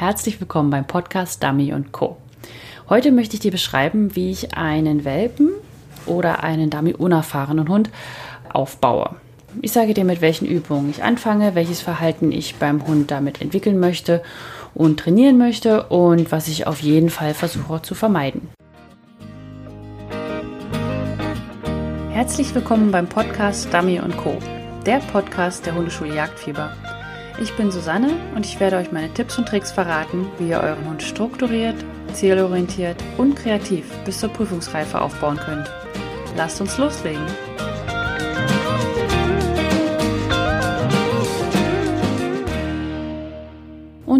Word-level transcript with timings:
Herzlich 0.00 0.40
willkommen 0.40 0.70
beim 0.70 0.86
Podcast 0.86 1.42
Dummy 1.42 1.74
Co. 1.92 2.16
Heute 2.88 3.12
möchte 3.12 3.34
ich 3.34 3.40
dir 3.40 3.50
beschreiben, 3.50 4.16
wie 4.16 4.30
ich 4.30 4.56
einen 4.56 5.04
Welpen 5.04 5.50
oder 6.06 6.42
einen 6.42 6.70
Dummy 6.70 6.94
unerfahrenen 6.94 7.68
Hund 7.68 7.90
aufbaue. 8.50 9.16
Ich 9.60 9.72
sage 9.72 9.92
dir, 9.92 10.06
mit 10.06 10.22
welchen 10.22 10.46
Übungen 10.46 10.88
ich 10.88 11.02
anfange, 11.02 11.54
welches 11.54 11.82
Verhalten 11.82 12.32
ich 12.32 12.54
beim 12.54 12.86
Hund 12.86 13.10
damit 13.10 13.42
entwickeln 13.42 13.78
möchte 13.78 14.22
und 14.74 15.00
trainieren 15.00 15.36
möchte 15.36 15.82
und 15.88 16.32
was 16.32 16.48
ich 16.48 16.66
auf 16.66 16.80
jeden 16.80 17.10
Fall 17.10 17.34
versuche 17.34 17.82
zu 17.82 17.94
vermeiden. 17.94 18.48
Herzlich 22.10 22.54
willkommen 22.54 22.90
beim 22.90 23.06
Podcast 23.06 23.70
Dummy 23.70 24.00
Co., 24.16 24.38
der 24.86 25.00
Podcast 25.12 25.66
der 25.66 25.74
Hundeschule 25.74 26.14
Jagdfieber. 26.14 26.72
Ich 27.38 27.54
bin 27.56 27.70
Susanne 27.70 28.10
und 28.34 28.44
ich 28.44 28.60
werde 28.60 28.76
euch 28.76 28.92
meine 28.92 29.12
Tipps 29.12 29.38
und 29.38 29.46
Tricks 29.46 29.72
verraten, 29.72 30.26
wie 30.38 30.50
ihr 30.50 30.60
euren 30.60 30.84
Hund 30.86 31.02
strukturiert, 31.02 31.76
zielorientiert 32.12 32.96
und 33.18 33.36
kreativ 33.36 33.86
bis 34.04 34.18
zur 34.18 34.30
Prüfungsreife 34.30 35.00
aufbauen 35.00 35.38
könnt. 35.38 35.70
Lasst 36.36 36.60
uns 36.60 36.76
loslegen! 36.78 37.26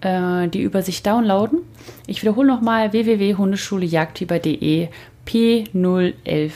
äh, 0.00 0.46
die 0.46 0.62
Übersicht 0.62 1.04
downloaden. 1.04 1.62
Ich 2.06 2.22
wiederhole 2.22 2.46
nochmal 2.46 2.92
www.hundeschulejagdfieber.de 2.92 4.86
p011 5.26 6.52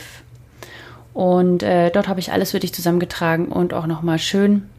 und 1.13 1.63
äh, 1.63 1.91
dort 1.91 2.07
habe 2.07 2.21
ich 2.21 2.31
alles 2.31 2.51
für 2.51 2.61
dich 2.61 2.73
zusammengetragen 2.73 3.49
und 3.49 3.73
auch 3.73 3.87
nochmal 3.87 4.19
schön 4.19 4.69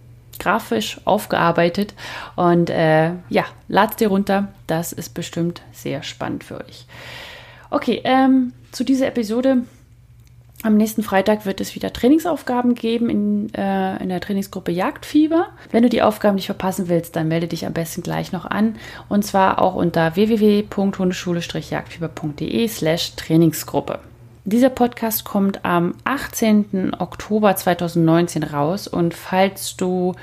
grafisch 0.40 1.00
aufgearbeitet. 1.04 1.94
Und 2.34 2.70
äh, 2.70 3.12
ja, 3.28 3.44
lad's 3.68 3.96
dir 3.96 4.08
runter. 4.08 4.48
Das 4.66 4.92
ist 4.92 5.14
bestimmt 5.14 5.62
sehr 5.72 6.02
spannend 6.02 6.42
für 6.42 6.58
euch. 6.58 6.86
Okay, 7.70 8.00
ähm, 8.04 8.52
zu 8.72 8.82
dieser 8.82 9.06
Episode. 9.06 9.58
Am 10.62 10.76
nächsten 10.76 11.02
Freitag 11.02 11.46
wird 11.46 11.62
es 11.62 11.74
wieder 11.74 11.90
Trainingsaufgaben 11.90 12.74
geben 12.74 13.08
in, 13.08 13.54
äh, 13.54 13.96
in 14.02 14.10
der 14.10 14.20
Trainingsgruppe 14.20 14.70
Jagdfieber. 14.70 15.48
Wenn 15.70 15.84
du 15.84 15.88
die 15.88 16.02
Aufgaben 16.02 16.34
nicht 16.34 16.44
verpassen 16.46 16.88
willst, 16.88 17.16
dann 17.16 17.28
melde 17.28 17.46
dich 17.46 17.64
am 17.64 17.72
besten 17.72 18.02
gleich 18.02 18.32
noch 18.32 18.44
an. 18.44 18.76
Und 19.08 19.24
zwar 19.24 19.62
auch 19.62 19.74
unter 19.74 20.16
www.hundeschule-jagdfieber.de 20.16 22.68
slash 22.68 23.16
Trainingsgruppe. 23.16 24.00
Dieser 24.44 24.70
Podcast 24.70 25.24
kommt 25.24 25.64
am 25.64 25.94
18. 26.04 26.94
Oktober 26.98 27.54
2019 27.56 28.42
raus 28.42 28.88
und 28.88 29.12
falls 29.12 29.76
du 29.76 30.14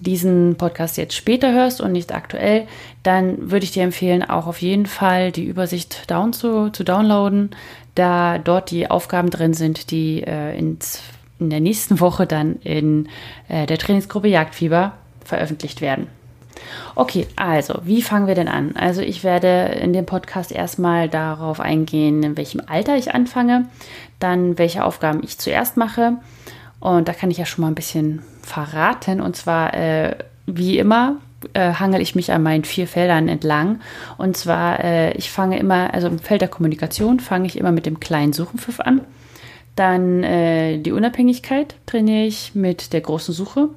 diesen 0.00 0.56
Podcast 0.56 0.96
jetzt 0.98 1.14
später 1.14 1.52
hörst 1.52 1.80
und 1.80 1.92
nicht 1.92 2.14
aktuell, 2.14 2.66
dann 3.02 3.50
würde 3.50 3.64
ich 3.64 3.72
dir 3.72 3.82
empfehlen, 3.82 4.22
auch 4.22 4.46
auf 4.46 4.60
jeden 4.60 4.86
Fall 4.86 5.32
die 5.32 5.44
Übersicht 5.44 6.10
down 6.10 6.32
zu, 6.32 6.70
zu 6.70 6.84
downloaden, 6.84 7.50
da 7.94 8.38
dort 8.38 8.70
die 8.70 8.90
Aufgaben 8.90 9.30
drin 9.30 9.54
sind, 9.54 9.90
die 9.90 10.22
äh, 10.22 10.56
ins, 10.56 11.00
in 11.40 11.50
der 11.50 11.60
nächsten 11.60 12.00
Woche 12.00 12.26
dann 12.26 12.56
in 12.56 13.08
äh, 13.48 13.66
der 13.66 13.78
Trainingsgruppe 13.78 14.28
Jagdfieber 14.28 14.92
veröffentlicht 15.24 15.80
werden. 15.80 16.06
Okay, 16.94 17.26
also, 17.36 17.80
wie 17.84 18.02
fangen 18.02 18.26
wir 18.26 18.34
denn 18.34 18.48
an? 18.48 18.74
Also, 18.76 19.00
ich 19.00 19.24
werde 19.24 19.76
in 19.80 19.92
dem 19.92 20.06
Podcast 20.06 20.52
erstmal 20.52 21.08
darauf 21.08 21.60
eingehen, 21.60 22.22
in 22.22 22.36
welchem 22.36 22.62
Alter 22.66 22.96
ich 22.96 23.14
anfange, 23.14 23.68
dann 24.18 24.58
welche 24.58 24.84
Aufgaben 24.84 25.22
ich 25.22 25.38
zuerst 25.38 25.76
mache. 25.76 26.14
Und 26.80 27.08
da 27.08 27.12
kann 27.12 27.30
ich 27.30 27.38
ja 27.38 27.46
schon 27.46 27.62
mal 27.62 27.68
ein 27.68 27.74
bisschen 27.74 28.22
verraten. 28.42 29.20
Und 29.20 29.36
zwar, 29.36 29.74
äh, 29.74 30.16
wie 30.46 30.78
immer, 30.78 31.16
äh, 31.52 31.74
hangel 31.74 32.00
ich 32.00 32.14
mich 32.14 32.32
an 32.32 32.42
meinen 32.42 32.64
vier 32.64 32.86
Feldern 32.86 33.28
entlang. 33.28 33.80
Und 34.16 34.36
zwar, 34.36 34.82
äh, 34.82 35.12
ich 35.12 35.30
fange 35.30 35.58
immer, 35.58 35.94
also 35.94 36.08
im 36.08 36.18
Feld 36.18 36.40
der 36.40 36.48
Kommunikation 36.48 37.20
fange 37.20 37.46
ich 37.46 37.56
immer 37.56 37.72
mit 37.72 37.86
dem 37.86 38.00
kleinen 38.00 38.32
Suchenpfiff 38.32 38.80
an. 38.80 39.02
Dann 39.76 40.24
äh, 40.24 40.78
die 40.78 40.92
Unabhängigkeit 40.92 41.76
trainiere 41.86 42.24
ich 42.24 42.54
mit 42.54 42.92
der 42.92 43.00
großen 43.00 43.32
Suche. 43.32 43.68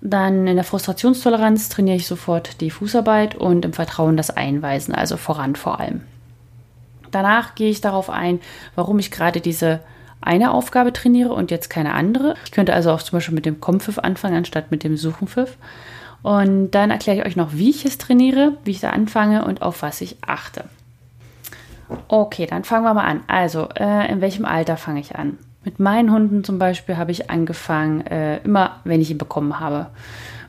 Dann 0.00 0.46
in 0.46 0.54
der 0.54 0.64
Frustrationstoleranz 0.64 1.68
trainiere 1.68 1.96
ich 1.96 2.06
sofort 2.06 2.60
die 2.60 2.70
Fußarbeit 2.70 3.34
und 3.34 3.64
im 3.64 3.72
Vertrauen 3.72 4.16
das 4.16 4.30
Einweisen, 4.30 4.94
also 4.94 5.16
voran 5.16 5.56
vor 5.56 5.80
allem. 5.80 6.02
Danach 7.10 7.54
gehe 7.54 7.70
ich 7.70 7.80
darauf 7.80 8.10
ein, 8.10 8.40
warum 8.74 8.98
ich 8.98 9.10
gerade 9.10 9.40
diese 9.40 9.80
eine 10.20 10.52
Aufgabe 10.52 10.92
trainiere 10.92 11.32
und 11.32 11.50
jetzt 11.50 11.70
keine 11.70 11.94
andere. 11.94 12.34
Ich 12.44 12.50
könnte 12.50 12.74
also 12.74 12.90
auch 12.90 13.02
zum 13.02 13.16
Beispiel 13.16 13.34
mit 13.34 13.46
dem 13.46 13.60
Kompfiff 13.60 13.98
anfangen, 13.98 14.36
anstatt 14.36 14.70
mit 14.70 14.84
dem 14.84 14.96
Suchenpfiff. 14.96 15.56
Und 16.22 16.72
dann 16.72 16.90
erkläre 16.90 17.18
ich 17.18 17.26
euch 17.26 17.36
noch, 17.36 17.52
wie 17.52 17.70
ich 17.70 17.84
es 17.84 17.98
trainiere, 17.98 18.56
wie 18.64 18.72
ich 18.72 18.80
da 18.80 18.90
anfange 18.90 19.44
und 19.44 19.62
auf 19.62 19.82
was 19.82 20.00
ich 20.00 20.16
achte. 20.26 20.64
Okay, 22.08 22.46
dann 22.46 22.64
fangen 22.64 22.84
wir 22.84 22.94
mal 22.94 23.04
an. 23.04 23.22
Also, 23.28 23.68
äh, 23.78 24.10
in 24.10 24.20
welchem 24.20 24.44
Alter 24.44 24.76
fange 24.76 25.00
ich 25.00 25.16
an? 25.16 25.38
Mit 25.68 25.80
meinen 25.80 26.10
Hunden 26.10 26.44
zum 26.44 26.58
Beispiel 26.58 26.96
habe 26.96 27.10
ich 27.10 27.28
angefangen, 27.28 28.00
äh, 28.06 28.38
immer 28.38 28.76
wenn 28.84 29.02
ich 29.02 29.10
ihn 29.10 29.18
bekommen 29.18 29.60
habe. 29.60 29.88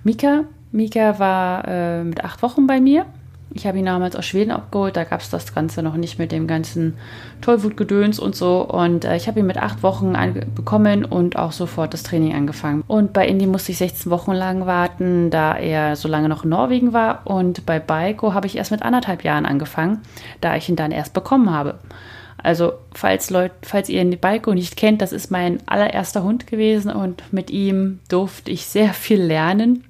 Mika, 0.06 0.46
Mika 0.72 1.20
war 1.20 1.68
äh, 1.68 2.06
mit 2.06 2.24
acht 2.24 2.42
Wochen 2.42 2.68
bei 2.68 2.80
mir. 2.80 3.06
Ich 3.54 3.68
habe 3.68 3.78
ihn 3.78 3.86
damals 3.86 4.16
aus 4.16 4.26
Schweden 4.26 4.52
abgeholt, 4.52 4.96
da 4.96 5.04
gab 5.04 5.20
es 5.20 5.30
das 5.30 5.54
Ganze 5.54 5.84
noch 5.84 5.98
nicht 5.98 6.20
mit 6.20 6.32
dem 6.32 6.48
ganzen 6.48 6.94
Tollwutgedöns 7.42 8.18
und 8.18 8.34
so. 8.34 8.62
Und 8.62 9.04
äh, 9.04 9.18
ich 9.18 9.28
habe 9.28 9.42
ihn 9.42 9.46
mit 9.46 9.58
acht 9.58 9.84
Wochen 9.84 10.16
bekommen 10.56 11.04
und 11.04 11.36
auch 11.36 11.52
sofort 11.52 11.94
das 11.94 12.04
Training 12.04 12.34
angefangen. 12.34 12.86
Und 12.88 13.12
bei 13.12 13.28
Indy 13.28 13.46
musste 13.46 13.74
ich 13.74 13.78
16 13.80 14.10
Wochen 14.10 14.32
lang 14.32 14.68
warten, 14.68 15.32
da 15.32 15.58
er 15.58 15.98
so 15.98 16.08
lange 16.08 16.30
noch 16.30 16.46
in 16.46 16.52
Norwegen 16.52 16.94
war. 16.94 17.28
Und 17.28 17.66
bei 17.66 17.80
Baiko 17.80 18.34
habe 18.34 18.48
ich 18.48 18.56
erst 18.56 18.72
mit 18.72 18.84
anderthalb 18.84 19.26
Jahren 19.26 19.46
angefangen, 19.46 20.00
da 20.40 20.56
ich 20.56 20.70
ihn 20.70 20.78
dann 20.78 20.92
erst 20.92 21.14
bekommen 21.14 21.52
habe. 21.52 21.76
Also, 22.42 22.74
falls, 22.94 23.30
Leut, 23.30 23.52
falls 23.62 23.90
ihr 23.90 24.04
Balko 24.18 24.54
nicht 24.54 24.78
kennt, 24.78 25.02
das 25.02 25.12
ist 25.12 25.32
mein 25.32 25.60
allererster 25.68 26.24
Hund 26.24 26.48
gewesen 26.48 26.92
und 26.92 27.34
mit 27.34 27.50
ihm 27.50 28.00
durfte 28.08 28.52
ich 28.52 28.66
sehr 28.66 28.94
viel 28.94 29.22
lernen. 29.22 29.84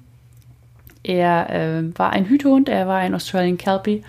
Er 1.02 1.50
äh, 1.50 1.98
war 1.98 2.10
ein 2.10 2.26
Hütehund, 2.26 2.68
er 2.68 2.86
war 2.86 2.98
ein 2.98 3.14
Australian 3.14 3.56
Kelpie 3.56 4.02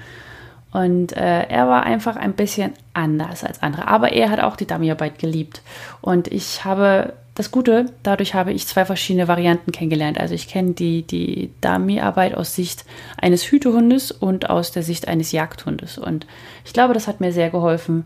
und 0.72 1.16
äh, 1.16 1.44
er 1.44 1.68
war 1.68 1.84
einfach 1.84 2.16
ein 2.16 2.34
bisschen 2.34 2.74
anders 2.94 3.44
als 3.44 3.62
andere. 3.62 3.88
Aber 3.88 4.14
er 4.14 4.30
hat 4.30 4.40
auch 4.40 4.56
die 4.56 4.68
Dummyarbeit 4.68 5.20
geliebt. 5.20 5.62
Und 6.02 6.28
ich 6.30 6.64
habe 6.66 7.14
das 7.36 7.52
Gute, 7.52 7.86
dadurch 8.04 8.34
habe 8.34 8.52
ich 8.52 8.68
zwei 8.68 8.84
verschiedene 8.84 9.28
Varianten 9.28 9.72
kennengelernt. 9.72 10.20
Also 10.20 10.34
ich 10.34 10.48
kenne 10.48 10.74
die, 10.74 11.04
die 11.04 11.52
Dummyarbeit 11.62 12.36
aus 12.36 12.56
Sicht 12.56 12.84
eines 13.18 13.44
Hütehundes 13.46 14.12
und 14.12 14.50
aus 14.50 14.72
der 14.72 14.84
Sicht 14.84 15.08
eines 15.08 15.32
Jagdhundes. 15.32 15.98
Und 15.98 16.28
ich 16.66 16.74
glaube, 16.74 16.94
das 16.94 17.08
hat 17.08 17.22
mir 17.22 17.32
sehr 17.32 17.50
geholfen, 17.50 18.06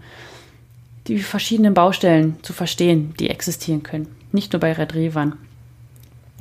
die 1.08 1.20
verschiedenen 1.20 1.74
Baustellen 1.74 2.38
zu 2.44 2.54
verstehen, 2.54 3.16
die 3.20 3.30
existieren 3.30 3.84
können. 3.84 4.16
Nicht 4.32 4.54
nur 4.54 4.60
bei 4.60 4.74
Retrievern. 4.74 5.38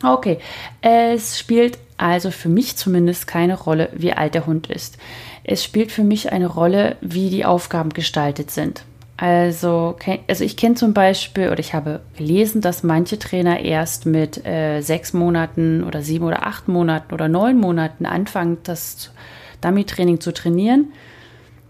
Okay, 0.02 0.38
es 0.82 1.38
spielt 1.38 1.78
also 1.96 2.30
für 2.30 2.48
mich 2.48 2.76
zumindest 2.76 3.26
keine 3.26 3.58
Rolle, 3.58 3.88
wie 3.94 4.12
alt 4.12 4.34
der 4.34 4.46
Hund 4.46 4.68
ist. 4.68 4.98
Es 5.44 5.62
spielt 5.62 5.92
für 5.92 6.04
mich 6.04 6.32
eine 6.32 6.46
Rolle, 6.46 6.96
wie 7.00 7.30
die 7.30 7.44
Aufgaben 7.44 7.90
gestaltet 7.90 8.50
sind. 8.50 8.84
Also, 9.16 9.96
also 10.26 10.44
ich 10.44 10.56
kenne 10.56 10.74
zum 10.74 10.92
Beispiel 10.92 11.48
oder 11.48 11.60
ich 11.60 11.72
habe 11.72 12.00
gelesen, 12.16 12.60
dass 12.60 12.82
manche 12.82 13.18
Trainer 13.18 13.60
erst 13.60 14.06
mit 14.06 14.44
äh, 14.44 14.80
sechs 14.80 15.12
Monaten 15.12 15.84
oder 15.84 16.02
sieben 16.02 16.24
oder 16.24 16.46
acht 16.46 16.66
Monaten 16.66 17.14
oder 17.14 17.28
neun 17.28 17.58
Monaten 17.58 18.06
anfangen, 18.06 18.58
das 18.64 19.12
Dummy-Training 19.60 20.20
zu 20.20 20.32
trainieren. 20.32 20.92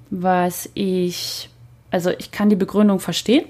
Was 0.08 0.70
ich, 0.73 1.50
also 1.91 2.11
ich 2.19 2.31
kann 2.31 2.49
die 2.49 2.56
Begründung 2.56 2.99
verstehen, 2.99 3.44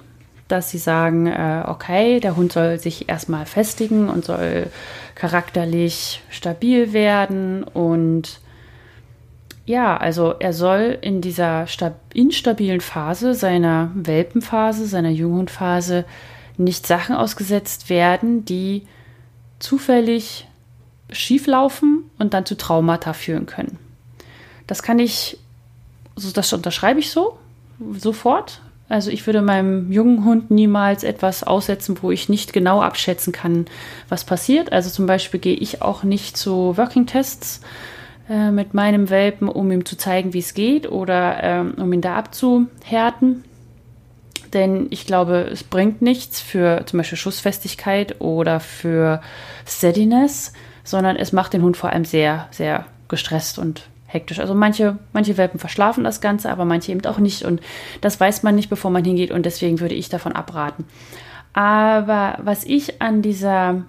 dass 0.49 0.71
sie 0.71 0.79
sagen, 0.79 1.27
äh, 1.29 1.63
okay, 1.67 2.19
der 2.19 2.37
Hund 2.37 2.53
soll 2.53 2.81
sich 2.81 3.09
erstmal 3.09 3.47
festigen 3.47 4.09
und 4.09 4.25
soll 4.25 4.67
charakterlich 5.15 6.21
stabil 6.31 6.93
werden 6.93 7.63
und 7.63 8.41
ja, 9.67 9.97
also 9.97 10.35
er 10.39 10.53
soll 10.53 10.99
in 11.01 11.21
dieser 11.21 11.67
instabilen 12.13 12.81
Phase 12.81 13.35
seiner 13.35 13.91
Welpenphase, 13.95 14.87
seiner 14.87 15.11
Junghundphase 15.11 16.05
nicht 16.57 16.87
Sachen 16.87 17.17
ausgesetzt 17.17 17.89
werden, 17.89 18.45
die 18.45 18.83
zufällig 19.59 20.47
schieflaufen 21.11 22.11
und 22.19 22.35
dann 22.35 22.47
zu 22.47 22.57
Traumata 22.57 23.13
führen 23.15 23.47
können. 23.47 23.79
Das 24.67 24.83
kann 24.83 24.99
ich, 24.99 25.39
also 26.15 26.31
das 26.31 26.53
unterschreibe 26.53 27.01
ich 27.01 27.11
so, 27.11 27.39
sofort. 27.97 28.61
Also 28.91 29.11
ich 29.11 29.27
würde 29.27 29.41
meinem 29.41 29.91
jungen 29.91 30.25
Hund 30.25 30.51
niemals 30.51 31.05
etwas 31.05 31.43
aussetzen, 31.43 31.97
wo 32.03 32.11
ich 32.11 32.29
nicht 32.29 32.53
genau 32.53 32.83
abschätzen 32.83 33.33
kann, 33.33 33.65
was 34.11 34.25
passiert. 34.25 34.73
Also 34.73 34.91
zum 34.91 35.07
Beispiel 35.07 35.41
gehe 35.41 35.57
ich 35.57 35.81
auch 35.81 36.03
nicht 36.03 36.37
zu 36.37 36.77
Working 36.77 37.07
Tests 37.07 37.63
äh, 38.29 38.51
mit 38.51 38.75
meinem 38.75 39.11
Welpen, 39.11 39.49
um 39.49 39.71
ihm 39.71 39.85
zu 39.85 39.97
zeigen, 39.97 40.33
wie 40.33 40.39
es 40.39 40.55
geht 40.55 40.91
oder 40.91 41.43
ähm, 41.43 41.75
um 41.77 41.93
ihn 41.93 42.01
da 42.01 42.17
abzuhärten. 42.17 43.45
Denn 44.53 44.87
ich 44.91 45.07
glaube, 45.07 45.49
es 45.53 45.65
bringt 45.65 46.01
nichts 46.01 46.41
für 46.41 46.87
zum 46.87 46.99
Beispiel 46.99 47.19
Schussfestigkeit 47.19 48.21
oder 48.21 48.61
für 48.61 49.21
Steadiness, 49.67 50.53
sondern 50.85 51.17
es 51.17 51.33
macht 51.33 51.53
den 51.53 51.63
Hund 51.63 51.77
vor 51.77 51.91
allem 51.91 52.05
sehr, 52.05 52.47
sehr 52.51 52.87
gestresst 53.09 53.59
und 53.59 53.89
hektisch. 54.07 54.39
Also 54.39 54.55
manche, 54.55 54.99
manche 55.13 55.37
Welpen 55.37 55.59
verschlafen 55.59 56.05
das 56.05 56.21
Ganze, 56.21 56.51
aber 56.51 56.65
manche 56.65 56.93
eben 56.93 57.05
auch 57.05 57.19
nicht. 57.19 57.45
Und 57.45 57.61
das 58.01 58.21
weiß 58.21 58.45
man 58.45 58.55
nicht, 58.55 58.71
bevor 58.71 58.91
man 58.91 59.05
hingeht. 59.05 59.33
Und 59.33 59.45
deswegen 59.45 59.81
würde 59.81 59.97
ich 59.97 60.09
davon 60.09 60.33
abraten. 60.33 60.87
Aber 61.53 62.39
was 62.41 62.65
ich 62.65 63.03
an 63.03 63.23
dieser 63.23 63.85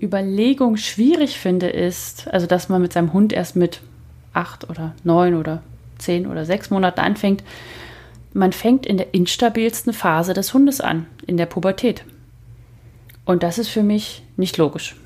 Überlegung 0.00 0.76
schwierig 0.76 1.38
finde, 1.38 1.68
ist, 1.68 2.28
also 2.28 2.46
dass 2.46 2.68
man 2.68 2.82
mit 2.82 2.92
seinem 2.92 3.12
Hund 3.12 3.32
erst 3.32 3.56
mit 3.56 3.80
acht 4.32 4.68
oder 4.68 4.94
neun 5.04 5.34
oder 5.34 5.62
zehn 5.98 6.26
oder 6.26 6.44
sechs 6.44 6.70
Monaten 6.70 7.00
anfängt. 7.00 7.42
Man 8.32 8.52
fängt 8.52 8.84
in 8.84 8.96
der 8.96 9.14
instabilsten 9.14 9.92
Phase 9.92 10.34
des 10.34 10.52
Hundes 10.52 10.80
an, 10.80 11.06
in 11.26 11.36
der 11.36 11.46
Pubertät. 11.46 12.04
Und 13.24 13.42
das 13.42 13.58
ist 13.58 13.68
für 13.68 13.82
mich 13.82 14.22
nicht 14.36 14.58
logisch. 14.58 14.96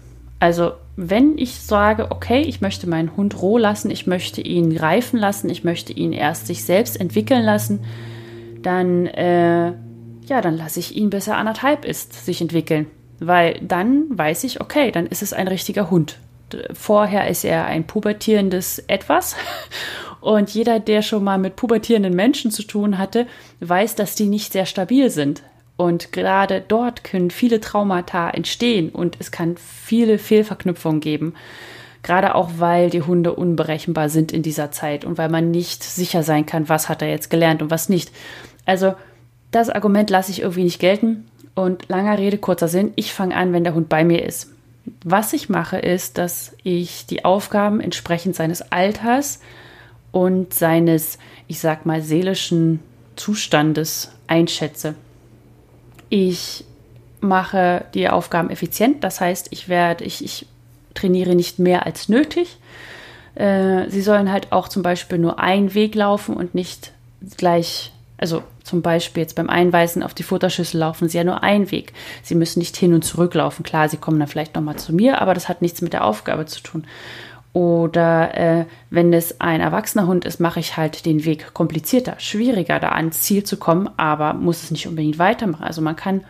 Also 0.41 0.73
wenn 0.97 1.37
ich 1.39 1.61
sage, 1.61 2.11
okay, 2.11 2.41
ich 2.41 2.61
möchte 2.61 2.89
meinen 2.89 3.17
Hund 3.17 3.41
roh 3.41 3.59
lassen, 3.59 3.91
ich 3.91 4.07
möchte 4.07 4.41
ihn 4.41 4.77
reifen 4.77 5.19
lassen, 5.19 5.49
ich 5.51 5.63
möchte 5.63 5.93
ihn 5.93 6.13
erst 6.13 6.47
sich 6.47 6.65
selbst 6.65 6.99
entwickeln 6.99 7.43
lassen, 7.45 7.81
dann, 8.63 9.07
äh, 9.07 9.69
ja, 10.27 10.41
dann 10.43 10.57
lasse 10.57 10.81
ich 10.81 10.97
ihn, 10.97 11.11
bis 11.11 11.29
er 11.29 11.37
anderthalb 11.37 11.85
ist, 11.85 12.25
sich 12.25 12.41
entwickeln. 12.41 12.87
Weil 13.21 13.59
dann 13.61 14.07
weiß 14.11 14.45
ich, 14.45 14.61
okay, 14.61 14.91
dann 14.91 15.07
ist 15.07 15.23
es 15.23 15.33
ein 15.33 15.49
richtiger 15.49 15.91
Hund. 15.91 16.19
Vorher 16.73 17.29
ist 17.29 17.45
er 17.45 17.67
ein 17.67 17.87
pubertierendes 17.87 18.79
Etwas. 18.87 19.37
Und 20.21 20.51
jeder, 20.51 20.81
der 20.81 21.03
schon 21.03 21.23
mal 21.25 21.39
mit 21.39 21.57
pubertierenden 21.57 22.15
Menschen 22.15 22.51
zu 22.51 22.65
tun 22.65 22.99
hatte, 22.99 23.27
weiß, 23.61 23.95
dass 23.95 24.15
die 24.15 24.27
nicht 24.27 24.53
sehr 24.53 24.67
stabil 24.67 25.11
sind. 25.11 25.43
Und 25.77 26.11
gerade 26.11 26.63
dort 26.67 27.05
können 27.05 27.31
viele 27.31 27.61
Traumata 27.61 28.31
entstehen 28.31 28.89
und 28.89 29.17
es 29.21 29.31
kann 29.31 29.57
viele 29.57 30.19
Fehlverknüpfungen 30.19 31.01
geben. 31.01 31.35
Gerade 32.03 32.35
auch, 32.35 32.51
weil 32.59 32.91
die 32.91 33.03
Hunde 33.03 33.33
unberechenbar 33.33 34.09
sind 34.09 34.33
in 34.33 34.43
dieser 34.43 34.73
Zeit 34.73 35.05
und 35.05 35.19
weil 35.19 35.29
man 35.29 35.53
nicht 35.53 35.85
sicher 35.85 36.25
sein 36.25 36.47
kann, 36.47 36.69
was 36.69 36.89
hat 36.89 37.01
er 37.01 37.09
jetzt 37.09 37.31
gelernt 37.31 37.63
und 37.63 37.71
was 37.71 37.89
nicht. 37.89 38.11
Also 38.67 38.95
das 39.53 39.71
Argument 39.71 40.11
lasse 40.11 40.33
ich 40.33 40.41
irgendwie 40.41 40.65
nicht 40.65 40.81
gelten. 40.81 41.29
Und 41.55 41.89
langer 41.89 42.19
Rede, 42.19 42.39
kurzer 42.39 42.69
Sinn, 42.69 42.93
ich 42.97 43.13
fange 43.13 43.37
an, 43.37 43.53
wenn 43.53 43.65
der 43.65 43.75
Hund 43.75 43.89
bei 43.89 44.05
mir 44.05 44.25
ist. 44.25 44.53
Was 45.05 45.33
ich 45.33 45.49
mache, 45.49 45.79
ist, 45.79 46.19
dass 46.19 46.55
ich 46.63 47.07
die 47.07 47.25
Aufgaben 47.25 47.81
entsprechend 47.81 48.37
seines 48.37 48.73
Alters 48.73 49.41
und 50.13 50.55
seines, 50.55 51.19
ich 51.47 51.61
sag 51.61 51.85
mal, 51.85 52.03
seelischen 52.03 52.81
Zustandes 53.17 54.13
einschätze. 54.27 54.95
Ich 56.09 56.65
mache 57.21 57.85
die 57.95 58.09
Aufgaben 58.09 58.51
effizient, 58.51 59.05
das 59.05 59.21
heißt, 59.21 59.49
ich 59.51 59.69
werde, 59.69 60.05
ich, 60.05 60.25
ich 60.25 60.47
trainiere 60.95 61.35
nicht 61.35 61.59
mehr 61.59 61.87
als 61.87 62.09
nötig. 62.09 62.59
Äh, 63.35 63.89
sie 63.89 64.03
sollen 64.03 64.31
halt 64.33 64.53
auch 64.53 64.69
zum 64.69 64.83
Beispiel 64.83 65.19
nur 65.19 65.39
einen 65.39 65.75
Weg 65.75 65.95
laufen 65.95 66.37
und 66.37 66.55
nicht 66.55 66.93
gleich, 67.37 67.93
also 68.19 68.43
zum 68.65 68.83
Beispiel 68.83 69.23
jetzt 69.23 69.37
beim 69.37 69.49
Einweisen 69.49 70.03
auf 70.03 70.13
die 70.13 70.25
Futterschüssel 70.25 70.81
laufen 70.81 71.09
sie 71.09 71.17
ja 71.17 71.25
nur 71.25 71.43
einen 71.43 71.71
Weg. 71.71 71.93
Sie 72.23 72.35
müssen 72.35 72.59
nicht 72.59 72.77
hin 72.77 72.93
und 72.93 73.05
zurück 73.05 73.33
laufen. 73.35 73.63
Klar, 73.63 73.89
sie 73.89 73.97
kommen 73.97 74.19
dann 74.19 74.29
vielleicht 74.29 74.55
nochmal 74.55 74.77
zu 74.77 74.93
mir, 74.93 75.23
aber 75.23 75.35
das 75.35 75.49
hat 75.49 75.63
nichts 75.63 75.81
mit 75.81 75.93
der 75.93 76.05
Aufgabe 76.05 76.45
zu 76.45 76.61
tun. 76.63 76.85
Oder 77.53 78.37
äh, 78.37 78.65
wenn 78.91 79.13
es 79.13 79.41
ein 79.41 79.61
erwachsener 79.61 80.07
Hund 80.07 80.25
ist, 80.25 80.39
mache 80.39 80.61
ich 80.61 80.77
halt 80.77 81.07
den 81.07 81.25
Weg 81.25 81.55
komplizierter, 81.55 82.17
schwieriger, 82.19 82.79
da 82.79 82.91
ans 82.91 83.21
Ziel 83.21 83.45
zu 83.45 83.57
kommen, 83.57 83.89
aber 83.97 84.35
muss 84.35 84.65
es 84.65 84.71
nicht 84.71 84.87
unbedingt 84.87 85.19
weitermachen. 85.19 85.65
Also 85.65 85.81
man 85.81 85.97
kann 85.97 86.25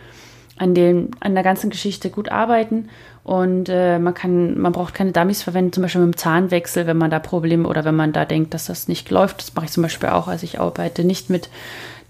an, 0.56 0.74
dem, 0.74 1.10
an 1.20 1.34
der 1.34 1.42
ganzen 1.42 1.70
Geschichte 1.70 2.10
gut 2.10 2.30
arbeiten 2.30 2.88
und 3.28 3.68
äh, 3.68 3.98
man 3.98 4.14
kann, 4.14 4.58
man 4.58 4.72
braucht 4.72 4.94
keine 4.94 5.12
Dummies 5.12 5.42
verwenden, 5.42 5.74
zum 5.74 5.82
Beispiel 5.82 6.00
mit 6.00 6.14
dem 6.14 6.16
Zahnwechsel, 6.16 6.86
wenn 6.86 6.96
man 6.96 7.10
da 7.10 7.18
Probleme 7.18 7.68
oder 7.68 7.84
wenn 7.84 7.94
man 7.94 8.14
da 8.14 8.24
denkt, 8.24 8.54
dass 8.54 8.64
das 8.64 8.88
nicht 8.88 9.10
läuft. 9.10 9.42
Das 9.42 9.54
mache 9.54 9.66
ich 9.66 9.70
zum 9.70 9.82
Beispiel 9.82 10.08
auch, 10.08 10.28
als 10.28 10.42
ich 10.42 10.60
arbeite 10.60 11.04
nicht 11.04 11.28
mit 11.28 11.50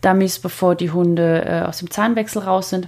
Dummies, 0.00 0.38
bevor 0.38 0.76
die 0.76 0.93
Hunde 0.93 1.44
äh, 1.44 1.62
aus 1.62 1.79
dem 1.79 1.91
Zahnwechsel 1.91 2.43
raus 2.43 2.70
sind. 2.70 2.87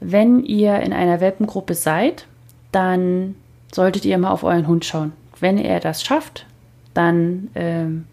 Wenn 0.00 0.42
ihr 0.46 0.80
in 0.80 0.94
einer 0.94 1.20
Welpengruppe 1.20 1.74
seid, 1.74 2.24
dann 2.72 3.34
solltet 3.70 4.06
ihr 4.06 4.16
mal 4.16 4.30
auf 4.30 4.44
euren 4.44 4.66
Hund 4.66 4.86
schauen. 4.86 5.12
Wenn 5.38 5.58
er 5.58 5.78
das 5.78 6.02
schafft, 6.02 6.46
dann 6.94 7.50
ähm, 7.54 8.06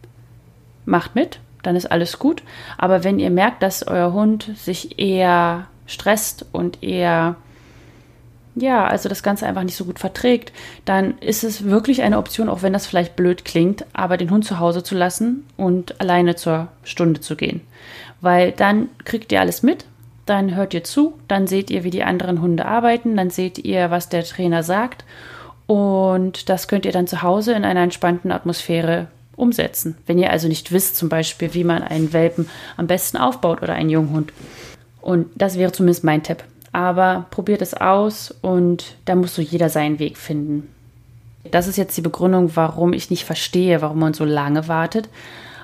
macht 0.84 1.16
mit, 1.16 1.40
dann 1.63 1.78
ist 1.78 1.90
alles 1.90 2.19
gut. 2.19 2.44
Aber 2.78 3.06
wenn 3.06 3.19
ihr 3.19 3.30
merkt, 3.30 3.63
dass 3.63 3.88
euer 3.88 4.12
Hund 4.12 4.52
sich 4.57 5.00
eher 5.00 5.68
stresst 5.88 6.46
und 6.52 6.84
eher, 6.84 7.38
ja, 8.56 8.88
also 8.88 9.10
das 9.10 9.24
Ganze 9.24 9.46
einfach 9.46 9.63
nicht 9.63 9.75
so 9.75 9.86
gut 9.86 10.00
verträgt, 10.00 10.54
dann 10.86 11.18
ist 11.19 11.44
es 11.44 11.66
wirklich 11.66 12.02
eine 12.02 12.18
Option, 12.18 12.50
auch 12.50 12.62
wenn 12.62 12.74
das 12.74 12.88
vielleicht 12.88 13.16
blöd 13.16 13.46
klingt, 13.46 13.86
aber 13.94 14.18
den 14.18 14.31
Hund 14.31 14.46
zu 14.46 14.60
Hause 14.60 14.81
zu 14.81 14.96
lassen 14.96 15.46
und 15.57 16.00
alleine 16.00 16.36
zur 16.36 16.69
Stunde 16.84 17.19
zu 17.19 17.36
gehen. 17.36 17.62
Weil 18.22 18.52
dann 18.52 18.90
kriegt 19.04 19.31
ihr 19.31 19.42
alles 19.42 19.62
mit, 19.62 19.86
dann 20.25 20.56
hört 20.56 20.74
ihr 20.74 20.84
zu, 20.84 21.13
dann 21.28 21.48
seht 21.48 21.69
ihr, 21.69 21.84
wie 21.84 21.92
die 21.92 22.04
anderen 22.04 22.42
Hunde 22.42 22.66
arbeiten, 22.66 23.18
dann 23.18 23.30
seht 23.30 23.60
ihr, 23.60 23.92
was 23.92 24.10
der 24.10 24.24
Trainer 24.24 24.63
sagt 24.63 25.04
und 25.68 26.50
das 26.50 26.68
könnt 26.68 26.86
ihr 26.86 26.92
dann 26.92 27.07
zu 27.07 27.22
Hause 27.22 27.54
in 27.54 27.66
einer 27.66 27.81
entspannten 27.81 28.31
Atmosphäre 28.31 29.07
umsetzen. 29.36 29.98
Wenn 30.06 30.18
ihr 30.18 30.31
also 30.31 30.48
nicht 30.48 30.72
wisst, 30.72 30.96
zum 30.96 31.10
Beispiel, 31.10 31.54
wie 31.54 31.63
man 31.63 31.84
einen 31.84 32.13
Welpen 32.13 32.48
am 32.78 32.88
besten 32.88 33.18
aufbaut 33.18 33.62
oder 33.62 33.74
einen 33.74 33.90
Junghund. 33.90 34.31
Und 35.02 35.28
das 35.36 35.57
wäre 35.57 35.72
zumindest 35.72 36.04
mein 36.04 36.24
Tipp. 36.24 36.44
Aber 36.75 37.27
probiert 37.31 37.62
es 37.62 37.74
aus 37.74 38.36
und 38.42 38.98
da 39.06 39.16
muss 39.16 39.33
so 39.33 39.42
jeder 39.42 39.69
seinen 39.69 39.98
Weg 39.98 40.18
finden. 40.18 40.68
Das 41.50 41.68
ist 41.68 41.77
jetzt 41.77 41.95
die 41.95 42.01
Begründung, 42.01 42.54
warum 42.57 42.92
ich 42.92 43.10
nicht 43.10 43.24
verstehe, 43.24 43.81
warum 43.81 44.00
man 44.00 44.13
so 44.13 44.25
lange 44.25 44.68
wartet. 44.68 45.07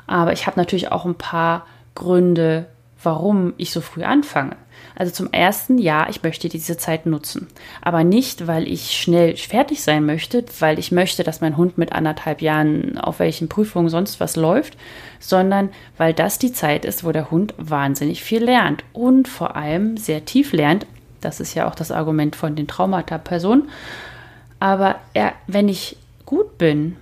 Aber 0.07 0.31
ich 0.31 0.47
habe 0.47 0.57
natürlich 0.57 0.89
auch 0.89 1.03
ein 1.03 1.15
paar 1.15 1.65
Gründe, 1.95 2.67
warum 3.03 3.51
ich 3.57 3.71
so 3.71 3.81
früh 3.81 4.03
anfange. 4.03 4.55
Also 4.95 5.11
zum 5.11 5.33
ersten, 5.33 5.77
ja, 5.77 6.07
ich 6.09 6.23
möchte 6.23 6.47
diese 6.47 6.77
Zeit 6.77 7.05
nutzen. 7.05 7.47
Aber 7.81 8.05
nicht, 8.05 8.47
weil 8.47 8.65
ich 8.65 8.97
schnell 8.97 9.35
fertig 9.35 9.83
sein 9.83 10.05
möchte, 10.05 10.45
weil 10.61 10.79
ich 10.79 10.93
möchte, 10.93 11.25
dass 11.25 11.41
mein 11.41 11.57
Hund 11.57 11.77
mit 11.77 11.91
anderthalb 11.91 12.41
Jahren 12.41 12.97
auf 12.97 13.19
welchen 13.19 13.49
Prüfungen 13.49 13.89
sonst 13.89 14.21
was 14.21 14.37
läuft, 14.37 14.77
sondern 15.19 15.71
weil 15.97 16.13
das 16.13 16.39
die 16.39 16.53
Zeit 16.53 16.85
ist, 16.85 17.03
wo 17.03 17.11
der 17.11 17.31
Hund 17.31 17.53
wahnsinnig 17.57 18.23
viel 18.23 18.45
lernt 18.45 18.85
und 18.93 19.27
vor 19.27 19.57
allem 19.57 19.97
sehr 19.97 20.23
tief 20.23 20.53
lernt. 20.53 20.85
Das 21.21 21.39
ist 21.39 21.53
ja 21.53 21.69
auch 21.69 21.75
das 21.75 21.91
Argument 21.91 22.35
von 22.35 22.55
den 22.55 22.67
Traumata-Personen. 22.67 23.69
Aber 24.59 24.95
er, 25.13 25.33
wenn 25.47 25.69
ich 25.69 25.97
gut 26.25 26.57
bin, 26.57 26.97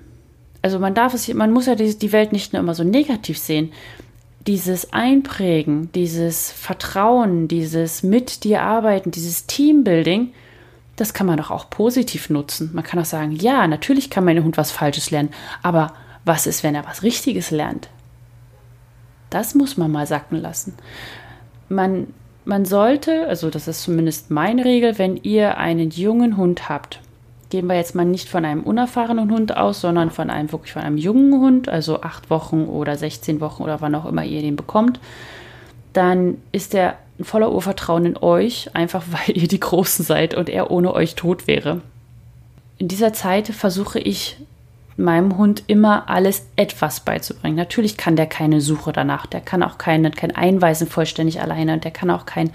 also 0.61 0.79
man 0.79 0.93
darf 0.93 1.13
es, 1.13 1.33
man 1.33 1.51
muss 1.51 1.65
ja 1.65 1.75
die, 1.75 1.97
die 1.97 2.11
Welt 2.11 2.31
nicht 2.31 2.53
nur 2.53 2.61
immer 2.61 2.75
so 2.75 2.83
negativ 2.83 3.37
sehen 3.37 3.71
dieses 4.47 4.93
Einprägen, 4.93 5.91
dieses 5.91 6.51
Vertrauen, 6.51 7.47
dieses 7.47 8.03
mit 8.03 8.43
dir 8.43 8.63
arbeiten, 8.63 9.11
dieses 9.11 9.45
Teambuilding, 9.45 10.33
das 10.95 11.13
kann 11.13 11.27
man 11.27 11.37
doch 11.37 11.51
auch 11.51 11.69
positiv 11.69 12.29
nutzen. 12.29 12.71
Man 12.73 12.83
kann 12.83 12.99
auch 12.99 13.05
sagen, 13.05 13.31
ja, 13.31 13.67
natürlich 13.67 14.09
kann 14.09 14.25
mein 14.25 14.43
Hund 14.43 14.57
was 14.57 14.71
Falsches 14.71 15.11
lernen, 15.11 15.29
aber 15.61 15.93
was 16.25 16.47
ist, 16.47 16.63
wenn 16.63 16.75
er 16.75 16.85
was 16.85 17.03
Richtiges 17.03 17.51
lernt? 17.51 17.89
Das 19.29 19.55
muss 19.55 19.77
man 19.77 19.91
mal 19.91 20.07
sacken 20.07 20.37
lassen. 20.37 20.73
Man, 21.69 22.07
man 22.49 22.65
sollte, 22.65 23.27
also 23.27 23.51
das 23.51 23.67
ist 23.67 23.83
zumindest 23.83 24.31
meine 24.31 24.65
Regel, 24.65 24.97
wenn 24.97 25.17
ihr 25.17 25.59
einen 25.59 25.91
jungen 25.91 26.35
Hund 26.35 26.67
habt, 26.67 26.99
gehen 27.51 27.67
wir 27.67 27.75
jetzt 27.75 27.93
mal 27.93 28.05
nicht 28.05 28.27
von 28.27 28.43
einem 28.43 28.63
unerfahrenen 28.63 29.31
Hund 29.31 29.55
aus, 29.55 29.81
sondern 29.81 30.09
von 30.09 30.31
einem 30.31 30.51
wirklich 30.51 30.73
von 30.73 30.81
einem 30.81 30.97
jungen 30.97 31.39
Hund, 31.39 31.69
also 31.69 32.01
acht 32.01 32.31
Wochen 32.31 32.65
oder 32.65 32.97
16 32.97 33.39
Wochen 33.39 33.61
oder 33.61 33.81
wann 33.81 33.93
auch 33.93 34.05
immer 34.05 34.23
ihr 34.23 34.41
den 34.41 34.55
bekommt, 34.55 34.99
dann 35.93 36.37
ist 36.51 36.73
er 36.73 36.97
voller 37.21 37.51
Urvertrauen 37.51 38.05
in 38.05 38.17
euch, 38.17 38.71
einfach 38.73 39.03
weil 39.11 39.37
ihr 39.37 39.47
die 39.47 39.59
Großen 39.59 40.03
seid 40.03 40.33
und 40.33 40.49
er 40.49 40.71
ohne 40.71 40.93
euch 40.93 41.13
tot 41.13 41.45
wäre. 41.45 41.81
In 42.79 42.87
dieser 42.87 43.13
Zeit 43.13 43.49
versuche 43.49 43.99
ich 43.99 44.37
meinem 44.99 45.37
Hund 45.37 45.63
immer 45.67 46.09
alles 46.09 46.45
etwas 46.55 46.99
beizubringen. 46.99 47.55
Natürlich 47.55 47.97
kann 47.97 48.15
der 48.15 48.27
keine 48.27 48.61
Suche 48.61 48.91
danach, 48.91 49.25
der 49.25 49.41
kann 49.41 49.63
auch 49.63 49.77
kein, 49.77 50.11
kein 50.11 50.35
Einweisen 50.35 50.87
vollständig 50.87 51.41
alleine 51.41 51.73
und 51.73 51.83
der 51.83 51.91
kann 51.91 52.09
auch 52.09 52.25
kein 52.25 52.51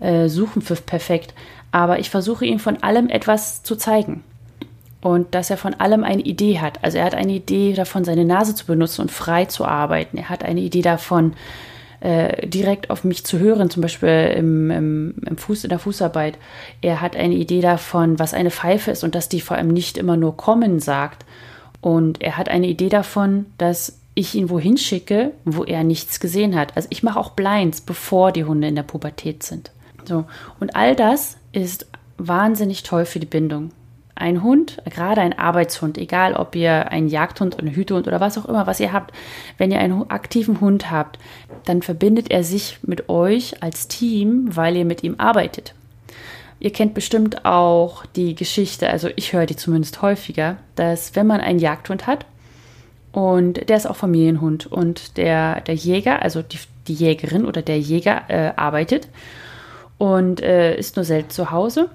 äh, 0.00 0.28
Suchen 0.28 0.62
für 0.62 0.74
perfekt 0.74 1.34
aber 1.72 1.98
ich 1.98 2.10
versuche 2.10 2.46
ihm 2.46 2.58
von 2.58 2.82
allem 2.82 3.08
etwas 3.08 3.62
zu 3.62 3.76
zeigen. 3.76 4.24
Und 5.00 5.34
dass 5.34 5.48
er 5.48 5.56
von 5.56 5.74
allem 5.74 6.02
eine 6.02 6.22
Idee 6.22 6.58
hat. 6.58 6.82
Also 6.82 6.98
er 6.98 7.04
hat 7.04 7.14
eine 7.14 7.32
Idee 7.32 7.72
davon, 7.72 8.04
seine 8.04 8.24
Nase 8.24 8.54
zu 8.56 8.66
benutzen 8.66 9.02
und 9.02 9.12
frei 9.12 9.44
zu 9.44 9.64
arbeiten. 9.64 10.16
Er 10.16 10.28
hat 10.28 10.42
eine 10.42 10.60
Idee 10.60 10.82
davon, 10.82 11.34
äh, 12.00 12.48
direkt 12.48 12.90
auf 12.90 13.04
mich 13.04 13.24
zu 13.24 13.38
hören, 13.38 13.70
zum 13.70 13.80
Beispiel 13.80 14.34
im, 14.36 14.70
im, 14.72 15.14
im 15.24 15.36
Fuß, 15.36 15.62
in 15.62 15.70
der 15.70 15.78
Fußarbeit. 15.78 16.36
Er 16.80 17.00
hat 17.00 17.14
eine 17.14 17.34
Idee 17.34 17.60
davon, 17.60 18.18
was 18.18 18.34
eine 18.34 18.50
Pfeife 18.50 18.90
ist 18.90 19.04
und 19.04 19.14
dass 19.14 19.28
die 19.28 19.40
vor 19.40 19.56
allem 19.56 19.68
nicht 19.68 19.98
immer 19.98 20.16
nur 20.16 20.36
kommen 20.36 20.80
sagt. 20.80 21.24
Und 21.80 22.20
er 22.22 22.36
hat 22.36 22.48
eine 22.48 22.66
Idee 22.66 22.88
davon, 22.88 23.46
dass 23.56 23.98
ich 24.14 24.34
ihn 24.34 24.50
wohin 24.50 24.76
schicke, 24.76 25.32
wo 25.44 25.62
er 25.62 25.84
nichts 25.84 26.18
gesehen 26.18 26.56
hat. 26.56 26.76
Also 26.76 26.88
ich 26.90 27.04
mache 27.04 27.20
auch 27.20 27.30
Blinds, 27.30 27.80
bevor 27.80 28.32
die 28.32 28.44
Hunde 28.44 28.66
in 28.66 28.74
der 28.74 28.82
Pubertät 28.82 29.44
sind. 29.44 29.70
So. 30.04 30.24
Und 30.58 30.74
all 30.74 30.96
das 30.96 31.36
ist 31.52 31.86
wahnsinnig 32.16 32.82
toll 32.82 33.04
für 33.04 33.20
die 33.20 33.26
Bindung. 33.26 33.70
Ein 34.16 34.42
Hund, 34.42 34.82
gerade 34.92 35.20
ein 35.20 35.38
Arbeitshund, 35.38 35.96
egal 35.96 36.34
ob 36.34 36.56
ihr 36.56 36.90
einen 36.90 37.06
Jagdhund, 37.06 37.60
einen 37.60 37.72
Hütehund 37.72 38.08
oder 38.08 38.18
was 38.18 38.36
auch 38.36 38.46
immer, 38.46 38.66
was 38.66 38.80
ihr 38.80 38.92
habt, 38.92 39.14
wenn 39.58 39.70
ihr 39.70 39.78
einen 39.78 40.10
aktiven 40.10 40.60
Hund 40.60 40.90
habt, 40.90 41.20
dann 41.66 41.82
verbindet 41.82 42.32
er 42.32 42.42
sich 42.42 42.80
mit 42.82 43.08
euch 43.08 43.62
als 43.62 43.86
Team, 43.86 44.48
weil 44.56 44.76
ihr 44.76 44.84
mit 44.84 45.04
ihm 45.04 45.14
arbeitet. 45.18 45.74
Ihr 46.60 46.72
kennt 46.72 46.94
bestimmt 46.94 47.44
auch 47.44 48.04
die 48.06 48.34
Geschichte, 48.34 48.90
also 48.90 49.08
ich 49.14 49.32
höre 49.32 49.46
die 49.46 49.56
zumindest 49.56 50.02
häufiger, 50.02 50.56
dass 50.74 51.14
wenn 51.14 51.26
man 51.26 51.40
einen 51.40 51.60
Jagdhund 51.60 52.06
hat 52.06 52.26
und 53.12 53.68
der 53.68 53.76
ist 53.76 53.86
auch 53.86 53.96
Familienhund 53.96 54.66
und 54.66 55.16
der, 55.16 55.60
der 55.60 55.74
Jäger, 55.74 56.22
also 56.22 56.42
die, 56.42 56.58
die 56.88 56.94
Jägerin 56.94 57.46
oder 57.46 57.62
der 57.62 57.78
Jäger 57.78 58.22
äh, 58.28 58.52
arbeitet 58.56 59.08
und 59.98 60.40
äh, 60.40 60.76
ist 60.76 60.96
nur 60.96 61.04
selten 61.04 61.30
zu 61.30 61.52
Hause 61.52 61.90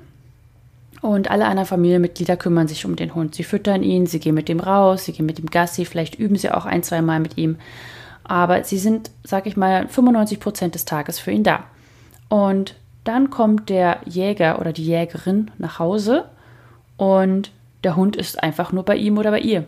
und 1.03 1.29
alle 1.29 1.47
anderen 1.47 1.67
Familienmitglieder 1.67 2.37
kümmern 2.37 2.69
sich 2.69 2.85
um 2.85 2.95
den 2.95 3.13
Hund. 3.13 3.35
Sie 3.35 3.43
füttern 3.43 3.83
ihn, 3.83 4.05
sie 4.05 4.21
gehen 4.21 4.35
mit 4.35 4.47
ihm 4.47 4.61
raus, 4.61 5.03
sie 5.03 5.11
gehen 5.11 5.25
mit 5.25 5.37
ihm 5.37 5.47
Gassi, 5.47 5.83
vielleicht 5.83 6.15
üben 6.15 6.37
sie 6.37 6.49
auch 6.49 6.65
ein, 6.65 6.81
zwei 6.81 7.01
Mal 7.01 7.19
mit 7.19 7.37
ihm. 7.37 7.57
Aber 8.23 8.63
sie 8.63 8.77
sind, 8.77 9.11
sag 9.21 9.45
ich 9.45 9.57
mal, 9.57 9.89
95 9.89 10.39
Prozent 10.39 10.75
des 10.75 10.85
Tages 10.85 11.19
für 11.19 11.31
ihn 11.31 11.43
da. 11.43 11.65
Und 12.29 12.75
dann 13.03 13.29
kommt 13.29 13.69
der 13.69 13.99
Jäger 14.05 14.59
oder 14.59 14.73
die 14.73 14.85
Jägerin 14.85 15.51
nach 15.57 15.79
Hause 15.79 16.25
und 16.97 17.51
der 17.83 17.95
Hund 17.95 18.15
ist 18.15 18.41
einfach 18.41 18.71
nur 18.71 18.83
bei 18.83 18.95
ihm 18.95 19.17
oder 19.17 19.31
bei 19.31 19.39
ihr. 19.39 19.65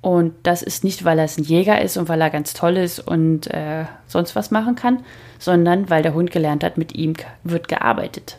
Und 0.00 0.34
das 0.44 0.62
ist 0.62 0.84
nicht, 0.84 1.04
weil 1.04 1.18
er 1.18 1.24
ein 1.24 1.42
Jäger 1.42 1.80
ist 1.82 1.96
und 1.96 2.08
weil 2.08 2.20
er 2.20 2.30
ganz 2.30 2.54
toll 2.54 2.76
ist 2.76 3.00
und 3.00 3.48
äh, 3.48 3.84
sonst 4.06 4.36
was 4.36 4.50
machen 4.50 4.76
kann, 4.76 5.02
sondern 5.38 5.90
weil 5.90 6.02
der 6.02 6.14
Hund 6.14 6.30
gelernt 6.30 6.62
hat, 6.62 6.78
mit 6.78 6.94
ihm 6.94 7.14
wird 7.42 7.66
gearbeitet. 7.66 8.38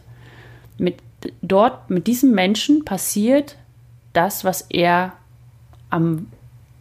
Mit 0.77 0.95
dort 1.41 1.89
mit 1.89 2.07
diesem 2.07 2.31
Menschen 2.31 2.85
passiert 2.85 3.57
das, 4.13 4.45
was 4.45 4.61
er 4.69 5.13
am 5.89 6.27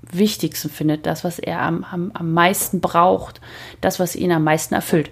wichtigsten 0.03 0.71
findet, 0.71 1.07
das, 1.07 1.25
was 1.25 1.39
er 1.39 1.61
am, 1.61 1.85
am, 1.85 2.11
am 2.15 2.33
meisten 2.33 2.81
braucht, 2.81 3.41
das, 3.81 3.99
was 3.99 4.17
ihn 4.17 4.33
am 4.33 4.45
meisten 4.45 4.75
erfüllt. 4.75 5.11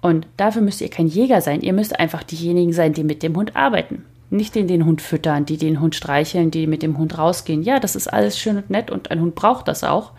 Und 0.00 0.26
dafür 0.36 0.62
müsst 0.62 0.80
ihr 0.80 0.88
kein 0.88 1.08
Jäger 1.08 1.40
sein. 1.40 1.60
Ihr 1.60 1.72
müsst 1.72 1.98
einfach 1.98 2.22
diejenigen 2.22 2.72
sein, 2.72 2.92
die 2.92 3.04
mit 3.04 3.22
dem 3.22 3.36
Hund 3.36 3.56
arbeiten. 3.56 4.04
Nicht 4.30 4.54
den, 4.54 4.68
den 4.68 4.86
Hund 4.86 5.02
füttern, 5.02 5.44
die 5.44 5.56
den 5.56 5.80
Hund 5.80 5.94
streicheln, 5.94 6.50
die 6.50 6.66
mit 6.66 6.82
dem 6.82 6.96
Hund 6.98 7.18
rausgehen. 7.18 7.62
Ja, 7.62 7.80
das 7.80 7.96
ist 7.96 8.08
alles 8.08 8.38
schön 8.38 8.56
und 8.56 8.70
nett 8.70 8.90
und 8.90 9.10
ein 9.10 9.20
Hund 9.20 9.34
braucht 9.34 9.68
das 9.68 9.84
auch. 9.84 10.12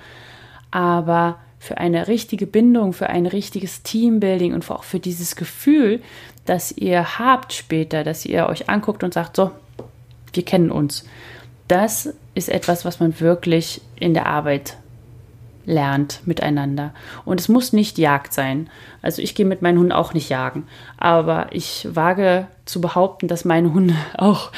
Aber 0.69 1.37
für 1.59 1.77
eine 1.77 2.07
richtige 2.07 2.47
Bindung, 2.47 2.91
für 2.91 3.07
ein 3.07 3.25
richtiges 3.25 3.83
Teambuilding 3.83 4.53
und 4.53 4.69
auch 4.69 4.83
für 4.83 4.99
dieses 4.99 5.35
Gefühl, 5.35 6.01
das 6.45 6.71
ihr 6.71 7.19
habt 7.19 7.53
später, 7.53 8.03
dass 8.03 8.25
ihr 8.25 8.47
euch 8.47 8.69
anguckt 8.69 9.03
und 9.03 9.13
sagt, 9.13 9.35
so, 9.35 9.51
wir 10.33 10.43
kennen 10.43 10.71
uns. 10.71 11.05
Das 11.67 12.13
ist 12.33 12.49
etwas, 12.49 12.83
was 12.83 12.99
man 12.99 13.19
wirklich 13.19 13.81
in 13.95 14.13
der 14.13 14.25
Arbeit 14.25 14.77
lernt 15.65 16.25
miteinander. 16.25 16.93
Und 17.25 17.39
es 17.39 17.49
muss 17.49 17.73
nicht 17.73 17.97
Jagd 17.97 18.33
sein. 18.33 18.69
Also 19.01 19.21
ich 19.21 19.35
gehe 19.35 19.45
mit 19.45 19.61
meinen 19.61 19.77
Hunden 19.77 19.91
auch 19.91 20.13
nicht 20.13 20.29
jagen. 20.29 20.67
Aber 20.97 21.47
ich 21.51 21.87
wage 21.91 22.47
zu 22.65 22.81
behaupten, 22.81 23.27
dass 23.27 23.45
meine 23.45 23.73
Hunde 23.73 23.95
auch 24.17 24.51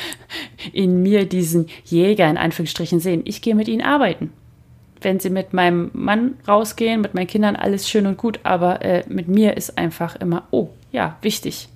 in 0.72 1.04
mir 1.04 1.28
diesen 1.28 1.68
Jäger 1.86 2.30
in 2.30 2.38
Anführungsstrichen 2.38 3.00
sehen. 3.00 3.22
Ich 3.26 3.42
gehe 3.42 3.56
mit 3.56 3.68
ihnen 3.68 3.82
arbeiten 3.82 4.32
wenn 5.04 5.20
sie 5.20 5.30
mit 5.30 5.54
meinem 5.54 5.92
Mann 5.94 6.36
rausgehen, 6.48 7.02
mit 7.02 7.14
meinen 7.14 7.28
Kindern, 7.28 7.56
alles 7.56 7.90
schön 7.90 8.08
und 8.08 8.18
gut, 8.18 8.40
aber 8.44 8.82
äh, 8.82 9.04
mit 9.08 9.28
mir 9.28 9.58
ist 9.58 9.78
einfach 9.78 10.16
immer, 10.16 10.44
oh, 10.52 10.70
ja, 10.92 11.18
wichtig. 11.22 11.68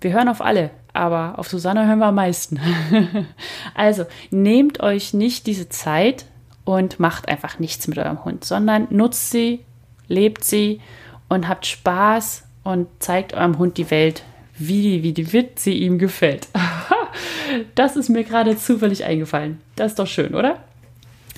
Wir 0.00 0.12
hören 0.12 0.28
auf 0.28 0.40
alle, 0.40 0.70
aber 0.92 1.38
auf 1.38 1.48
Susanne 1.48 1.86
hören 1.86 1.98
wir 1.98 2.06
am 2.06 2.14
meisten. 2.14 2.58
also 3.74 4.06
nehmt 4.30 4.80
euch 4.80 5.14
nicht 5.14 5.46
diese 5.46 5.68
Zeit 5.68 6.24
und 6.70 7.00
macht 7.00 7.28
einfach 7.28 7.58
nichts 7.58 7.88
mit 7.88 7.98
eurem 7.98 8.24
Hund, 8.24 8.44
sondern 8.44 8.86
nutzt 8.90 9.32
sie, 9.32 9.64
lebt 10.06 10.44
sie 10.44 10.80
und 11.28 11.48
habt 11.48 11.66
Spaß 11.66 12.44
und 12.62 12.86
zeigt 13.00 13.34
eurem 13.34 13.58
Hund 13.58 13.76
die 13.76 13.90
Welt, 13.90 14.22
wie, 14.56 15.02
wie 15.02 15.12
die 15.12 15.32
Wit 15.32 15.58
sie 15.58 15.74
ihm 15.74 15.98
gefällt. 15.98 16.46
das 17.74 17.96
ist 17.96 18.08
mir 18.08 18.22
gerade 18.22 18.56
zufällig 18.56 19.04
eingefallen. 19.04 19.60
Das 19.74 19.92
ist 19.92 19.98
doch 19.98 20.06
schön, 20.06 20.36
oder? 20.36 20.58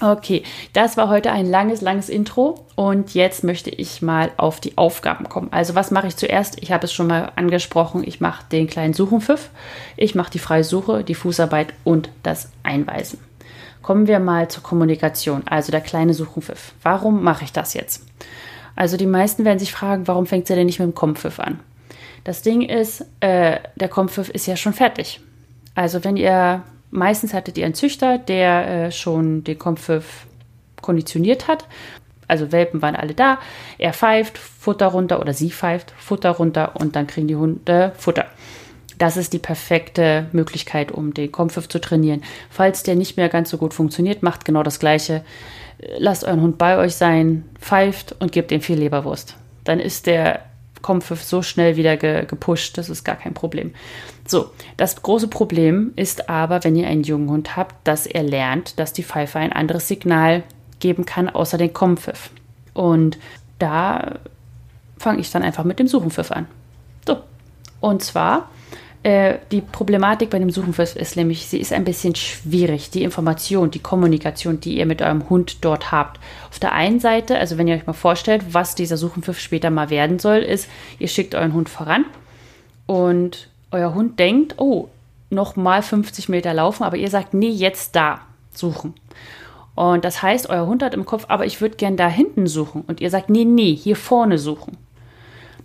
Okay, 0.03 0.43
das 0.75 0.99
war 0.99 1.09
heute 1.09 1.33
ein 1.33 1.47
langes, 1.47 1.81
langes 1.81 2.11
Intro 2.11 2.67
und 2.75 3.15
jetzt 3.15 3.43
möchte 3.43 3.71
ich 3.71 4.03
mal 4.03 4.33
auf 4.37 4.61
die 4.61 4.77
Aufgaben 4.77 5.31
kommen. 5.31 5.49
Also 5.51 5.75
was 5.75 5.91
mache 5.91 6.09
ich 6.09 6.17
zuerst? 6.17 6.61
Ich 6.61 6.73
habe 6.73 6.85
es 6.85 6.93
schon 6.93 7.07
mal 7.07 7.33
angesprochen, 7.37 8.03
ich 8.05 8.21
mache 8.21 8.45
den 8.53 8.67
kleinen 8.67 8.93
Suchenpfiff, 8.93 9.49
ich 9.97 10.15
mache 10.15 10.33
die 10.33 10.41
freie 10.41 10.65
Suche, 10.65 11.05
die 11.05 11.15
Fußarbeit 11.15 11.73
und 11.85 12.11
das 12.23 12.51
Einweisen. 12.65 13.19
Kommen 13.83 14.07
wir 14.07 14.21
mal 14.21 14.49
zur 14.49 14.63
Kommunikation, 14.63 15.43
also 15.47 15.73
der 15.73 15.81
kleine 15.81 16.15
Suchenpfiff. 16.15 16.73
Warum 16.83 17.23
mache 17.23 17.45
ich 17.45 17.53
das 17.53 17.75
jetzt? 17.75 18.07
Also 18.75 18.97
die 18.97 19.07
meisten 19.07 19.45
werden 19.45 19.59
sich 19.59 19.73
fragen, 19.73 20.07
warum 20.09 20.27
fängt 20.27 20.47
sie 20.47 20.55
denn 20.55 20.67
nicht 20.67 20.79
mit 20.79 20.89
dem 20.89 20.95
Kompfiff 20.95 21.41
an? 21.41 21.61
Das 22.25 22.43
Ding 22.43 22.63
ist, 22.63 23.05
äh, 23.21 23.59
der 23.77 23.89
Kompfiff 23.89 24.29
ist 24.31 24.47
ja 24.47 24.57
schon 24.57 24.73
fertig. 24.73 25.21
Also 25.75 26.05
wenn 26.05 26.17
ihr 26.17 26.63
Meistens 26.95 27.33
hattet 27.33 27.57
ihr 27.57 27.65
einen 27.65 27.75
Züchter, 27.75 28.19
der 28.19 28.69
äh, 28.69 28.93
schon 28.93 29.45
den 29.45 29.59
Kompfiff 29.59 30.27
konditioniert 30.83 31.49
hat. 31.49 31.67
Also 32.29 32.53
Welpen 32.53 32.83
waren 32.83 32.95
alle 32.95 33.15
da. 33.15 33.39
Er 33.79 33.95
pfeift, 33.95 34.37
Futter 34.37 34.89
runter 34.89 35.19
oder 35.19 35.33
sie 35.33 35.51
pfeift, 35.51 35.95
Futter 35.97 36.33
runter 36.33 36.77
und 36.79 36.95
dann 36.95 37.07
kriegen 37.07 37.29
die 37.29 37.37
Hunde 37.37 37.93
Futter. 37.97 38.27
Das 38.99 39.17
ist 39.17 39.33
die 39.33 39.39
perfekte 39.39 40.27
Möglichkeit, 40.33 40.93
um 40.93 41.15
den 41.15 41.33
Kompfiff 41.33 41.69
zu 41.69 41.81
trainieren. 41.81 42.23
Falls 42.51 42.83
der 42.83 42.95
nicht 42.95 43.17
mehr 43.17 43.29
ganz 43.29 43.51
so 43.51 43.59
gut 43.59 43.75
funktioniert, 43.75 44.23
macht 44.23 44.45
genau 44.45 44.63
das 44.63 44.79
Gleiche. 44.79 45.25
Lasst 45.99 46.25
euren 46.25 46.43
Hund 46.43 46.59
bei 46.59 46.79
euch 46.79 46.95
sein, 46.95 47.45
pfeift 47.59 48.15
und 48.21 48.33
gebt 48.33 48.53
ihm 48.53 48.61
viel 48.61 48.79
Leberwurst. 48.79 49.37
Dann 49.65 49.81
ist 49.81 50.07
der 50.07 50.41
Kompfiff 50.83 51.23
so 51.23 51.43
schnell 51.43 51.77
wieder 51.77 51.97
ge 51.97 52.27
gepusht, 52.27 52.77
das 52.77 52.91
ist 52.91 53.05
gar 53.05 53.17
kein 53.17 53.35
Problem. 53.35 53.73
So, 54.27 54.51
das 54.77 55.03
große 55.03 55.29
Problem 55.29 55.93
ist 55.97 56.29
aber, 56.29 56.65
wenn 56.65 56.77
ihr 56.77 56.89
einen 56.89 57.05
jungen 57.05 57.31
Hund 57.31 57.57
habt, 57.57 57.87
dass 57.87 58.07
er 58.07 58.23
lernt, 58.23 58.79
dass 58.79 58.93
die 58.93 59.05
Pfeife 59.05 59.39
ein 59.39 59.53
anderes 59.53 59.89
Signal 59.89 60.43
geben 60.81 61.07
kann, 61.07 61.31
außer 61.31 61.59
den 61.59 61.73
Kompfiff. 61.73 62.31
Und 62.75 63.19
da 63.59 64.19
fange 64.99 65.21
ich 65.21 65.31
dann 65.31 65.43
einfach 65.43 65.65
mit 65.65 65.79
dem 65.79 65.89
Suchenpfiff 65.89 66.31
an. 66.31 66.47
So, 67.07 67.19
und 67.81 68.03
zwar 68.03 68.51
äh, 69.03 69.39
die 69.51 69.61
Problematik 69.61 70.31
bei 70.31 70.39
dem 70.39 70.51
Suchenpfiff 70.51 70.95
ist 70.95 71.17
nämlich, 71.17 71.47
sie 71.47 71.59
ist 71.59 71.73
ein 71.73 71.85
bisschen 71.85 72.15
schwierig. 72.15 72.91
Die 72.91 73.03
Information, 73.03 73.71
die 73.71 73.81
Kommunikation, 73.81 74.61
die 74.61 74.79
ihr 74.79 74.87
mit 74.87 75.03
eurem 75.03 75.29
Hund 75.29 75.65
dort 75.65 75.91
habt. 75.91 76.21
Auf 76.51 76.61
der 76.61 76.73
einen 76.73 77.01
Seite, 77.01 77.39
also 77.39 77.59
wenn 77.59 77.67
ihr 77.67 77.75
euch 77.75 77.87
mal 77.87 77.95
vorstellt, 77.95 78.45
was 78.53 78.75
dieser 78.75 78.97
Suchenpfiff 78.97 79.41
später 79.41 79.71
mal 79.71 79.91
werden 79.91 80.19
soll, 80.19 80.39
ist, 80.39 80.69
ihr 80.99 81.09
schickt 81.09 81.35
euren 81.35 81.53
Hund 81.53 81.69
voran 81.69 82.05
und 82.87 83.49
euer 83.73 83.95
Hund 83.95 84.19
denkt, 84.21 84.55
oh, 84.59 84.89
noch 85.31 85.57
mal 85.57 85.83
50 85.83 86.29
Meter 86.29 86.55
laufen, 86.55 86.85
aber 86.85 86.97
ihr 86.97 87.11
sagt, 87.11 87.35
nee, 87.35 87.49
jetzt 87.49 87.97
da 87.97 88.21
suchen. 88.55 88.95
Und 89.75 90.05
das 90.05 90.23
heißt, 90.23 90.49
euer 90.51 90.67
Hund 90.67 90.83
hat 90.83 90.95
im 90.95 91.07
Kopf, 91.07 91.25
aber 91.29 91.47
ich 91.47 91.61
würde 91.61 91.77
gern 91.77 91.97
da 91.97 92.07
hinten 92.07 92.47
suchen. 92.47 92.85
Und 92.87 93.01
ihr 93.01 93.11
sagt, 93.11 93.31
nee, 93.31 93.47
nee, 93.47 93.75
hier 93.75 93.97
vorne 93.97 94.39
suchen. 94.39 94.77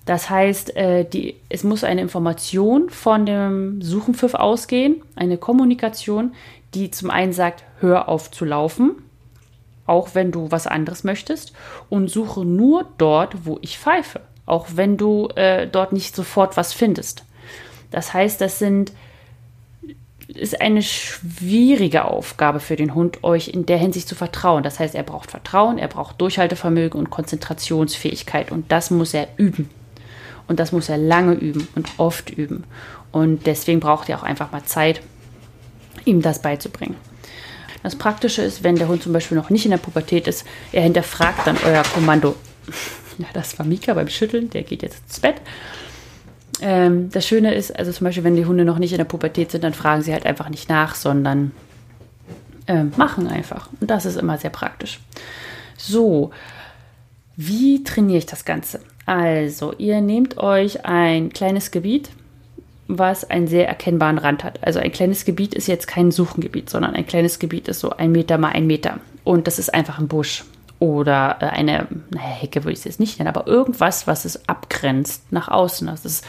Das 0.08 0.30
heißt, 0.30 0.76
äh, 0.78 1.04
die, 1.04 1.36
es 1.50 1.66
muss 1.66 1.84
eine 1.84 2.00
Information 2.00 2.90
von 2.90 3.26
dem 3.26 3.82
Suchenpfiff 3.82 4.36
ausgehen, 4.36 5.04
eine 5.18 5.38
Kommunikation, 5.38 6.34
die 6.74 6.92
zum 6.92 7.10
einen 7.10 7.34
sagt, 7.34 7.66
hör 7.82 8.08
auf 8.08 8.32
zu 8.32 8.46
laufen, 8.46 8.96
auch 9.86 10.16
wenn 10.16 10.32
du 10.32 10.50
was 10.50 10.66
anderes 10.66 11.04
möchtest, 11.04 11.52
und 11.90 12.10
suche 12.10 12.46
nur 12.46 12.86
dort, 12.98 13.46
wo 13.46 13.60
ich 13.62 13.78
pfeife, 13.78 14.22
auch 14.46 14.68
wenn 14.76 14.96
du 14.96 15.28
äh, 15.36 15.68
dort 15.68 15.92
nicht 15.92 16.16
sofort 16.16 16.56
was 16.56 16.72
findest. 16.72 17.26
Das 17.92 18.14
heißt, 18.14 18.40
das 18.40 18.60
sind 18.60 18.94
ist 20.30 20.60
eine 20.60 20.84
schwierige 20.84 22.06
Aufgabe 22.06 22.60
für 22.60 22.76
den 22.76 22.96
Hund, 22.96 23.24
euch 23.24 23.50
in 23.50 23.66
der 23.66 23.78
Hinsicht 23.78 24.08
zu 24.08 24.16
vertrauen. 24.16 24.62
Das 24.62 24.80
heißt, 24.80 24.94
er 24.94 25.04
braucht 25.04 25.32
Vertrauen, 25.32 25.78
er 25.78 25.88
braucht 25.88 26.20
Durchhaltevermögen 26.20 27.00
und 27.00 27.10
Konzentrationsfähigkeit 27.10 28.52
und 28.52 28.72
das 28.72 28.92
muss 28.92 29.14
er 29.14 29.28
üben. 29.38 29.70
Und 30.48 30.60
das 30.60 30.72
muss 30.72 30.90
er 30.90 30.98
lange 30.98 31.34
üben 31.34 31.68
und 31.76 31.90
oft 31.98 32.30
üben. 32.30 32.64
Und 33.12 33.46
deswegen 33.46 33.80
braucht 33.80 34.10
ihr 34.10 34.18
auch 34.18 34.24
einfach 34.24 34.52
mal 34.52 34.64
Zeit, 34.64 35.02
ihm 36.06 36.22
das 36.22 36.42
beizubringen. 36.42 36.96
Das 37.84 37.96
Praktische 37.96 38.42
ist, 38.42 38.64
wenn 38.64 38.76
der 38.76 38.88
Hund 38.88 39.04
zum 39.04 39.14
Beispiel 39.14 39.38
noch 39.38 39.50
nicht 39.50 39.66
in 39.66 39.72
der 39.72 39.78
Pubertät 39.78 40.28
ist, 40.28 40.46
er 40.72 40.84
hinterfragt 40.84 41.46
dann 41.46 41.58
euer 41.66 41.84
Kommando. 41.84 42.36
Ja, 43.20 43.26
das 43.34 43.58
war 43.58 43.66
Mika 43.66 43.96
beim 43.96 44.10
Schütteln, 44.10 44.52
der 44.52 44.62
geht 44.62 44.84
jetzt 44.84 45.02
ins 45.08 45.20
Bett. 45.20 45.38
Ähm, 46.62 47.10
das 47.10 47.26
Schöne 47.26 47.56
ist, 47.56 47.76
also 47.76 47.92
zum 47.92 48.06
Beispiel, 48.06 48.24
wenn 48.24 48.36
die 48.36 48.46
Hunde 48.46 48.64
noch 48.64 48.78
nicht 48.78 48.92
in 48.92 49.00
der 49.00 49.06
Pubertät 49.06 49.50
sind, 49.50 49.64
dann 49.64 49.74
fragen 49.74 50.04
sie 50.04 50.14
halt 50.14 50.28
einfach 50.28 50.50
nicht 50.50 50.70
nach, 50.70 50.94
sondern 50.94 51.52
äh, 52.68 52.84
machen 52.84 53.28
einfach. 53.28 53.70
Und 53.82 53.90
das 53.90 54.06
ist 54.06 54.18
immer 54.18 54.38
sehr 54.38 54.52
praktisch. 54.52 55.00
So, 55.78 56.30
wie 57.36 57.84
trainiere 57.84 58.20
ich 58.20 58.28
das 58.28 58.46
Ganze? 58.46 58.82
Also, 59.08 59.74
ihr 59.78 60.02
nehmt 60.02 60.38
euch 60.38 60.86
ein 60.86 61.30
kleines 61.30 61.72
Gebiet, 61.72 62.10
was 62.88 63.30
einen 63.30 63.48
sehr 63.48 63.68
erkennbaren 63.68 64.18
Rand 64.18 64.44
hat. 64.44 64.60
Also 64.62 64.80
ein 64.80 64.92
kleines 64.92 65.26
Gebiet 65.26 65.54
ist 65.54 65.68
jetzt 65.68 65.88
kein 65.88 66.12
Suchengebiet, 66.12 66.70
sondern 66.70 66.94
ein 66.94 67.08
kleines 67.08 67.40
Gebiet 67.40 67.68
ist 67.68 67.80
so 67.80 67.92
ein 67.92 68.12
Meter 68.12 68.38
mal 68.38 68.50
ein 68.50 68.68
Meter. 68.68 69.00
Und 69.24 69.48
das 69.48 69.60
ist 69.60 69.74
einfach 69.74 69.98
ein 69.98 70.08
Busch 70.08 70.44
oder 70.80 71.38
äh, 71.40 71.46
eine, 71.46 71.88
naja, 72.10 72.28
Hecke 72.28 72.64
würde 72.64 72.74
ich 72.74 72.80
es 72.80 72.86
jetzt 72.86 73.00
nicht 73.00 73.18
nennen, 73.18 73.30
aber 73.30 73.48
irgendwas, 73.48 74.08
was 74.08 74.26
es 74.26 74.48
abgrenzt 74.48 75.32
nach 75.32 75.48
außen. 75.48 75.88
Das 75.88 76.06
ist, 76.06 76.26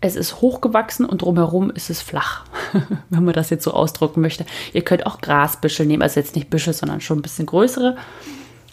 es 0.00 0.16
ist 0.16 0.40
hochgewachsen 0.40 1.06
und 1.06 1.22
drumherum 1.22 1.70
ist 1.70 1.90
es 1.90 2.02
flach, 2.02 2.44
wenn 3.10 3.24
man 3.24 3.34
das 3.34 3.50
jetzt 3.50 3.64
so 3.64 3.72
ausdrücken 3.72 4.20
möchte. 4.20 4.44
Ihr 4.72 4.82
könnt 4.82 5.06
auch 5.06 5.20
Grasbüschel 5.20 5.86
nehmen, 5.86 6.02
also 6.02 6.18
jetzt 6.18 6.34
nicht 6.34 6.50
Büschel, 6.50 6.72
sondern 6.72 7.00
schon 7.00 7.18
ein 7.18 7.22
bisschen 7.22 7.46
größere, 7.46 7.96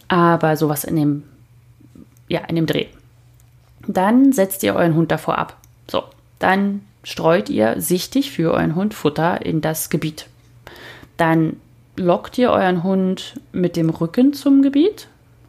aber 0.07 0.57
sowas 0.57 0.83
in 0.83 0.95
dem, 0.95 1.23
ja, 2.29 2.41
in 2.47 2.55
dem 2.55 2.65
Dreh. 2.65 2.85
Dann 3.87 4.31
setzt 4.31 4.63
ihr 4.63 4.75
euren 4.75 4.95
Hund 4.95 5.11
davor 5.11 5.37
ab. 5.37 5.57
So, 5.89 6.03
dann 6.37 6.81
streut 7.03 7.49
ihr 7.49 7.81
sichtig 7.81 8.31
für 8.31 8.53
euren 8.53 8.75
Hund 8.75 8.93
Futter 8.93 9.45
in 9.45 9.61
das 9.61 9.89
Gebiet. 9.89 10.27
Dann 11.17 11.57
lockt 11.97 12.37
ihr 12.37 12.51
euren 12.51 12.83
Hund 12.83 13.35
mit 13.51 13.75
dem 13.75 13.89
Rücken 13.89 14.33
zum 14.33 14.61
Gebiet 14.61 15.07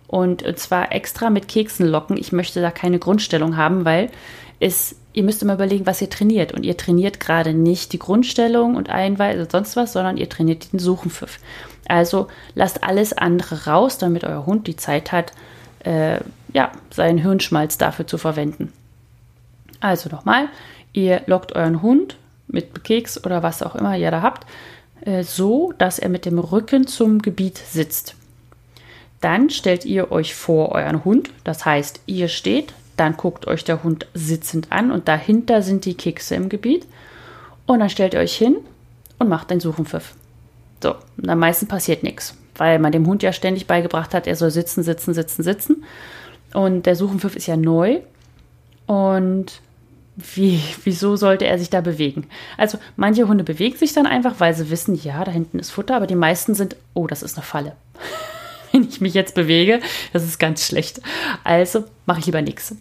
und 0.08 0.44
zwar 0.58 0.92
extra 0.92 1.30
mit 1.30 1.46
Keksen 1.46 1.86
locken. 1.86 2.16
Ich 2.16 2.32
möchte 2.32 2.60
da 2.60 2.72
keine 2.72 2.98
Grundstellung 2.98 3.56
haben, 3.56 3.84
weil 3.84 4.10
es, 4.58 4.96
ihr 5.12 5.22
müsst 5.22 5.42
immer 5.42 5.54
überlegen, 5.54 5.86
was 5.86 6.02
ihr 6.02 6.10
trainiert. 6.10 6.52
Und 6.52 6.66
ihr 6.66 6.76
trainiert 6.76 7.20
gerade 7.20 7.54
nicht 7.54 7.92
die 7.92 7.98
Grundstellung 7.98 8.74
und 8.74 8.90
Einweise 8.90 9.42
und 9.42 9.52
sonst 9.52 9.76
was, 9.76 9.92
sondern 9.92 10.16
ihr 10.16 10.28
trainiert 10.28 10.72
den 10.72 10.80
Suchenpfiff. 10.80 11.38
Also 11.86 12.26
lasst 12.54 12.82
alles 12.82 13.12
andere 13.12 13.66
raus, 13.66 13.98
damit 13.98 14.24
euer 14.24 14.46
Hund 14.46 14.66
die 14.66 14.76
Zeit 14.76 15.12
hat, 15.12 15.32
äh, 15.80 16.18
ja, 16.52 16.72
seinen 16.90 17.18
Hirnschmalz 17.18 17.78
dafür 17.78 18.06
zu 18.06 18.18
verwenden. 18.18 18.72
Also 19.80 20.08
nochmal, 20.10 20.48
ihr 20.92 21.22
lockt 21.26 21.54
euren 21.54 21.82
Hund 21.82 22.16
mit 22.48 22.84
Keks 22.84 23.24
oder 23.24 23.42
was 23.42 23.62
auch 23.62 23.76
immer 23.76 23.96
ihr 23.96 24.10
da 24.10 24.22
habt 24.22 24.46
äh, 25.02 25.22
so, 25.22 25.72
dass 25.78 25.98
er 25.98 26.08
mit 26.08 26.26
dem 26.26 26.38
Rücken 26.38 26.86
zum 26.86 27.20
Gebiet 27.20 27.58
sitzt. 27.58 28.14
Dann 29.20 29.50
stellt 29.50 29.84
ihr 29.84 30.12
euch 30.12 30.34
vor 30.34 30.72
euren 30.72 31.04
Hund, 31.04 31.30
das 31.44 31.64
heißt, 31.64 32.00
ihr 32.06 32.28
steht, 32.28 32.72
dann 32.96 33.16
guckt 33.16 33.46
euch 33.46 33.64
der 33.64 33.82
Hund 33.82 34.06
sitzend 34.14 34.72
an 34.72 34.90
und 34.90 35.08
dahinter 35.08 35.62
sind 35.62 35.84
die 35.84 35.94
Kekse 35.94 36.34
im 36.34 36.48
Gebiet. 36.48 36.86
Und 37.66 37.80
dann 37.80 37.90
stellt 37.90 38.14
ihr 38.14 38.20
euch 38.20 38.36
hin 38.36 38.56
und 39.18 39.28
macht 39.28 39.50
den 39.50 39.60
Suchenpfiff. 39.60 40.14
So, 40.82 40.96
und 41.16 41.28
am 41.28 41.38
meisten 41.38 41.68
passiert 41.68 42.02
nichts, 42.02 42.34
weil 42.56 42.78
man 42.78 42.92
dem 42.92 43.06
Hund 43.06 43.22
ja 43.22 43.32
ständig 43.32 43.66
beigebracht 43.66 44.12
hat, 44.12 44.26
er 44.26 44.36
soll 44.36 44.50
sitzen, 44.50 44.82
sitzen, 44.82 45.14
sitzen, 45.14 45.42
sitzen. 45.42 45.84
Und 46.54 46.86
der 46.86 46.96
Suchenpfiff 46.96 47.36
ist 47.36 47.46
ja 47.46 47.56
neu. 47.56 48.00
Und 48.86 49.60
wie, 50.16 50.60
wieso 50.84 51.16
sollte 51.16 51.46
er 51.46 51.58
sich 51.58 51.70
da 51.70 51.80
bewegen? 51.80 52.26
Also 52.56 52.78
manche 52.96 53.28
Hunde 53.28 53.44
bewegen 53.44 53.76
sich 53.76 53.92
dann 53.92 54.06
einfach, 54.06 54.34
weil 54.38 54.54
sie 54.54 54.70
wissen, 54.70 54.94
ja, 54.94 55.24
da 55.24 55.30
hinten 55.30 55.58
ist 55.58 55.70
Futter, 55.70 55.96
aber 55.96 56.06
die 56.06 56.14
meisten 56.14 56.54
sind, 56.54 56.76
oh, 56.94 57.06
das 57.06 57.22
ist 57.22 57.36
eine 57.36 57.44
Falle. 57.44 57.72
Wenn 58.72 58.84
ich 58.84 59.00
mich 59.00 59.14
jetzt 59.14 59.34
bewege, 59.34 59.80
das 60.12 60.24
ist 60.24 60.38
ganz 60.38 60.66
schlecht. 60.66 61.00
Also 61.44 61.84
mache 62.06 62.20
ich 62.20 62.26
lieber 62.26 62.42
nichts. 62.42 62.76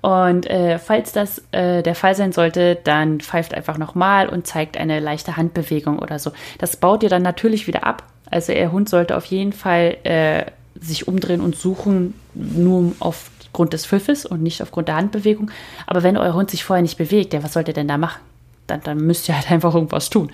Und 0.00 0.48
äh, 0.48 0.78
falls 0.78 1.12
das 1.12 1.42
äh, 1.50 1.82
der 1.82 1.94
Fall 1.94 2.14
sein 2.14 2.32
sollte, 2.32 2.76
dann 2.84 3.20
pfeift 3.20 3.54
einfach 3.54 3.78
nochmal 3.78 4.28
und 4.28 4.46
zeigt 4.46 4.76
eine 4.76 5.00
leichte 5.00 5.36
Handbewegung 5.36 5.98
oder 5.98 6.18
so. 6.18 6.30
Das 6.58 6.76
baut 6.76 7.02
ihr 7.02 7.08
dann 7.08 7.22
natürlich 7.22 7.66
wieder 7.66 7.84
ab. 7.84 8.04
Also 8.30 8.52
der 8.52 8.70
Hund 8.70 8.88
sollte 8.88 9.16
auf 9.16 9.24
jeden 9.24 9.52
Fall 9.52 9.96
äh, 10.04 10.44
sich 10.80 11.08
umdrehen 11.08 11.40
und 11.40 11.56
suchen, 11.56 12.14
nur 12.34 12.92
auf 13.00 13.30
aufgrund 13.56 13.72
des 13.72 13.86
Pfiffes 13.86 14.26
und 14.26 14.42
nicht 14.42 14.60
aufgrund 14.60 14.88
der 14.88 14.96
Handbewegung. 14.96 15.50
Aber 15.86 16.02
wenn 16.02 16.18
euer 16.18 16.34
Hund 16.34 16.50
sich 16.50 16.62
vorher 16.62 16.82
nicht 16.82 16.98
bewegt, 16.98 17.32
ja, 17.32 17.42
was 17.42 17.54
sollt 17.54 17.68
ihr 17.68 17.74
denn 17.74 17.88
da 17.88 17.96
machen? 17.96 18.20
Dann, 18.66 18.82
dann 18.82 18.98
müsst 18.98 19.30
ihr 19.30 19.34
halt 19.34 19.50
einfach 19.50 19.74
irgendwas 19.74 20.10
tun. 20.10 20.30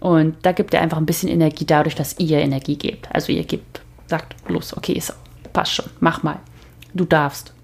Und 0.00 0.36
da 0.42 0.52
gibt 0.52 0.74
ihr 0.74 0.82
einfach 0.82 0.98
ein 0.98 1.06
bisschen 1.06 1.30
Energie 1.30 1.64
dadurch, 1.64 1.94
dass 1.94 2.18
ihr 2.18 2.40
Energie 2.40 2.76
gebt. 2.76 3.08
Also 3.10 3.32
ihr 3.32 3.44
gebt, 3.44 3.80
sagt, 4.06 4.36
los, 4.48 4.76
okay, 4.76 4.92
ist, 4.92 5.14
passt 5.54 5.72
schon, 5.72 5.86
mach 6.00 6.22
mal. 6.22 6.40
Du 6.92 7.06
darfst. 7.06 7.54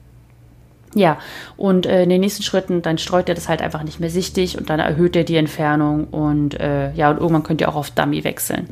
Ja, 0.95 1.19
und 1.59 1.85
äh, 1.85 2.05
in 2.05 2.09
den 2.09 2.23
nächsten 2.23 2.43
Schritten, 2.43 2.81
dann 2.81 2.97
streut 2.97 3.29
ihr 3.29 3.35
das 3.35 3.49
halt 3.49 3.61
einfach 3.61 3.83
nicht 3.83 4.01
mehr 4.01 4.11
sichtig 4.11 4.57
und 4.57 4.71
dann 4.71 4.81
erhöht 4.81 5.17
ihr 5.17 5.25
die 5.25 5.37
Entfernung 5.37 6.05
und 6.07 6.59
äh, 6.59 6.93
ja, 6.93 7.11
und 7.11 7.19
irgendwann 7.19 7.43
könnt 7.43 7.61
ihr 7.61 7.69
auch 7.69 7.75
auf 7.75 7.91
Dummy 7.91 8.25
wechseln. 8.25 8.69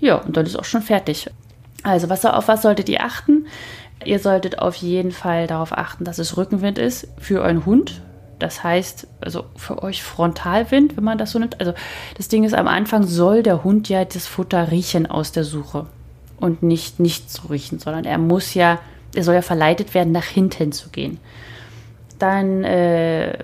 Ja, 0.00 0.16
und 0.16 0.36
dann 0.36 0.46
ist 0.46 0.58
auch 0.58 0.64
schon 0.64 0.82
fertig. 0.82 1.28
Also, 1.92 2.08
was, 2.08 2.24
auf 2.24 2.48
was 2.48 2.62
solltet 2.62 2.88
ihr 2.88 3.02
achten? 3.02 3.46
Ihr 4.04 4.18
solltet 4.18 4.58
auf 4.58 4.76
jeden 4.76 5.10
Fall 5.10 5.46
darauf 5.46 5.72
achten, 5.72 6.04
dass 6.04 6.18
es 6.18 6.36
Rückenwind 6.36 6.78
ist 6.78 7.08
für 7.18 7.40
euren 7.42 7.66
Hund. 7.66 8.00
Das 8.38 8.62
heißt, 8.62 9.08
also 9.20 9.46
für 9.56 9.82
euch 9.82 10.02
Frontalwind, 10.02 10.96
wenn 10.96 11.04
man 11.04 11.18
das 11.18 11.32
so 11.32 11.38
nimmt. 11.38 11.58
Also 11.60 11.72
das 12.16 12.28
Ding 12.28 12.44
ist, 12.44 12.54
am 12.54 12.68
Anfang 12.68 13.02
soll 13.02 13.42
der 13.42 13.64
Hund 13.64 13.88
ja 13.88 14.04
das 14.04 14.26
Futter 14.26 14.70
riechen 14.70 15.06
aus 15.06 15.32
der 15.32 15.42
Suche 15.42 15.86
und 16.38 16.62
nicht 16.62 17.00
zu 17.30 17.48
riechen, 17.48 17.80
sondern 17.80 18.04
er 18.04 18.18
muss 18.18 18.54
ja, 18.54 18.78
er 19.14 19.24
soll 19.24 19.34
ja 19.34 19.42
verleitet 19.42 19.94
werden, 19.94 20.12
nach 20.12 20.24
hinten 20.24 20.70
zu 20.70 20.90
gehen. 20.90 21.18
Dann 22.20 22.62
äh, 22.62 23.36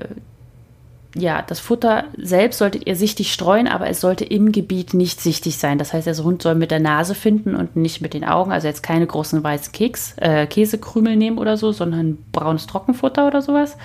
ja, 1.16 1.42
das 1.42 1.60
Futter 1.60 2.04
selbst 2.16 2.58
solltet 2.58 2.86
ihr 2.86 2.96
sichtig 2.96 3.32
streuen, 3.32 3.68
aber 3.68 3.88
es 3.88 4.00
sollte 4.00 4.24
im 4.24 4.50
Gebiet 4.50 4.94
nicht 4.94 5.20
sichtig 5.20 5.58
sein. 5.58 5.78
Das 5.78 5.92
heißt, 5.92 6.08
der 6.08 6.16
Hund 6.16 6.42
soll 6.42 6.56
mit 6.56 6.72
der 6.72 6.80
Nase 6.80 7.14
finden 7.14 7.54
und 7.54 7.76
nicht 7.76 8.00
mit 8.00 8.14
den 8.14 8.24
Augen. 8.24 8.50
Also 8.50 8.66
jetzt 8.66 8.82
keine 8.82 9.06
großen 9.06 9.42
weißen 9.42 9.72
Keks, 9.72 10.14
äh, 10.18 10.46
Käsekrümel 10.46 11.14
nehmen 11.14 11.38
oder 11.38 11.56
so, 11.56 11.70
sondern 11.70 12.18
braunes 12.32 12.66
Trockenfutter 12.66 13.28
oder 13.28 13.42
sowas. 13.42 13.76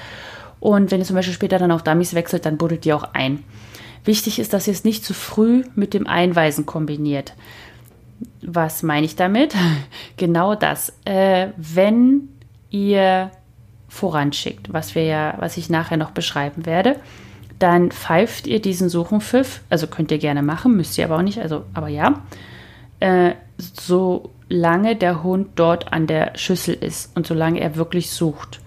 Und 0.60 0.90
wenn 0.90 1.00
ihr 1.00 1.06
zum 1.06 1.16
Beispiel 1.16 1.36
später 1.36 1.60
dann 1.60 1.72
auf 1.72 1.84
Dummies 1.84 2.16
wechselt, 2.16 2.46
dann 2.46 2.58
buddelt 2.58 2.86
ihr 2.88 2.96
auch 2.96 3.14
ein. 3.14 3.44
Wichtig 4.06 4.40
ist, 4.40 4.54
dass 4.54 4.68
ihr 4.68 4.74
es 4.74 4.84
nicht 4.84 5.06
zu 5.06 5.14
früh 5.14 5.64
mit 5.76 5.94
dem 5.94 6.08
Einweisen 6.08 6.66
kombiniert. 6.66 7.34
Was 8.42 8.82
meine 8.82 9.06
ich 9.06 9.16
damit? 9.16 9.54
genau 10.18 10.56
das. 10.56 10.94
Äh, 11.06 11.50
wenn 11.58 12.30
ihr 12.72 13.30
voranschickt, 13.90 14.72
was 14.72 14.96
wir 14.96 15.04
ja, 15.04 15.36
was 15.40 15.58
ich 15.58 15.70
nachher 15.70 15.98
noch 15.98 16.12
beschreiben 16.12 16.66
werde, 16.66 16.96
dann 17.58 17.92
pfeift 17.92 18.48
ihr 18.48 18.62
diesen 18.62 18.88
Suchenpfiff, 18.88 19.62
also 19.70 19.88
könnt 19.88 20.12
ihr 20.12 20.18
gerne 20.18 20.42
machen, 20.42 20.78
müsst 20.78 20.98
ihr 20.98 21.06
aber 21.06 21.18
auch 21.18 21.22
nicht, 21.22 21.40
also 21.40 21.66
aber 21.74 21.90
ja, 21.90 22.22
äh, 23.02 23.34
solange 23.58 24.96
der 24.96 25.24
Hund 25.24 25.50
dort 25.56 25.92
an 25.92 26.08
der 26.08 26.38
Schüssel 26.38 26.76
ist 26.76 27.16
und 27.16 27.28
solange 27.28 27.60
er 27.60 27.76
wirklich 27.76 28.12
sucht. 28.12 28.62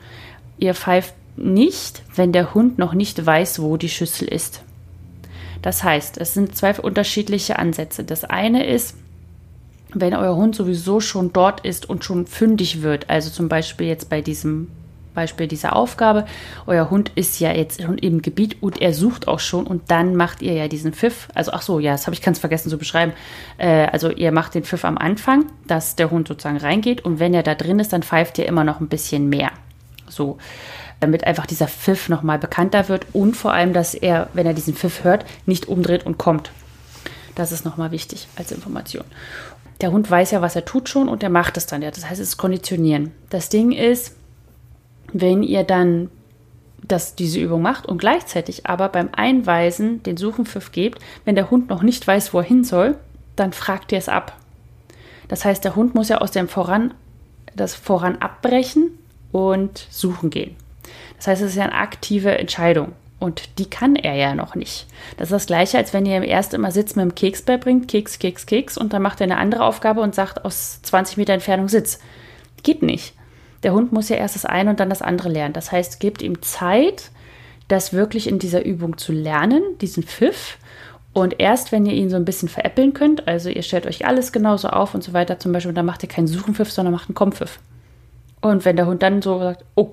Ihr 0.58 0.74
pfeift 0.74 1.14
nicht, 1.36 2.02
wenn 2.14 2.32
der 2.32 2.54
Hund 2.54 2.78
noch 2.78 2.92
nicht 2.92 3.24
weiß, 3.24 3.62
wo 3.62 3.76
die 3.78 3.88
Schüssel 3.88 4.28
ist. 4.28 4.62
Das 5.62 5.82
heißt, 5.82 6.18
es 6.18 6.34
sind 6.34 6.54
zwei 6.56 6.78
unterschiedliche 6.78 7.58
Ansätze. 7.58 8.04
Das 8.04 8.24
eine 8.24 8.66
ist, 8.66 8.96
wenn 9.94 10.14
euer 10.14 10.36
Hund 10.36 10.54
sowieso 10.54 11.00
schon 11.00 11.32
dort 11.32 11.64
ist 11.64 11.88
und 11.88 12.04
schon 12.04 12.26
fündig 12.26 12.82
wird, 12.82 13.08
also 13.08 13.30
zum 13.30 13.48
Beispiel 13.48 13.86
jetzt 13.86 14.10
bei 14.10 14.20
diesem 14.20 14.68
Beispiel 15.12 15.46
dieser 15.46 15.76
Aufgabe. 15.76 16.26
Euer 16.66 16.90
Hund 16.90 17.12
ist 17.14 17.40
ja 17.40 17.52
jetzt 17.52 17.82
schon 17.82 17.98
im 17.98 18.22
Gebiet 18.22 18.62
und 18.62 18.80
er 18.80 18.94
sucht 18.94 19.28
auch 19.28 19.40
schon 19.40 19.66
und 19.66 19.90
dann 19.90 20.16
macht 20.16 20.42
ihr 20.42 20.54
ja 20.54 20.68
diesen 20.68 20.92
Pfiff. 20.92 21.28
Also 21.34 21.52
ach 21.52 21.62
so, 21.62 21.78
ja, 21.78 21.92
das 21.92 22.06
habe 22.06 22.14
ich 22.14 22.22
ganz 22.22 22.38
vergessen 22.38 22.70
zu 22.70 22.78
beschreiben. 22.78 23.12
Äh, 23.58 23.86
also 23.86 24.10
ihr 24.10 24.32
macht 24.32 24.54
den 24.54 24.64
Pfiff 24.64 24.84
am 24.84 24.98
Anfang, 24.98 25.46
dass 25.66 25.96
der 25.96 26.10
Hund 26.10 26.28
sozusagen 26.28 26.58
reingeht 26.58 27.04
und 27.04 27.20
wenn 27.20 27.34
er 27.34 27.42
da 27.42 27.54
drin 27.54 27.78
ist, 27.78 27.92
dann 27.92 28.02
pfeift 28.02 28.38
ihr 28.38 28.46
immer 28.46 28.64
noch 28.64 28.80
ein 28.80 28.88
bisschen 28.88 29.28
mehr. 29.28 29.50
So, 30.08 30.38
damit 31.00 31.24
einfach 31.24 31.46
dieser 31.46 31.68
Pfiff 31.68 32.08
nochmal 32.08 32.38
bekannter 32.38 32.88
wird 32.88 33.06
und 33.12 33.36
vor 33.36 33.52
allem, 33.52 33.72
dass 33.72 33.94
er, 33.94 34.28
wenn 34.34 34.46
er 34.46 34.54
diesen 34.54 34.74
Pfiff 34.74 35.04
hört, 35.04 35.24
nicht 35.46 35.66
umdreht 35.66 36.06
und 36.06 36.18
kommt. 36.18 36.52
Das 37.34 37.50
ist 37.50 37.64
nochmal 37.64 37.90
wichtig 37.90 38.28
als 38.36 38.52
Information. 38.52 39.04
Der 39.80 39.90
Hund 39.90 40.08
weiß 40.10 40.30
ja, 40.30 40.42
was 40.42 40.54
er 40.54 40.64
tut 40.64 40.88
schon 40.88 41.08
und 41.08 41.22
er 41.22 41.30
macht 41.30 41.56
es 41.56 41.66
dann 41.66 41.82
ja. 41.82 41.90
Das 41.90 42.08
heißt, 42.08 42.20
es 42.20 42.28
ist 42.28 42.36
Konditionieren. 42.36 43.10
Das 43.30 43.48
Ding 43.48 43.72
ist, 43.72 44.14
wenn 45.12 45.42
ihr 45.42 45.64
dann 45.64 46.10
das, 46.82 47.14
diese 47.14 47.40
Übung 47.40 47.62
macht 47.62 47.86
und 47.86 47.98
gleichzeitig 47.98 48.66
aber 48.66 48.88
beim 48.88 49.10
Einweisen 49.12 50.02
den 50.02 50.16
Suchenpfiff 50.16 50.72
gebt, 50.72 51.00
wenn 51.24 51.34
der 51.34 51.50
Hund 51.50 51.70
noch 51.70 51.82
nicht 51.82 52.06
weiß, 52.06 52.34
wohin 52.34 52.64
soll, 52.64 52.96
dann 53.36 53.52
fragt 53.52 53.92
ihr 53.92 53.98
es 53.98 54.08
ab. 54.08 54.36
Das 55.28 55.44
heißt, 55.44 55.64
der 55.64 55.76
Hund 55.76 55.94
muss 55.94 56.08
ja 56.08 56.18
aus 56.18 56.32
dem 56.32 56.48
Voran, 56.48 56.92
das 57.54 57.74
Voran 57.74 58.16
abbrechen 58.16 58.98
und 59.30 59.86
suchen 59.90 60.30
gehen. 60.30 60.56
Das 61.16 61.28
heißt, 61.28 61.42
es 61.42 61.50
ist 61.50 61.56
ja 61.56 61.64
eine 61.64 61.74
aktive 61.74 62.36
Entscheidung. 62.36 62.92
Und 63.18 63.60
die 63.60 63.70
kann 63.70 63.94
er 63.94 64.14
ja 64.14 64.34
noch 64.34 64.56
nicht. 64.56 64.88
Das 65.16 65.28
ist 65.28 65.32
das 65.32 65.46
Gleiche, 65.46 65.78
als 65.78 65.92
wenn 65.92 66.04
ihr 66.04 66.16
ihm 66.16 66.24
erst 66.24 66.54
immer 66.54 66.72
Sitz 66.72 66.96
mit 66.96 67.04
dem 67.04 67.14
Keks 67.14 67.42
beibringt, 67.42 67.86
Keks, 67.86 68.18
Keks, 68.18 68.46
Keks, 68.46 68.76
und 68.76 68.92
dann 68.92 69.00
macht 69.00 69.20
er 69.20 69.24
eine 69.24 69.38
andere 69.38 69.64
Aufgabe 69.64 70.00
und 70.00 70.12
sagt 70.12 70.44
aus 70.44 70.82
20 70.82 71.18
Meter 71.18 71.32
Entfernung 71.32 71.68
Sitz. 71.68 72.00
Geht 72.64 72.82
nicht 72.82 73.14
Der 73.62 73.72
Hund 73.72 73.92
muss 73.92 74.08
ja 74.08 74.16
erst 74.16 74.34
das 74.34 74.44
eine 74.44 74.70
und 74.70 74.80
dann 74.80 74.90
das 74.90 75.02
andere 75.02 75.28
lernen. 75.28 75.54
Das 75.54 75.70
heißt, 75.70 76.00
gebt 76.00 76.22
ihm 76.22 76.42
Zeit, 76.42 77.10
das 77.68 77.92
wirklich 77.92 78.28
in 78.28 78.38
dieser 78.38 78.64
Übung 78.64 78.98
zu 78.98 79.12
lernen, 79.12 79.62
diesen 79.80 80.02
Pfiff. 80.02 80.58
Und 81.12 81.40
erst 81.40 81.72
wenn 81.72 81.86
ihr 81.86 81.94
ihn 81.94 82.10
so 82.10 82.16
ein 82.16 82.24
bisschen 82.24 82.48
veräppeln 82.48 82.94
könnt, 82.94 83.28
also 83.28 83.50
ihr 83.50 83.62
stellt 83.62 83.86
euch 83.86 84.06
alles 84.06 84.32
genauso 84.32 84.68
auf 84.68 84.94
und 84.94 85.04
so 85.04 85.12
weiter, 85.12 85.38
zum 85.38 85.52
Beispiel, 85.52 85.72
dann 85.72 85.86
macht 85.86 86.02
ihr 86.02 86.08
keinen 86.08 86.26
Suchenpfiff, 86.26 86.70
sondern 86.70 86.92
macht 86.92 87.08
einen 87.08 87.14
Kompfiff. 87.14 87.60
Und 88.40 88.64
wenn 88.64 88.76
der 88.76 88.86
Hund 88.86 89.02
dann 89.02 89.22
so 89.22 89.38
sagt, 89.38 89.64
oh, 89.74 89.92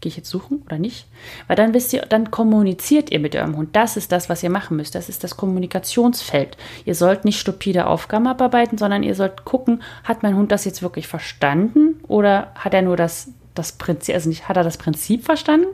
gehe 0.00 0.08
ich 0.08 0.16
jetzt 0.16 0.30
suchen 0.30 0.62
oder 0.66 0.78
nicht? 0.78 1.06
Weil 1.46 1.56
dann 1.56 1.74
wisst 1.74 1.92
ihr, 1.92 2.02
dann 2.02 2.30
kommuniziert 2.30 3.10
ihr 3.10 3.20
mit 3.20 3.36
eurem 3.36 3.56
Hund. 3.56 3.76
Das 3.76 3.96
ist 3.96 4.12
das, 4.12 4.28
was 4.28 4.42
ihr 4.42 4.50
machen 4.50 4.76
müsst. 4.76 4.94
Das 4.94 5.08
ist 5.08 5.24
das 5.24 5.36
Kommunikationsfeld. 5.36 6.56
Ihr 6.84 6.94
sollt 6.94 7.24
nicht 7.24 7.38
stupide 7.38 7.86
Aufgaben 7.86 8.26
abarbeiten, 8.26 8.78
sondern 8.78 9.02
ihr 9.02 9.14
sollt 9.14 9.44
gucken, 9.44 9.82
hat 10.04 10.22
mein 10.22 10.36
Hund 10.36 10.52
das 10.52 10.64
jetzt 10.64 10.82
wirklich 10.82 11.06
verstanden 11.06 12.00
oder 12.08 12.52
hat 12.54 12.74
er 12.74 12.82
nur 12.82 12.96
das, 12.96 13.28
das 13.54 13.72
Prinzip, 13.72 14.14
also 14.14 14.28
nicht, 14.28 14.48
hat 14.48 14.56
er 14.56 14.64
das 14.64 14.78
Prinzip 14.78 15.24
verstanden 15.24 15.68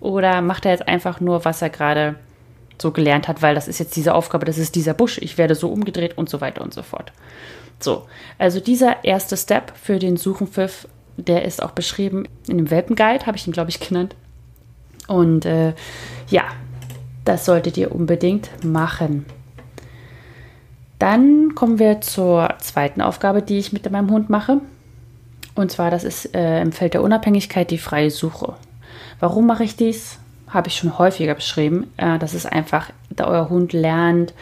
oder 0.00 0.40
macht 0.40 0.64
er 0.64 0.72
jetzt 0.72 0.88
einfach 0.88 1.20
nur, 1.20 1.44
was 1.44 1.62
er 1.62 1.70
gerade 1.70 2.16
so 2.80 2.90
gelernt 2.90 3.28
hat, 3.28 3.42
weil 3.42 3.54
das 3.54 3.68
ist 3.68 3.78
jetzt 3.78 3.94
diese 3.94 4.14
Aufgabe, 4.14 4.44
das 4.44 4.58
ist 4.58 4.74
dieser 4.74 4.94
Busch, 4.94 5.18
ich 5.18 5.38
werde 5.38 5.54
so 5.54 5.68
umgedreht 5.68 6.18
und 6.18 6.28
so 6.28 6.40
weiter 6.40 6.62
und 6.62 6.74
so 6.74 6.82
fort. 6.82 7.12
So, 7.78 8.06
also 8.38 8.60
dieser 8.60 9.04
erste 9.04 9.36
Step 9.36 9.72
für 9.76 9.98
den 9.98 10.16
Suchenpfiff 10.16 10.88
der 11.16 11.44
ist 11.44 11.62
auch 11.62 11.72
beschrieben 11.72 12.26
in 12.48 12.58
dem 12.58 12.70
Welpenguide, 12.70 13.26
habe 13.26 13.36
ich 13.36 13.46
ihn, 13.46 13.52
glaube 13.52 13.70
ich, 13.70 13.80
genannt. 13.80 14.14
Und 15.08 15.44
äh, 15.44 15.74
ja, 16.28 16.44
das 17.24 17.44
solltet 17.44 17.76
ihr 17.76 17.92
unbedingt 17.92 18.64
machen. 18.64 19.26
Dann 20.98 21.54
kommen 21.54 21.78
wir 21.78 22.00
zur 22.00 22.54
zweiten 22.58 23.00
Aufgabe, 23.00 23.42
die 23.42 23.58
ich 23.58 23.72
mit 23.72 23.90
meinem 23.90 24.10
Hund 24.10 24.30
mache. 24.30 24.60
Und 25.54 25.70
zwar, 25.70 25.90
das 25.90 26.04
ist 26.04 26.34
äh, 26.34 26.60
im 26.62 26.72
Feld 26.72 26.94
der 26.94 27.02
Unabhängigkeit 27.02 27.70
die 27.70 27.78
freie 27.78 28.10
Suche. 28.10 28.54
Warum 29.20 29.46
mache 29.46 29.64
ich 29.64 29.76
dies? 29.76 30.18
Habe 30.48 30.68
ich 30.68 30.76
schon 30.76 30.98
häufiger 30.98 31.34
beschrieben. 31.34 31.92
Äh, 31.96 32.18
das 32.18 32.34
ist 32.34 32.46
einfach, 32.46 32.90
da 33.10 33.26
euer 33.26 33.48
Hund 33.48 33.72
lernt, 33.72 34.32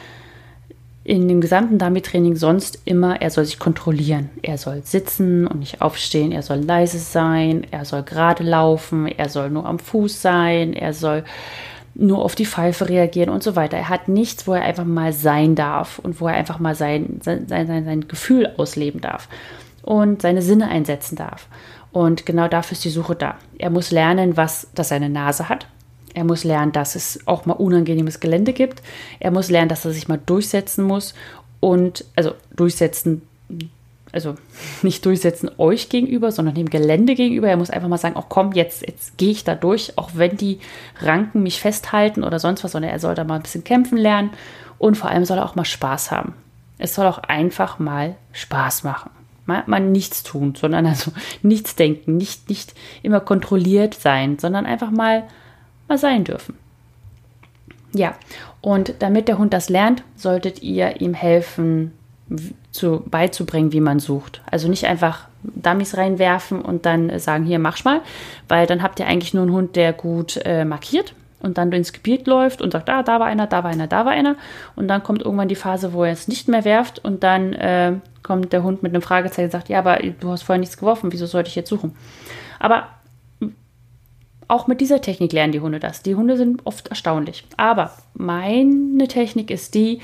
in 1.03 1.29
dem 1.29 1.41
gesamten 1.41 1.79
Dummy-Training 1.79 2.37
sonst 2.37 2.83
immer, 2.85 3.23
er 3.23 3.31
soll 3.31 3.45
sich 3.45 3.59
kontrollieren. 3.59 4.29
Er 4.43 4.59
soll 4.59 4.83
sitzen 4.85 5.47
und 5.47 5.61
nicht 5.61 5.81
aufstehen, 5.81 6.31
er 6.31 6.43
soll 6.43 6.59
leise 6.59 6.99
sein, 6.99 7.67
er 7.71 7.85
soll 7.85 8.03
gerade 8.03 8.45
laufen, 8.45 9.07
er 9.07 9.29
soll 9.29 9.51
nur 9.51 9.65
am 9.65 9.79
Fuß 9.79 10.21
sein, 10.21 10.75
er 10.75 10.93
soll 10.93 11.25
nur 11.95 12.23
auf 12.25 12.35
die 12.35 12.47
Pfeife 12.47 12.89
reagieren 12.89 13.31
und 13.31 13.43
so 13.43 13.57
weiter. 13.57 13.77
Er 13.77 13.89
hat 13.89 14.09
nichts, 14.09 14.47
wo 14.47 14.53
er 14.53 14.63
einfach 14.63 14.85
mal 14.85 15.13
sein 15.13 15.55
darf 15.55 15.99
und 15.99 16.21
wo 16.21 16.29
er 16.29 16.35
einfach 16.35 16.59
mal 16.59 16.75
sein, 16.75 17.21
sein, 17.23 17.49
sein, 17.49 17.67
sein 17.67 18.07
Gefühl 18.07 18.53
ausleben 18.57 19.01
darf 19.01 19.29
und 19.83 20.23
seine 20.23 20.43
Sinne 20.43 20.69
einsetzen 20.69 21.17
darf. 21.17 21.49
Und 21.93 22.27
genau 22.27 22.47
dafür 22.47 22.73
ist 22.73 22.85
die 22.85 22.91
Suche 22.91 23.17
da. 23.17 23.37
Er 23.59 23.71
muss 23.71 23.91
lernen, 23.91 24.37
was 24.37 24.69
das 24.75 24.91
seine 24.91 25.09
Nase 25.09 25.49
hat, 25.49 25.67
er 26.15 26.25
muss 26.25 26.45
lernen, 26.45 26.73
dass 26.73 26.95
es 26.95 27.21
auch 27.27 27.47
mal 27.47 27.55
unangenehmes 27.55 28.21
Gelände 28.21 28.53
gibt. 28.53 28.83
Er 29.21 29.31
muss 29.31 29.51
lernen, 29.51 29.69
dass 29.69 29.85
er 29.85 29.93
sich 29.93 30.09
mal 30.09 30.21
durchsetzen 30.25 30.85
muss 30.85 31.15
und 31.61 32.05
also 32.17 32.33
durchsetzen, 32.55 33.23
also 34.13 34.35
nicht 34.83 35.05
durchsetzen 35.05 35.51
euch 35.59 35.89
gegenüber, 35.89 36.33
sondern 36.33 36.55
dem 36.55 36.71
Gelände 36.71 37.15
gegenüber. 37.15 37.49
Er 37.49 37.57
muss 37.57 37.71
einfach 37.71 37.89
mal 37.89 37.99
sagen, 37.99 38.17
oh 38.19 38.25
komm, 38.29 38.53
jetzt, 38.53 38.87
jetzt 38.87 39.19
gehe 39.19 39.31
ich 39.31 39.45
da 39.45 39.55
durch, 39.55 39.97
auch 39.97 40.11
wenn 40.15 40.37
die 40.37 40.59
Ranken 41.01 41.43
mich 41.43 41.61
festhalten 41.61 42.25
oder 42.25 42.39
sonst 42.39 42.65
was, 42.65 42.73
sondern 42.73 42.91
er 42.91 42.99
soll 42.99 43.15
da 43.15 43.25
mal 43.25 43.37
ein 43.37 43.43
bisschen 43.43 43.65
kämpfen 43.65 43.99
lernen 43.99 44.31
und 44.79 44.97
vor 44.97 45.11
allem 45.11 45.25
soll 45.25 45.39
er 45.39 45.45
auch 45.45 45.55
mal 45.55 45.65
Spaß 45.65 46.11
haben. 46.11 46.35
Es 46.79 46.95
soll 46.95 47.07
auch 47.07 47.19
einfach 47.19 47.79
mal 47.79 48.17
Spaß 48.33 48.85
machen. 48.85 49.11
Mal, 49.45 49.65
mal 49.67 49.81
nichts 49.81 50.23
tun, 50.23 50.55
sondern 50.55 50.87
also 50.87 51.13
nichts 51.43 51.77
denken, 51.77 52.17
nicht, 52.17 52.49
nicht 52.49 52.75
immer 53.03 53.21
kontrolliert 53.21 53.95
sein, 53.95 54.39
sondern 54.39 54.67
einfach 54.67 54.91
mal 54.91 55.25
mal 55.91 55.99
sein 55.99 56.25
dürfen. 56.25 56.57
Ja, 57.93 58.15
und 58.61 58.95
damit 59.01 59.29
der 59.29 59.37
Hund 59.37 59.53
das 59.53 59.69
lernt, 59.69 60.03
solltet 60.17 60.63
ihr 60.63 61.01
ihm 61.01 61.13
helfen, 61.13 61.93
zu, 62.71 63.03
beizubringen, 63.07 63.73
wie 63.73 63.81
man 63.81 63.99
sucht. 63.99 64.41
Also 64.51 64.69
nicht 64.69 64.87
einfach 64.87 65.27
Dummies 65.43 65.97
reinwerfen 65.97 66.63
und 66.63 66.87
dann 66.87 67.19
sagen, 67.19 67.45
hier, 67.45 67.59
mach 67.59 67.83
mal, 67.85 68.01
weil 68.49 68.67
dann 68.67 68.83
habt 68.83 69.01
ihr 69.01 69.07
eigentlich 69.07 69.35
nur 69.35 69.43
einen 69.43 69.53
Hund, 69.53 69.75
der 69.75 69.93
gut 69.93 70.39
äh, 70.45 70.65
markiert 70.65 71.15
und 71.41 71.59
dann 71.59 71.73
ins 71.73 71.93
Gebiet 71.93 72.27
läuft 72.27 72.63
und 72.63 72.73
sagt, 72.73 72.89
ah, 72.91 73.03
da 73.03 73.19
war 73.19 73.27
einer, 73.27 73.47
da 73.47 73.65
war 73.65 73.71
einer, 73.71 73.87
da 73.87 74.05
war 74.05 74.13
einer. 74.13 74.37
Und 74.77 74.89
dann 74.89 75.03
kommt 75.03 75.23
irgendwann 75.23 75.49
die 75.49 75.57
Phase, 75.57 75.93
wo 75.93 76.05
er 76.05 76.13
es 76.13 76.29
nicht 76.29 76.47
mehr 76.47 76.65
werft 76.65 77.05
und 77.05 77.25
dann 77.25 77.55
äh, 77.55 77.95
kommt 78.23 78.53
der 78.53 78.63
Hund 78.63 78.83
mit 78.83 78.93
einem 78.93 79.03
Fragezeichen 79.03 79.47
und 79.47 79.53
sagt, 79.53 79.69
ja, 79.69 79.79
aber 79.79 79.99
du 79.99 80.31
hast 80.31 80.43
vorher 80.43 80.61
nichts 80.61 80.77
geworfen, 80.77 81.13
wieso 81.13 81.27
sollte 81.27 81.49
ich 81.49 81.57
jetzt 81.57 81.71
suchen? 81.71 81.97
Aber 82.61 82.87
auch 84.51 84.67
mit 84.67 84.81
dieser 84.81 85.01
Technik 85.01 85.33
lernen 85.33 85.53
die 85.53 85.61
Hunde 85.61 85.81
das. 85.81 86.03
Die 86.03 86.15
Hunde 86.15 86.37
sind 86.37 86.67
oft 86.67 86.89
erstaunlich. 86.89 87.45
Aber 87.57 87.93
meine 88.15 89.09
Technik 89.09 89.51
ist 89.51 89.75
die, 89.75 90.01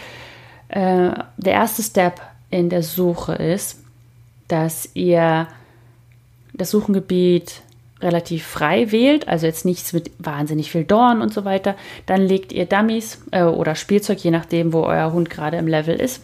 äh, 0.68 1.10
der 1.36 1.52
erste 1.52 1.82
Step 1.82 2.20
in 2.50 2.70
der 2.70 2.82
Suche 2.82 3.34
ist, 3.34 3.82
dass 4.48 4.88
ihr 4.94 5.48
das 6.54 6.70
Suchengebiet 6.70 7.62
relativ 8.00 8.46
frei 8.46 8.92
wählt, 8.92 9.26
also 9.26 9.46
jetzt 9.46 9.64
nichts 9.64 9.92
mit 9.92 10.10
wahnsinnig 10.18 10.70
viel 10.70 10.84
Dorn 10.84 11.22
und 11.22 11.32
so 11.32 11.44
weiter. 11.44 11.76
Dann 12.04 12.22
legt 12.22 12.52
ihr 12.52 12.66
Dummies 12.66 13.22
äh, 13.30 13.42
oder 13.42 13.74
Spielzeug, 13.74 14.18
je 14.18 14.30
nachdem, 14.30 14.72
wo 14.72 14.82
euer 14.82 15.12
Hund 15.12 15.30
gerade 15.30 15.56
im 15.56 15.66
Level 15.66 15.96
ist, 15.96 16.22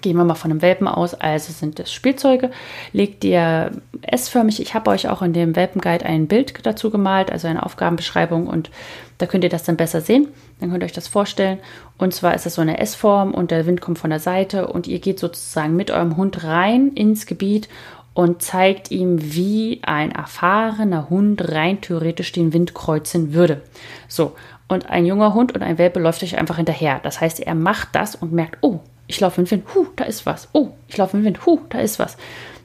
Gehen 0.00 0.16
wir 0.16 0.24
mal 0.24 0.34
von 0.34 0.52
einem 0.52 0.62
Welpen 0.62 0.86
aus, 0.86 1.14
also 1.14 1.52
sind 1.52 1.80
es 1.80 1.92
Spielzeuge. 1.92 2.50
Legt 2.92 3.24
ihr 3.24 3.72
S-förmig. 4.02 4.62
Ich 4.62 4.72
habe 4.72 4.90
euch 4.90 5.08
auch 5.08 5.20
in 5.20 5.32
dem 5.32 5.56
Welpenguide 5.56 6.06
ein 6.06 6.28
Bild 6.28 6.64
dazu 6.64 6.90
gemalt, 6.90 7.32
also 7.32 7.48
eine 7.48 7.64
Aufgabenbeschreibung 7.64 8.46
und 8.46 8.70
da 9.18 9.26
könnt 9.26 9.42
ihr 9.42 9.50
das 9.50 9.64
dann 9.64 9.76
besser 9.76 10.00
sehen. 10.00 10.28
Dann 10.60 10.70
könnt 10.70 10.82
ihr 10.82 10.86
euch 10.86 10.92
das 10.92 11.08
vorstellen. 11.08 11.58
Und 11.98 12.14
zwar 12.14 12.34
ist 12.34 12.46
es 12.46 12.54
so 12.54 12.62
eine 12.62 12.78
S-Form 12.78 13.34
und 13.34 13.50
der 13.50 13.66
Wind 13.66 13.80
kommt 13.80 13.98
von 13.98 14.10
der 14.10 14.20
Seite 14.20 14.68
und 14.68 14.86
ihr 14.86 15.00
geht 15.00 15.18
sozusagen 15.18 15.74
mit 15.74 15.90
eurem 15.90 16.16
Hund 16.16 16.44
rein 16.44 16.92
ins 16.94 17.26
Gebiet 17.26 17.68
und 18.14 18.42
zeigt 18.42 18.90
ihm, 18.90 19.34
wie 19.34 19.80
ein 19.82 20.10
erfahrener 20.10 21.08
Hund 21.10 21.52
rein 21.52 21.80
theoretisch 21.80 22.32
den 22.32 22.52
Wind 22.52 22.74
kreuzen 22.74 23.32
würde. 23.32 23.62
So, 24.08 24.34
und 24.68 24.88
ein 24.88 25.06
junger 25.06 25.34
Hund 25.34 25.52
und 25.52 25.62
ein 25.62 25.78
Welpe 25.78 26.00
läuft 26.00 26.22
euch 26.22 26.38
einfach 26.38 26.56
hinterher. 26.56 27.00
Das 27.02 27.20
heißt, 27.20 27.40
er 27.40 27.54
macht 27.54 27.88
das 27.92 28.14
und 28.14 28.32
merkt, 28.32 28.58
oh, 28.60 28.80
ich 29.06 29.18
laufe 29.20 29.40
im 29.40 29.50
Wind, 29.50 29.64
hu, 29.74 29.86
da 29.96 30.04
ist 30.04 30.26
was. 30.26 30.48
Oh, 30.52 30.68
ich 30.86 30.96
laufe 30.96 31.16
im 31.16 31.24
Wind, 31.24 31.44
hu, 31.44 31.60
da 31.68 31.80
ist 31.80 31.98
was. 31.98 32.16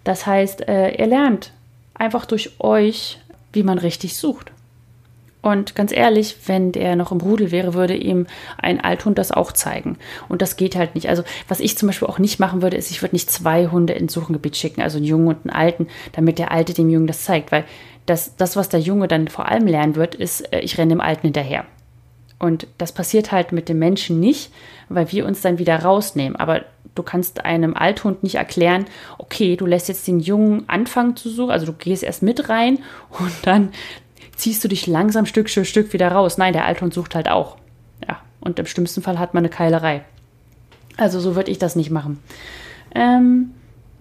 Das 0.03 0.27
heißt, 0.27 0.67
äh, 0.67 0.95
ihr 0.95 1.08
lernt 1.08 1.51
einfach 1.95 2.25
durch 2.25 2.60
euch, 2.60 3.19
wie 3.53 3.63
man 3.63 3.79
richtig 3.79 4.15
sucht. 4.17 4.51
Und 5.45 5.75
ganz 5.75 5.91
ehrlich, 5.91 6.38
wenn 6.47 6.71
der 6.71 6.95
noch 6.95 7.12
im 7.12 7.21
Rudel 7.21 7.51
wäre, 7.51 7.75
würde 7.75 7.95
ihm 7.95 8.25
ein 8.58 8.81
Althund 8.81 9.19
das 9.19 9.31
auch 9.31 9.51
zeigen. 9.51 9.99
Und 10.27 10.41
das 10.41 10.58
geht 10.58 10.75
halt 10.75 10.95
nicht. 10.95 11.08
Also, 11.08 11.21
was 11.47 11.60
ich 11.60 11.77
zum 11.77 11.86
Beispiel 11.86 12.08
auch 12.08 12.17
nicht 12.17 12.39
machen 12.39 12.63
würde, 12.63 12.77
ist, 12.77 12.89
ich 12.89 13.03
würde 13.03 13.13
nicht 13.13 13.29
zwei 13.29 13.67
Hunde 13.67 13.93
ins 13.93 14.13
Suchengebiet 14.13 14.58
schicken, 14.58 14.81
also 14.81 14.97
einen 14.97 15.05
Jungen 15.05 15.27
und 15.27 15.38
einen 15.43 15.51
Alten, 15.51 15.88
damit 16.13 16.39
der 16.39 16.51
Alte 16.51 16.73
dem 16.73 16.89
Jungen 16.89 17.05
das 17.05 17.25
zeigt. 17.25 17.51
Weil 17.51 17.63
das, 18.08 18.36
das 18.38 18.55
was 18.55 18.69
der 18.69 18.79
Junge 18.79 19.08
dann 19.08 19.27
vor 19.27 19.47
allem 19.47 19.67
lernen 19.67 19.95
wird, 19.95 20.15
ist, 20.15 20.51
äh, 20.51 20.62
ich 20.62 20.79
renne 20.79 20.95
dem 20.95 21.01
Alten 21.01 21.27
hinterher. 21.27 21.65
Und 22.39 22.65
das 22.79 22.91
passiert 22.91 23.31
halt 23.31 23.51
mit 23.51 23.69
dem 23.69 23.77
Menschen 23.77 24.19
nicht, 24.19 24.51
weil 24.89 25.12
wir 25.12 25.27
uns 25.27 25.41
dann 25.41 25.60
wieder 25.60 25.77
rausnehmen. 25.77 26.36
Aber 26.38 26.65
du 26.95 27.03
kannst 27.03 27.45
einem 27.45 27.75
Althund 27.75 28.23
nicht 28.23 28.36
erklären, 28.36 28.86
okay, 29.19 29.55
du 29.58 29.67
lässt 29.67 29.89
jetzt 29.89 30.08
den 30.08 30.21
Jungen 30.21 30.67
anfangen 30.67 31.15
zu 31.15 31.29
suchen, 31.29 31.51
also 31.51 31.67
du 31.67 31.73
gehst 31.73 32.01
erst 32.01 32.23
mit 32.23 32.49
rein 32.49 32.79
und 33.19 33.31
dann 33.43 33.69
ziehst 34.36 34.63
du 34.63 34.67
dich 34.67 34.88
langsam 34.88 35.26
Stück 35.26 35.50
für 35.50 35.65
Stück 35.65 35.93
wieder 35.93 36.12
raus. 36.12 36.38
Nein, 36.38 36.54
der 36.54 36.65
Althund 36.65 36.93
sucht 36.93 37.15
halt 37.15 37.30
auch. 37.30 37.58
Ja, 38.08 38.19
und 38.41 38.60
im 38.60 38.65
schlimmsten 38.65 39.02
Fall 39.02 39.19
hat 39.19 39.34
man 39.34 39.41
eine 39.41 39.50
Keilerei. 39.50 40.04
Also 40.98 41.19
so 41.19 41.36
würde 41.36 41.52
ich 41.52 41.60
das 41.60 41.76
nicht 41.76 41.91
machen. 41.91 42.19
Ähm, 42.93 43.52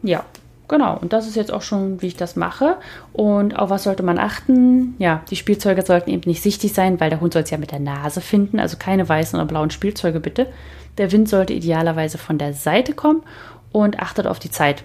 ja, 0.03 0.25
Genau, 0.66 0.97
und 0.97 1.12
das 1.12 1.27
ist 1.27 1.37
jetzt 1.37 1.53
auch 1.53 1.61
schon, 1.61 2.01
wie 2.01 2.07
ich 2.07 2.16
das 2.16 2.37
mache. 2.37 2.77
Und 3.12 3.59
auf 3.59 3.68
was 3.68 3.83
sollte 3.83 4.03
man 4.03 4.18
achten? 4.18 4.94
Ja, 4.99 5.23
die 5.29 5.37
Spielzeuge 5.37 5.85
sollten 5.85 6.11
eben 6.11 6.29
nicht 6.29 6.42
sichtig 6.42 6.73
sein, 6.73 7.01
weil 7.01 7.11
der 7.11 7.20
Hund 7.20 7.35
soll 7.35 7.42
es 7.42 7.51
ja 7.51 7.59
mit 7.59 7.70
der 7.70 7.81
Nase 7.81 8.23
finden. 8.23 8.59
Also 8.59 8.79
keine 8.79 9.07
weißen 9.07 9.38
oder 9.38 9.47
blauen 9.47 9.70
Spielzeuge 9.70 10.20
bitte. 10.20 10.47
Der 10.97 11.12
Wind 11.12 11.29
sollte 11.29 11.53
idealerweise 11.53 12.16
von 12.16 12.38
der 12.38 12.55
Seite 12.55 12.94
kommen 12.94 13.23
und 13.73 14.01
achtet 14.01 14.27
auf 14.27 14.38
die 14.38 14.51
Zeit. 14.51 14.85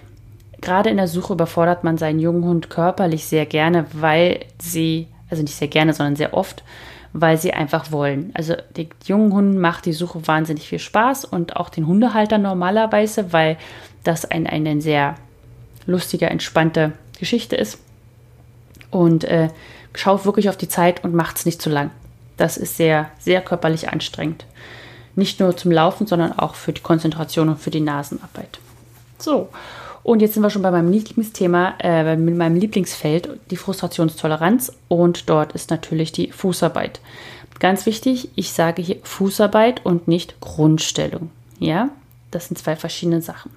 Gerade 0.60 0.90
in 0.90 0.98
der 0.98 1.08
Suche 1.08 1.32
überfordert 1.32 1.82
man 1.82 1.96
seinen 1.96 2.20
jungen 2.20 2.44
Hund 2.44 2.68
körperlich 2.68 3.24
sehr 3.24 3.46
gerne, 3.46 3.86
weil 3.92 4.40
sie, 4.60 5.08
also 5.30 5.42
nicht 5.42 5.54
sehr 5.54 5.68
gerne, 5.68 5.92
sondern 5.92 6.16
sehr 6.16 6.34
oft, 6.34 6.62
weil 7.12 7.36
sie 7.36 7.52
einfach 7.52 7.90
wollen. 7.90 8.30
Also 8.34 8.54
den 8.76 8.88
jungen 9.04 9.32
Hunden 9.32 9.58
macht 9.58 9.86
die 9.86 9.92
Suche 9.92 10.26
wahnsinnig 10.26 10.68
viel 10.68 10.78
Spaß 10.78 11.24
und 11.24 11.56
auch 11.56 11.68
den 11.68 11.86
Hundehaltern 11.86 12.42
normalerweise, 12.42 13.32
weil 13.32 13.56
das 14.04 14.24
ein, 14.24 14.46
ein, 14.46 14.66
ein 14.66 14.80
sehr 14.80 15.16
lustige, 15.86 16.26
entspannte 16.26 16.92
Geschichte 17.18 17.56
ist. 17.56 17.78
Und 18.90 19.24
äh, 19.24 19.48
schaut 19.94 20.24
wirklich 20.24 20.48
auf 20.48 20.56
die 20.56 20.68
Zeit 20.68 21.04
und 21.04 21.14
macht 21.14 21.38
es 21.38 21.46
nicht 21.46 21.62
zu 21.62 21.70
lang. 21.70 21.90
Das 22.36 22.56
ist 22.56 22.76
sehr, 22.76 23.10
sehr 23.18 23.40
körperlich 23.40 23.88
anstrengend. 23.88 24.46
Nicht 25.14 25.40
nur 25.40 25.56
zum 25.56 25.72
Laufen, 25.72 26.06
sondern 26.06 26.38
auch 26.38 26.54
für 26.54 26.72
die 26.72 26.80
Konzentration 26.80 27.48
und 27.48 27.60
für 27.60 27.70
die 27.70 27.80
Nasenarbeit. 27.80 28.60
So, 29.18 29.50
Und 30.02 30.22
jetzt 30.22 30.34
sind 30.34 30.42
wir 30.42 30.50
schon 30.50 30.62
bei 30.62 30.70
meinem 30.70 30.90
Lieblingsthema, 30.90 31.74
äh, 31.80 32.16
mit 32.16 32.36
meinem 32.36 32.56
Lieblingsfeld, 32.56 33.38
die 33.50 33.56
Frustrationstoleranz. 33.56 34.72
Und 34.88 35.28
dort 35.28 35.52
ist 35.52 35.70
natürlich 35.70 36.12
die 36.12 36.32
Fußarbeit. 36.32 37.00
Ganz 37.58 37.84
wichtig, 37.84 38.30
ich 38.36 38.52
sage 38.52 38.80
hier 38.80 38.96
Fußarbeit 39.02 39.84
und 39.84 40.08
nicht 40.08 40.40
Grundstellung. 40.40 41.30
Ja, 41.58 41.90
das 42.30 42.46
sind 42.48 42.56
zwei 42.56 42.74
verschiedene 42.74 43.20
Sachen. 43.20 43.50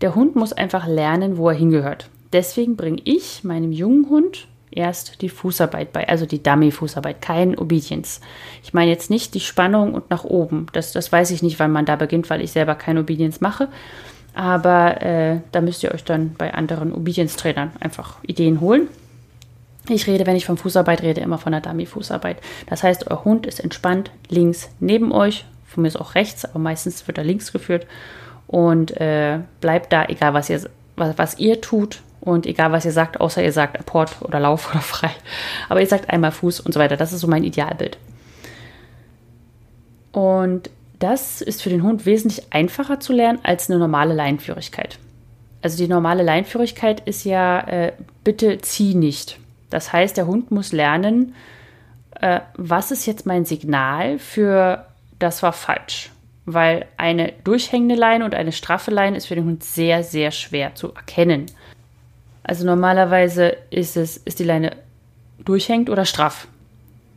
Der 0.00 0.14
Hund 0.14 0.36
muss 0.36 0.52
einfach 0.52 0.86
lernen, 0.86 1.36
wo 1.36 1.48
er 1.48 1.56
hingehört. 1.56 2.08
Deswegen 2.32 2.76
bringe 2.76 3.00
ich 3.04 3.42
meinem 3.42 3.72
jungen 3.72 4.08
Hund 4.10 4.46
erst 4.70 5.22
die 5.22 5.28
Fußarbeit 5.28 5.92
bei, 5.92 6.08
also 6.08 6.26
die 6.26 6.42
Dummy-Fußarbeit, 6.42 7.20
kein 7.20 7.56
Obedience. 7.56 8.20
Ich 8.62 8.74
meine 8.74 8.90
jetzt 8.90 9.10
nicht 9.10 9.34
die 9.34 9.40
Spannung 9.40 9.94
und 9.94 10.10
nach 10.10 10.24
oben. 10.24 10.66
Das, 10.72 10.92
das 10.92 11.10
weiß 11.10 11.30
ich 11.30 11.42
nicht, 11.42 11.58
wann 11.58 11.72
man 11.72 11.86
da 11.86 11.96
beginnt, 11.96 12.30
weil 12.30 12.42
ich 12.42 12.52
selber 12.52 12.74
kein 12.74 12.98
Obedience 12.98 13.40
mache. 13.40 13.68
Aber 14.34 15.00
äh, 15.00 15.40
da 15.52 15.60
müsst 15.60 15.82
ihr 15.82 15.94
euch 15.94 16.04
dann 16.04 16.34
bei 16.34 16.52
anderen 16.52 16.92
Obedience-Trainern 16.92 17.72
einfach 17.80 18.16
Ideen 18.24 18.60
holen. 18.60 18.88
Ich 19.88 20.06
rede, 20.06 20.26
wenn 20.26 20.36
ich 20.36 20.46
von 20.46 20.56
Fußarbeit 20.56 21.02
rede, 21.02 21.20
immer 21.20 21.38
von 21.38 21.52
der 21.52 21.60
Dummy-Fußarbeit. 21.60 22.38
Das 22.66 22.82
heißt, 22.82 23.10
euer 23.10 23.24
Hund 23.24 23.46
ist 23.46 23.60
entspannt 23.60 24.10
links 24.28 24.70
neben 24.80 25.12
euch, 25.12 25.44
von 25.66 25.82
mir 25.82 25.88
ist 25.88 26.00
auch 26.00 26.14
rechts, 26.14 26.44
aber 26.44 26.58
meistens 26.58 27.06
wird 27.06 27.18
er 27.18 27.24
links 27.24 27.52
geführt 27.52 27.86
und 28.46 28.98
äh, 29.00 29.40
bleibt 29.60 29.92
da, 29.92 30.04
egal 30.06 30.34
was 30.34 30.48
ihr, 30.48 30.62
was, 30.96 31.18
was 31.18 31.38
ihr 31.38 31.60
tut 31.60 32.00
und 32.20 32.46
egal 32.46 32.72
was 32.72 32.84
ihr 32.86 32.92
sagt, 32.92 33.20
außer 33.20 33.42
ihr 33.42 33.52
sagt 33.52 33.78
Apport 33.78 34.22
oder 34.22 34.40
Lauf 34.40 34.70
oder 34.70 34.80
frei. 34.80 35.10
Aber 35.68 35.80
ihr 35.80 35.86
sagt 35.86 36.10
einmal 36.10 36.32
Fuß 36.32 36.60
und 36.60 36.72
so 36.72 36.80
weiter. 36.80 36.96
Das 36.96 37.12
ist 37.12 37.20
so 37.20 37.28
mein 37.28 37.44
Idealbild. 37.44 37.98
Und 40.12 40.70
das 40.98 41.40
ist 41.40 41.62
für 41.62 41.70
den 41.70 41.82
Hund 41.82 42.06
wesentlich 42.06 42.52
einfacher 42.52 43.00
zu 43.00 43.12
lernen 43.12 43.40
als 43.42 43.68
eine 43.68 43.78
normale 43.78 44.14
Leinführigkeit. 44.14 44.98
Also 45.62 45.78
die 45.78 45.88
normale 45.88 46.22
Leinführigkeit 46.22 47.00
ist 47.00 47.24
ja, 47.24 47.60
äh, 47.60 47.92
bitte 48.22 48.58
zieh 48.58 48.94
nicht. 48.94 49.38
Das 49.70 49.92
heißt, 49.92 50.16
der 50.16 50.26
Hund 50.26 50.50
muss 50.50 50.72
lernen, 50.72 51.34
äh, 52.20 52.40
was 52.54 52.90
ist 52.90 53.06
jetzt 53.06 53.26
mein 53.26 53.44
Signal 53.44 54.18
für 54.18 54.86
das 55.18 55.42
war 55.42 55.52
falsch. 55.52 56.10
Weil 56.46 56.86
eine 56.98 57.32
durchhängende 57.44 57.94
Leine 57.94 58.24
und 58.24 58.34
eine 58.34 58.52
straffe 58.52 58.90
Leine 58.90 59.16
ist 59.16 59.26
für 59.26 59.34
den 59.34 59.46
Hund 59.46 59.64
sehr, 59.64 60.04
sehr 60.04 60.30
schwer 60.30 60.74
zu 60.74 60.92
erkennen. 60.92 61.46
Also 62.42 62.66
normalerweise 62.66 63.56
ist 63.70 63.96
es, 63.96 64.18
ist 64.18 64.38
die 64.38 64.44
Leine 64.44 64.76
durchhängt 65.44 65.88
oder 65.88 66.04
straff. 66.04 66.46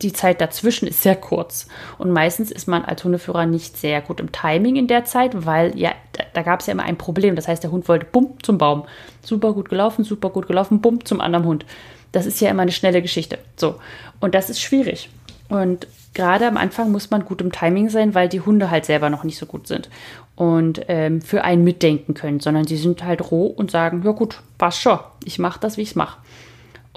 Die 0.02 0.14
Zeit 0.14 0.42
dazwischen 0.42 0.88
ist 0.88 1.02
sehr 1.02 1.16
kurz. 1.16 1.68
Und 1.98 2.12
meistens 2.12 2.52
ist 2.52 2.68
man 2.68 2.86
als 2.86 3.04
Hundeführer 3.04 3.46
nicht 3.46 3.78
sehr 3.78 4.02
gut 4.02 4.20
im 4.20 4.32
Timing 4.32 4.76
in 4.76 4.88
der 4.88 5.06
Zeit, 5.06 5.46
weil 5.46 5.78
ja, 5.78 5.94
da, 6.14 6.24
da 6.34 6.42
gab 6.44 6.60
es 6.60 6.68
ja 6.68 6.74
immer 6.74 6.84
ein 6.84 6.98
Problem. 6.98 7.36
Das 7.36 7.48
heißt, 7.48 7.64
der 7.64 7.72
Hund 7.72 7.88
wollte 7.88 8.06
bumm 8.06 8.36
zum 8.44 8.58
Baum. 8.58 8.84
Super 9.24 9.54
gut 9.54 9.70
gelaufen, 9.70 10.04
super 10.04 10.30
gut 10.30 10.48
gelaufen, 10.48 10.82
bumm 10.82 11.04
zum 11.04 11.22
anderen 11.22 11.46
Hund. 11.46 11.66
Das 12.12 12.26
ist 12.26 12.40
ja 12.40 12.50
immer 12.50 12.62
eine 12.62 12.72
schnelle 12.72 13.02
Geschichte. 13.02 13.40
So. 13.56 13.76
Und 14.20 14.36
das 14.36 14.50
ist 14.50 14.62
schwierig. 14.62 15.10
Und 15.50 15.88
gerade 16.14 16.48
am 16.48 16.58
Anfang 16.58 16.92
muss 16.92 17.10
man 17.10 17.26
gut 17.26 17.42
im 17.42 17.52
Timing 17.52 17.90
sein, 17.90 18.14
weil 18.14 18.28
die 18.28 18.42
Hunde 18.42 18.70
halt 18.70 18.86
selber 18.86 19.10
noch 19.10 19.24
nicht 19.24 19.38
so 19.38 19.46
gut 19.46 19.68
sind 19.68 19.90
und 20.36 20.82
ähm, 20.88 21.22
für 21.22 21.44
einen 21.44 21.64
mitdenken 21.64 22.14
können, 22.14 22.40
sondern 22.40 22.66
sie 22.68 22.78
sind 22.78 23.04
halt 23.04 23.32
roh 23.32 23.48
und 23.48 23.72
sagen, 23.72 24.04
ja 24.04 24.12
gut, 24.12 24.42
passt 24.58 24.82
schon, 24.82 25.00
ich 25.24 25.40
mache 25.40 25.60
das, 25.60 25.78
wie 25.78 25.82
ich 25.82 25.90
es 25.90 25.96
mache. 25.96 26.18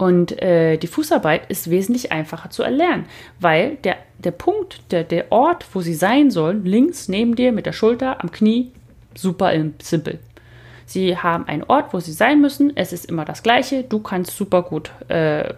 Und 0.01 0.41
äh, 0.41 0.79
die 0.79 0.87
Fußarbeit 0.87 1.51
ist 1.51 1.69
wesentlich 1.69 2.11
einfacher 2.11 2.49
zu 2.49 2.63
erlernen, 2.63 3.05
weil 3.39 3.77
der, 3.85 3.97
der 4.17 4.31
Punkt, 4.31 4.81
der, 4.93 5.05
der 5.05 5.31
Ort, 5.31 5.67
wo 5.75 5.83
sie 5.83 5.93
sein 5.93 6.31
sollen, 6.31 6.65
links 6.65 7.09
neben 7.09 7.37
dir 7.37 7.53
mit 7.53 7.67
der 7.67 7.75
Schulter 7.75 8.23
am 8.23 8.31
Knie, 8.31 8.73
super 9.15 9.53
simpel. 9.83 10.19
Sie 10.87 11.19
haben 11.19 11.47
einen 11.47 11.65
Ort, 11.65 11.93
wo 11.93 12.01
sie 12.01 12.13
sein 12.13 12.41
müssen. 12.41 12.75
Es 12.79 12.95
ist 12.95 13.05
immer 13.05 13.27
das 13.27 13.43
Gleiche. 13.43 13.83
Du 13.83 13.99
kannst 13.99 14.35
super 14.35 14.63
gut 14.63 14.91
äh, 15.09 15.53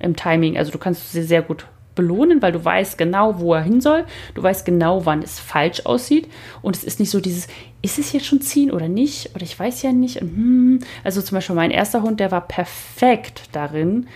im 0.00 0.16
Timing, 0.16 0.58
also 0.58 0.72
du 0.72 0.78
kannst 0.78 1.12
sie 1.12 1.22
sehr 1.22 1.42
gut 1.42 1.64
belohnen, 1.98 2.40
weil 2.40 2.52
du 2.52 2.64
weißt 2.64 2.96
genau, 2.96 3.40
wo 3.40 3.52
er 3.52 3.62
hin 3.62 3.80
soll. 3.80 4.04
Du 4.34 4.42
weißt 4.42 4.64
genau, 4.64 5.04
wann 5.04 5.20
es 5.22 5.40
falsch 5.40 5.84
aussieht. 5.84 6.28
Und 6.62 6.76
es 6.76 6.84
ist 6.84 7.00
nicht 7.00 7.10
so 7.10 7.20
dieses, 7.20 7.48
ist 7.82 7.98
es 7.98 8.12
jetzt 8.12 8.26
schon 8.26 8.40
ziehen 8.40 8.70
oder 8.70 8.88
nicht? 8.88 9.34
Oder 9.34 9.42
ich 9.42 9.58
weiß 9.58 9.82
ja 9.82 9.92
nicht. 9.92 10.22
Und, 10.22 10.28
hm. 10.28 10.78
Also 11.02 11.20
zum 11.20 11.36
Beispiel 11.36 11.56
mein 11.56 11.72
erster 11.72 12.02
Hund, 12.02 12.20
der 12.20 12.30
war 12.30 12.46
perfekt 12.46 13.50
darin, 13.52 14.06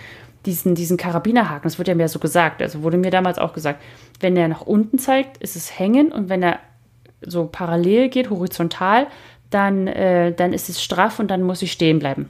diesen, 0.45 0.75
diesen 0.75 0.97
Karabinerhaken, 0.97 1.63
das 1.63 1.77
wird 1.77 1.87
ja 1.87 1.95
mir 1.95 2.09
so 2.09 2.19
gesagt, 2.19 2.61
also 2.61 2.83
wurde 2.83 2.97
mir 2.97 3.11
damals 3.11 3.37
auch 3.37 3.53
gesagt, 3.53 3.81
wenn 4.19 4.35
er 4.35 4.49
nach 4.49 4.61
unten 4.61 4.97
zeigt, 4.97 5.37
ist 5.37 5.55
es 5.55 5.79
hängen 5.79 6.11
und 6.11 6.27
wenn 6.27 6.43
er 6.43 6.59
so 7.21 7.47
parallel 7.49 8.09
geht, 8.09 8.29
horizontal, 8.29 9.07
dann, 9.49 9.87
äh, 9.87 10.33
dann 10.33 10.51
ist 10.51 10.67
es 10.67 10.83
straff 10.83 11.19
und 11.19 11.29
dann 11.29 11.43
muss 11.43 11.61
ich 11.61 11.71
stehen 11.71 11.99
bleiben. 11.99 12.29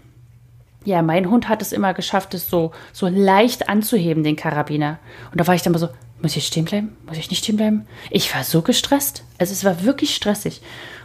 Ja, 0.86 1.02
mein 1.02 1.30
Hund 1.30 1.48
hat 1.48 1.62
es 1.62 1.72
immer 1.72 1.94
geschafft, 1.94 2.34
es 2.34 2.50
so, 2.50 2.72
so 2.92 3.08
leicht 3.08 3.70
anzuheben, 3.70 4.24
den 4.24 4.36
Karabiner. 4.36 5.00
Und 5.32 5.40
da 5.40 5.48
war 5.48 5.56
ich 5.56 5.62
dann 5.62 5.74
mal 5.74 5.80
so, 5.80 5.90
muss 6.22 6.36
ich 6.36 6.48
stehen 6.48 6.66
bleiben? 6.66 6.96
Muss 7.06 7.18
ich 7.18 7.30
nicht 7.30 7.44
stehen 7.44 7.58
bleiben? 7.58 7.86
Ich 8.10 8.34
war 8.34 8.44
so 8.44 8.62
gestresst. 8.62 9.24
Also 9.38 9.52
es 9.52 9.66
war 9.66 9.84
wirklich 9.84 10.16
stressig. 10.16 10.62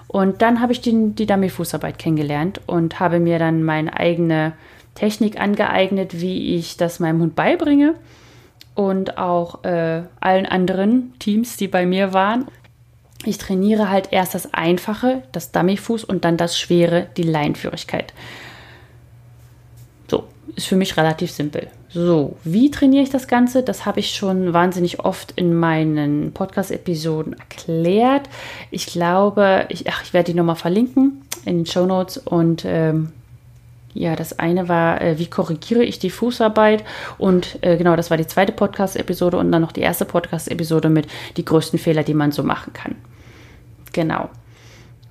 Und 0.07 0.43
dann 0.43 0.61
habe 0.61 0.73
ich 0.73 0.81
die, 0.81 1.13
die 1.13 1.27
Dummy-Fußarbeit 1.27 1.99
kennengelernt 1.99 2.61
und 2.67 2.99
habe 2.99 3.21
mir 3.21 3.39
dann 3.39 3.63
meine 3.63 3.95
eigene 3.99 4.55
Technik 4.95 5.39
angeeignet, 5.39 6.21
wie 6.21 6.57
ich 6.57 6.77
das 6.77 6.99
meinem 6.99 7.21
Hund 7.21 7.37
beibringe 7.37 7.95
und 8.75 9.19
auch 9.19 9.65
äh, 9.65 10.03
allen 10.21 10.47
anderen 10.47 11.13
Teams, 11.19 11.57
die 11.57 11.69
bei 11.69 11.85
mir 11.85 12.13
waren. 12.13 12.47
Ich 13.25 13.39
trainiere 13.39 13.91
halt 13.91 14.13
erst 14.13 14.35
das 14.35 14.55
Einfache, 14.55 15.23
das 15.33 15.53
Dummyfuß 15.53 16.05
und 16.05 16.25
dann 16.25 16.37
das 16.37 16.59
Schwere, 16.59 17.09
die 17.17 17.25
Leinführigkeit 17.25 18.15
ist 20.59 20.67
für 20.67 20.77
mich 20.77 20.97
relativ 20.97 21.31
simpel. 21.31 21.69
So, 21.89 22.37
wie 22.45 22.71
trainiere 22.71 23.05
ich 23.05 23.11
das 23.11 23.29
Ganze? 23.29 23.63
Das 23.63 23.87
habe 23.87 24.01
ich 24.01 24.15
schon 24.15 24.53
wahnsinnig 24.53 25.01
oft 25.01 25.33
in 25.37 25.55
meinen 25.55 26.33
Podcast-Episoden 26.33 27.35
erklärt. 27.35 28.29
Ich 28.71 28.87
glaube, 28.87 29.67
ich, 29.69 29.89
ach, 29.89 30.03
ich 30.03 30.13
werde 30.13 30.33
die 30.33 30.37
nochmal 30.37 30.57
verlinken 30.57 31.23
in 31.45 31.59
den 31.59 31.67
Show 31.67 31.87
Notes 31.87 32.19
und 32.19 32.65
ähm, 32.67 33.13
ja, 33.95 34.17
das 34.17 34.39
eine 34.39 34.69
war, 34.69 35.01
äh, 35.01 35.19
wie 35.19 35.27
korrigiere 35.27 35.85
ich 35.85 35.99
die 35.99 36.11
Fußarbeit? 36.11 36.85
Und 37.17 37.59
äh, 37.63 37.77
genau, 37.77 37.97
das 37.97 38.11
war 38.11 38.17
die 38.17 38.27
zweite 38.27 38.53
Podcast-Episode 38.53 39.39
und 39.39 39.51
dann 39.51 39.63
noch 39.63 39.73
die 39.73 39.81
erste 39.81 40.05
Podcast-Episode 40.05 40.89
mit 40.89 41.07
die 41.37 41.45
größten 41.45 41.79
Fehler, 41.79 42.03
die 42.03 42.15
man 42.15 42.33
so 42.33 42.43
machen 42.43 42.73
kann. 42.73 42.97
Genau. 43.93 44.29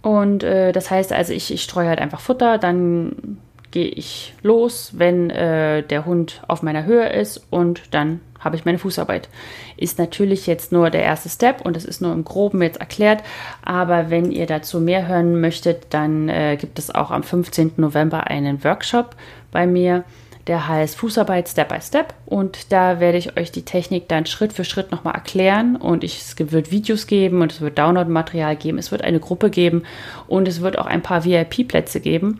Und 0.01 0.43
äh, 0.43 0.73
das 0.73 0.91
heißt 0.91 1.11
also, 1.11 1.33
ich, 1.33 1.51
ich 1.53 1.63
streue 1.63 1.87
halt 1.87 1.99
einfach 1.99 2.19
Futter, 2.19 2.57
dann 2.57 3.39
gehe 3.71 3.87
ich 3.87 4.33
los, 4.41 4.91
wenn 4.95 5.29
äh, 5.29 5.83
der 5.83 6.05
Hund 6.05 6.41
auf 6.47 6.63
meiner 6.63 6.85
Höhe 6.85 7.09
ist 7.09 7.45
und 7.49 7.93
dann 7.93 8.21
habe 8.39 8.55
ich 8.55 8.65
meine 8.65 8.77
Fußarbeit. 8.77 9.29
Ist 9.77 9.99
natürlich 9.99 10.47
jetzt 10.47 10.71
nur 10.71 10.89
der 10.89 11.03
erste 11.03 11.29
Step 11.29 11.61
und 11.61 11.75
es 11.75 11.85
ist 11.85 12.01
nur 12.01 12.13
im 12.13 12.23
Groben 12.23 12.61
jetzt 12.61 12.79
erklärt, 12.79 13.23
aber 13.63 14.09
wenn 14.09 14.31
ihr 14.31 14.45
dazu 14.45 14.79
mehr 14.79 15.07
hören 15.07 15.41
möchtet, 15.41 15.87
dann 15.89 16.29
äh, 16.29 16.57
gibt 16.59 16.79
es 16.79 16.93
auch 16.93 17.11
am 17.11 17.23
15. 17.23 17.73
November 17.77 18.27
einen 18.27 18.63
Workshop 18.63 19.15
bei 19.51 19.67
mir, 19.67 20.03
der 20.47 20.67
heißt 20.67 20.95
Fußarbeit 20.95 21.49
Step 21.49 21.69
by 21.69 21.81
Step 21.81 22.13
und 22.25 22.71
da 22.71 22.99
werde 22.99 23.17
ich 23.17 23.37
euch 23.37 23.51
die 23.51 23.65
Technik 23.65 24.07
dann 24.07 24.25
Schritt 24.25 24.53
für 24.53 24.63
Schritt 24.63 24.91
nochmal 24.91 25.15
erklären 25.15 25.75
und 25.75 26.03
ich, 26.03 26.19
es 26.19 26.35
wird 26.51 26.71
Videos 26.71 27.05
geben 27.05 27.41
und 27.41 27.51
es 27.51 27.61
wird 27.61 27.77
Download-Material 27.77 28.55
geben, 28.55 28.77
es 28.77 28.91
wird 28.91 29.01
eine 29.03 29.19
Gruppe 29.19 29.49
geben 29.49 29.83
und 30.27 30.47
es 30.47 30.61
wird 30.61 30.79
auch 30.79 30.85
ein 30.85 31.01
paar 31.01 31.25
VIP-Plätze 31.25 31.99
geben. 31.99 32.39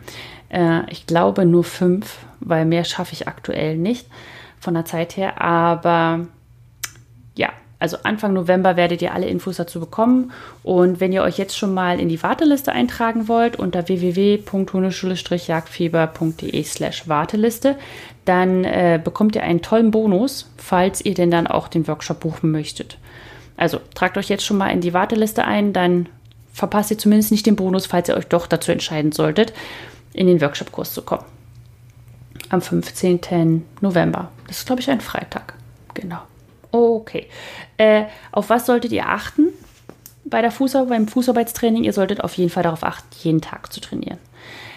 Äh, 0.50 0.90
ich 0.90 1.06
glaube 1.06 1.44
nur 1.44 1.64
fünf, 1.64 2.18
weil 2.40 2.64
mehr 2.64 2.84
schaffe 2.84 3.12
ich 3.12 3.28
aktuell 3.28 3.76
nicht 3.76 4.06
von 4.60 4.74
der 4.74 4.84
Zeit 4.84 5.16
her. 5.16 5.40
Aber 5.40 6.26
ja, 7.36 7.50
also 7.78 7.98
Anfang 8.02 8.32
November 8.32 8.76
werdet 8.76 9.00
ihr 9.02 9.14
alle 9.14 9.26
Infos 9.26 9.56
dazu 9.56 9.78
bekommen. 9.80 10.32
Und 10.62 11.00
wenn 11.00 11.12
ihr 11.12 11.22
euch 11.22 11.38
jetzt 11.38 11.56
schon 11.56 11.72
mal 11.74 12.00
in 12.00 12.08
die 12.08 12.22
Warteliste 12.22 12.72
eintragen 12.72 13.28
wollt, 13.28 13.56
unter 13.56 13.88
www.hundeschule-jagdfieber.de 13.88 16.64
slash 16.64 17.08
Warteliste, 17.08 17.76
dann 18.24 18.64
äh, 18.64 19.00
bekommt 19.02 19.36
ihr 19.36 19.42
einen 19.42 19.62
tollen 19.62 19.90
Bonus, 19.90 20.50
falls 20.56 21.04
ihr 21.04 21.14
denn 21.14 21.30
dann 21.30 21.46
auch 21.46 21.68
den 21.68 21.86
Workshop 21.86 22.20
buchen 22.20 22.50
möchtet. 22.50 22.98
Also 23.56 23.80
tragt 23.94 24.18
euch 24.18 24.28
jetzt 24.28 24.44
schon 24.44 24.58
mal 24.58 24.68
in 24.68 24.80
die 24.80 24.94
Warteliste 24.94 25.44
ein, 25.44 25.72
dann 25.72 26.08
verpasst 26.52 26.90
ihr 26.90 26.98
zumindest 26.98 27.30
nicht 27.30 27.46
den 27.46 27.56
Bonus, 27.56 27.86
falls 27.86 28.08
ihr 28.08 28.16
euch 28.16 28.26
doch 28.26 28.46
dazu 28.46 28.72
entscheiden 28.72 29.12
solltet 29.12 29.52
in 30.12 30.26
den 30.26 30.40
Workshop-Kurs 30.40 30.92
zu 30.92 31.02
kommen. 31.02 31.24
Am 32.50 32.62
15. 32.62 33.64
November. 33.80 34.30
Das 34.46 34.58
ist, 34.58 34.66
glaube 34.66 34.80
ich, 34.80 34.90
ein 34.90 35.00
Freitag. 35.00 35.54
Genau. 35.94 36.20
Okay. 36.70 37.26
Äh, 37.76 38.04
auf 38.32 38.50
was 38.50 38.66
solltet 38.66 38.92
ihr 38.92 39.08
achten 39.08 39.48
bei 40.24 40.42
der 40.42 40.50
Fußarbeit, 40.50 40.88
beim 40.88 41.08
Fußarbeitstraining? 41.08 41.84
Ihr 41.84 41.92
solltet 41.92 42.22
auf 42.22 42.34
jeden 42.34 42.50
Fall 42.50 42.62
darauf 42.62 42.84
achten, 42.84 43.08
jeden 43.22 43.40
Tag 43.40 43.72
zu 43.72 43.80
trainieren. 43.80 44.18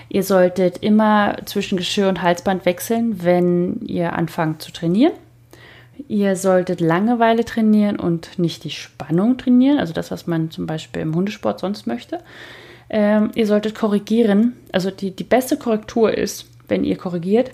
Ihr 0.10 0.24
solltet 0.24 0.80
immer 0.80 1.38
zwischen 1.46 1.78
Geschirr 1.78 2.10
und 2.10 2.22
Halsband 2.22 2.66
wechseln, 2.66 3.24
wenn 3.24 3.80
ihr 3.86 4.14
anfangt 4.14 4.62
zu 4.62 4.72
trainieren. 4.72 5.14
Ihr 6.08 6.36
solltet 6.36 6.82
Langeweile 6.82 7.46
trainieren 7.46 7.98
und 7.98 8.38
nicht 8.38 8.64
die 8.64 8.72
Spannung 8.72 9.38
trainieren, 9.38 9.78
also 9.78 9.94
das, 9.94 10.12
was 10.12 10.28
man 10.28 10.52
zum 10.52 10.66
Beispiel 10.66 11.02
im 11.02 11.16
Hundesport 11.16 11.60
sonst 11.60 11.88
möchte. 11.88 12.20
Ähm, 12.94 13.32
ihr 13.36 13.48
solltet 13.48 13.74
korrigieren. 13.74 14.58
Also 14.74 14.92
die, 14.92 15.12
die 15.12 15.24
beste 15.24 15.58
Korrektur 15.58 16.16
ist, 16.16 16.46
wenn 16.68 16.84
ihr 16.84 16.98
korrigiert, 16.98 17.52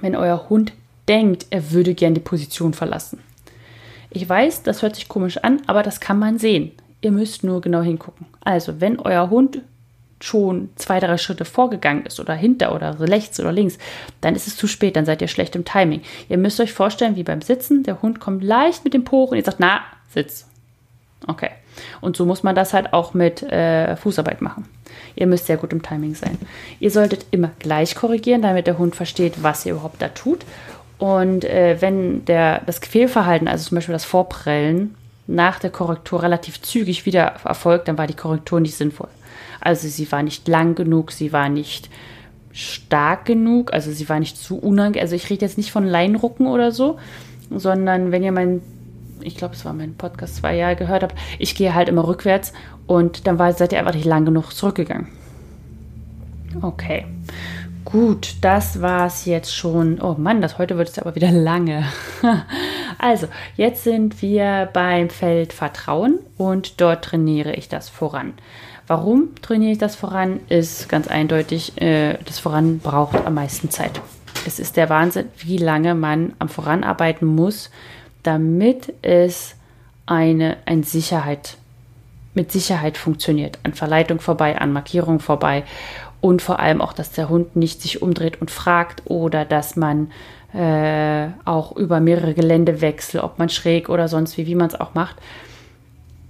wenn 0.00 0.16
euer 0.16 0.50
Hund 0.50 0.72
denkt, 1.08 1.46
er 1.50 1.70
würde 1.70 1.94
gern 1.94 2.14
die 2.14 2.20
Position 2.20 2.74
verlassen. 2.74 3.20
Ich 4.10 4.28
weiß, 4.28 4.64
das 4.64 4.82
hört 4.82 4.96
sich 4.96 5.08
komisch 5.08 5.38
an, 5.38 5.62
aber 5.66 5.84
das 5.84 6.00
kann 6.00 6.18
man 6.18 6.38
sehen. 6.38 6.72
Ihr 7.02 7.12
müsst 7.12 7.44
nur 7.44 7.60
genau 7.60 7.82
hingucken. 7.82 8.26
Also, 8.40 8.80
wenn 8.80 8.98
euer 8.98 9.30
Hund 9.30 9.62
schon 10.20 10.70
zwei, 10.76 10.98
drei 10.98 11.18
Schritte 11.18 11.44
vorgegangen 11.44 12.06
ist 12.06 12.18
oder 12.18 12.34
hinter 12.34 12.74
oder 12.74 12.98
rechts 12.98 13.38
oder 13.38 13.52
links, 13.52 13.78
dann 14.22 14.34
ist 14.34 14.48
es 14.48 14.56
zu 14.56 14.66
spät, 14.66 14.96
dann 14.96 15.04
seid 15.04 15.20
ihr 15.20 15.28
schlecht 15.28 15.54
im 15.54 15.64
Timing. 15.64 16.00
Ihr 16.28 16.38
müsst 16.38 16.58
euch 16.58 16.72
vorstellen, 16.72 17.14
wie 17.16 17.22
beim 17.22 17.42
Sitzen, 17.42 17.82
der 17.82 18.02
Hund 18.02 18.18
kommt 18.18 18.42
leicht 18.42 18.82
mit 18.82 18.94
dem 18.94 19.04
Po 19.04 19.24
und 19.24 19.36
ihr 19.36 19.44
sagt, 19.44 19.60
na, 19.60 19.82
sitz. 20.08 20.46
Okay. 21.26 21.50
Und 22.00 22.16
so 22.16 22.24
muss 22.24 22.42
man 22.42 22.54
das 22.54 22.72
halt 22.72 22.92
auch 22.92 23.14
mit 23.14 23.42
äh, 23.42 23.96
Fußarbeit 23.96 24.42
machen. 24.42 24.66
Ihr 25.14 25.26
müsst 25.26 25.46
sehr 25.46 25.56
gut 25.56 25.72
im 25.72 25.82
Timing 25.82 26.14
sein. 26.14 26.38
Ihr 26.80 26.90
solltet 26.90 27.26
immer 27.30 27.50
gleich 27.58 27.94
korrigieren, 27.94 28.42
damit 28.42 28.66
der 28.66 28.78
Hund 28.78 28.96
versteht, 28.96 29.42
was 29.42 29.64
ihr 29.66 29.72
überhaupt 29.72 30.00
da 30.00 30.08
tut. 30.08 30.44
Und 30.98 31.44
äh, 31.44 31.76
wenn 31.80 32.24
der, 32.24 32.62
das 32.64 32.78
Fehlverhalten, 32.78 33.48
also 33.48 33.68
zum 33.68 33.76
Beispiel 33.76 33.92
das 33.92 34.04
Vorprellen, 34.04 34.94
nach 35.26 35.58
der 35.58 35.70
Korrektur 35.70 36.22
relativ 36.22 36.62
zügig 36.62 37.04
wieder 37.04 37.34
erfolgt, 37.44 37.88
dann 37.88 37.98
war 37.98 38.06
die 38.06 38.14
Korrektur 38.14 38.60
nicht 38.60 38.76
sinnvoll. 38.76 39.08
Also 39.60 39.88
sie 39.88 40.10
war 40.12 40.22
nicht 40.22 40.46
lang 40.46 40.74
genug, 40.74 41.10
sie 41.12 41.32
war 41.32 41.48
nicht 41.48 41.90
stark 42.52 43.24
genug, 43.24 43.72
also 43.72 43.90
sie 43.90 44.08
war 44.08 44.20
nicht 44.20 44.38
zu 44.38 44.58
unangenehm. 44.58 45.02
Also 45.02 45.16
ich 45.16 45.28
rede 45.28 45.44
jetzt 45.44 45.58
nicht 45.58 45.72
von 45.72 45.84
Leinrucken 45.84 46.46
oder 46.46 46.72
so, 46.72 46.98
sondern 47.50 48.12
wenn 48.12 48.22
ihr 48.22 48.32
mein, 48.32 48.62
ich 49.26 49.36
glaube, 49.36 49.54
es 49.54 49.64
war 49.64 49.72
mein 49.72 49.94
Podcast 49.94 50.36
zwei 50.36 50.56
Jahre 50.56 50.76
gehört 50.76 51.02
habt, 51.02 51.16
ich 51.38 51.54
gehe 51.54 51.74
halt 51.74 51.88
immer 51.88 52.06
rückwärts 52.06 52.52
und 52.86 53.26
dann 53.26 53.38
war, 53.38 53.52
seid 53.52 53.72
ihr 53.72 53.78
einfach 53.78 53.94
nicht 53.94 54.06
lang 54.06 54.24
genug 54.24 54.52
zurückgegangen. 54.52 55.08
Okay. 56.62 57.04
Gut, 57.84 58.34
das 58.40 58.80
war 58.82 59.06
es 59.06 59.26
jetzt 59.26 59.54
schon. 59.54 60.00
Oh 60.00 60.16
Mann, 60.18 60.40
das 60.40 60.58
heute 60.58 60.76
wird 60.76 60.88
es 60.88 60.98
aber 60.98 61.14
wieder 61.14 61.30
lange. 61.30 61.84
also, 62.98 63.28
jetzt 63.56 63.84
sind 63.84 64.22
wir 64.22 64.68
beim 64.72 65.08
Feld 65.08 65.52
Vertrauen 65.52 66.18
und 66.36 66.80
dort 66.80 67.04
trainiere 67.04 67.54
ich 67.54 67.68
das 67.68 67.88
voran. 67.88 68.34
Warum 68.88 69.34
trainiere 69.42 69.72
ich 69.72 69.78
das 69.78 69.96
voran? 69.96 70.40
Ist 70.48 70.88
ganz 70.88 71.08
eindeutig, 71.08 71.80
äh, 71.80 72.18
das 72.24 72.38
Voran 72.38 72.78
braucht 72.78 73.26
am 73.26 73.34
meisten 73.34 73.70
Zeit. 73.70 74.00
Es 74.46 74.60
ist 74.60 74.76
der 74.76 74.88
Wahnsinn, 74.88 75.26
wie 75.38 75.58
lange 75.58 75.94
man 75.94 76.34
am 76.38 76.48
Voranarbeiten 76.48 77.26
muss, 77.26 77.70
damit 78.26 78.92
es 79.02 79.54
eine, 80.06 80.56
eine 80.66 80.84
Sicherheit, 80.84 81.56
mit 82.34 82.52
Sicherheit 82.52 82.98
funktioniert. 82.98 83.58
An 83.62 83.74
Verleitung 83.74 84.20
vorbei, 84.20 84.58
an 84.58 84.72
Markierung 84.72 85.20
vorbei 85.20 85.64
und 86.20 86.42
vor 86.42 86.60
allem 86.60 86.80
auch, 86.80 86.92
dass 86.92 87.12
der 87.12 87.28
Hund 87.28 87.56
nicht 87.56 87.82
sich 87.82 88.02
umdreht 88.02 88.40
und 88.40 88.50
fragt 88.50 89.02
oder 89.04 89.44
dass 89.44 89.76
man 89.76 90.10
äh, 90.52 91.28
auch 91.44 91.76
über 91.76 92.00
mehrere 92.00 92.34
Gelände 92.34 92.80
wechselt, 92.80 93.22
ob 93.22 93.38
man 93.38 93.48
schräg 93.48 93.88
oder 93.88 94.08
sonst 94.08 94.36
wie, 94.38 94.46
wie 94.46 94.54
man 94.54 94.68
es 94.68 94.80
auch 94.80 94.94
macht. 94.94 95.16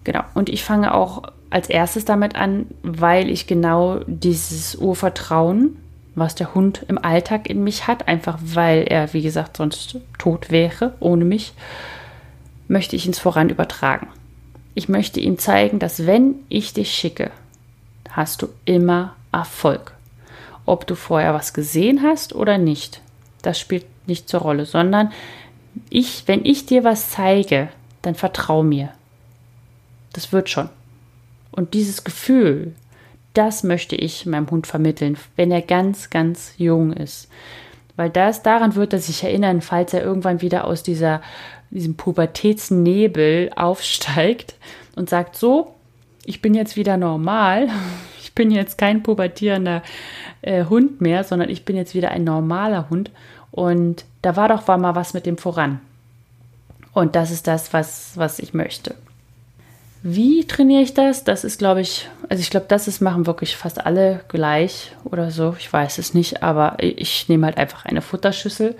Genau. 0.04 0.22
Und 0.34 0.48
ich 0.48 0.64
fange 0.64 0.94
auch 0.94 1.22
als 1.50 1.68
erstes 1.68 2.04
damit 2.04 2.36
an, 2.36 2.66
weil 2.82 3.30
ich 3.30 3.46
genau 3.46 4.00
dieses 4.06 4.76
Urvertrauen, 4.76 5.76
was 6.16 6.34
der 6.34 6.54
Hund 6.54 6.84
im 6.88 6.98
Alltag 6.98 7.48
in 7.48 7.62
mich 7.62 7.86
hat, 7.86 8.08
einfach 8.08 8.38
weil 8.42 8.84
er, 8.88 9.12
wie 9.12 9.22
gesagt, 9.22 9.58
sonst 9.58 9.98
tot 10.18 10.50
wäre 10.50 10.94
ohne 10.98 11.24
mich, 11.24 11.52
möchte 12.68 12.96
ich 12.96 13.06
ins 13.06 13.18
Voran 13.18 13.50
übertragen. 13.50 14.08
Ich 14.74 14.88
möchte 14.88 15.20
ihm 15.20 15.38
zeigen, 15.38 15.78
dass 15.78 16.06
wenn 16.06 16.34
ich 16.48 16.72
dich 16.72 16.92
schicke, 16.92 17.30
hast 18.10 18.42
du 18.42 18.48
immer 18.64 19.14
Erfolg. 19.30 19.92
Ob 20.64 20.86
du 20.86 20.94
vorher 20.94 21.34
was 21.34 21.52
gesehen 21.52 22.02
hast 22.02 22.34
oder 22.34 22.58
nicht, 22.58 23.02
das 23.42 23.60
spielt 23.60 23.84
nicht 24.08 24.28
zur 24.28 24.40
Rolle, 24.40 24.64
sondern 24.64 25.12
ich, 25.90 26.24
wenn 26.26 26.44
ich 26.44 26.66
dir 26.66 26.82
was 26.82 27.10
zeige, 27.10 27.68
dann 28.02 28.14
vertrau 28.14 28.62
mir. 28.62 28.88
Das 30.14 30.32
wird 30.32 30.48
schon. 30.48 30.70
Und 31.50 31.74
dieses 31.74 32.04
Gefühl, 32.04 32.74
das 33.36 33.62
möchte 33.62 33.96
ich 33.96 34.26
meinem 34.26 34.50
Hund 34.50 34.66
vermitteln, 34.66 35.16
wenn 35.36 35.50
er 35.50 35.62
ganz, 35.62 36.10
ganz 36.10 36.54
jung 36.56 36.92
ist. 36.92 37.28
Weil 37.96 38.10
das, 38.10 38.42
daran 38.42 38.74
wird 38.74 38.92
er 38.92 38.98
sich 38.98 39.22
erinnern, 39.24 39.62
falls 39.62 39.92
er 39.94 40.02
irgendwann 40.02 40.42
wieder 40.42 40.64
aus 40.66 40.82
dieser, 40.82 41.22
diesem 41.70 41.96
Pubertätsnebel 41.96 43.50
aufsteigt 43.56 44.54
und 44.96 45.08
sagt, 45.08 45.36
so, 45.36 45.74
ich 46.24 46.42
bin 46.42 46.54
jetzt 46.54 46.76
wieder 46.76 46.96
normal, 46.96 47.68
ich 48.20 48.34
bin 48.34 48.50
jetzt 48.50 48.78
kein 48.78 49.02
pubertierender 49.02 49.82
äh, 50.42 50.64
Hund 50.64 51.00
mehr, 51.00 51.24
sondern 51.24 51.48
ich 51.48 51.64
bin 51.64 51.76
jetzt 51.76 51.94
wieder 51.94 52.10
ein 52.10 52.24
normaler 52.24 52.90
Hund. 52.90 53.10
Und 53.50 54.04
da 54.22 54.36
war 54.36 54.48
doch 54.48 54.68
war 54.68 54.76
mal 54.76 54.94
was 54.94 55.14
mit 55.14 55.24
dem 55.24 55.38
voran. 55.38 55.80
Und 56.92 57.16
das 57.16 57.30
ist 57.30 57.46
das, 57.46 57.72
was, 57.72 58.12
was 58.16 58.38
ich 58.38 58.54
möchte. 58.54 58.94
Wie 60.08 60.46
trainiere 60.46 60.82
ich 60.82 60.94
das? 60.94 61.24
Das 61.24 61.42
ist, 61.42 61.58
glaube 61.58 61.80
ich, 61.80 62.08
also 62.28 62.40
ich 62.40 62.50
glaube, 62.50 62.66
das 62.68 62.86
ist, 62.86 63.00
machen 63.00 63.26
wirklich 63.26 63.56
fast 63.56 63.84
alle 63.84 64.20
gleich 64.28 64.92
oder 65.02 65.32
so. 65.32 65.56
Ich 65.58 65.72
weiß 65.72 65.98
es 65.98 66.14
nicht, 66.14 66.44
aber 66.44 66.76
ich 66.78 67.28
nehme 67.28 67.46
halt 67.46 67.58
einfach 67.58 67.86
eine 67.86 68.02
Futterschüssel 68.02 68.76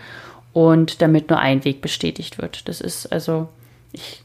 und 0.53 1.03
damit 1.03 1.29
nur 1.29 1.41
ein 1.41 1.65
Weg 1.65 1.81
bestätigt 1.81 2.39
wird. 2.39 2.69
Das 2.69 2.81
ist 2.81 3.07
also, 3.13 3.49
ich 3.91 4.23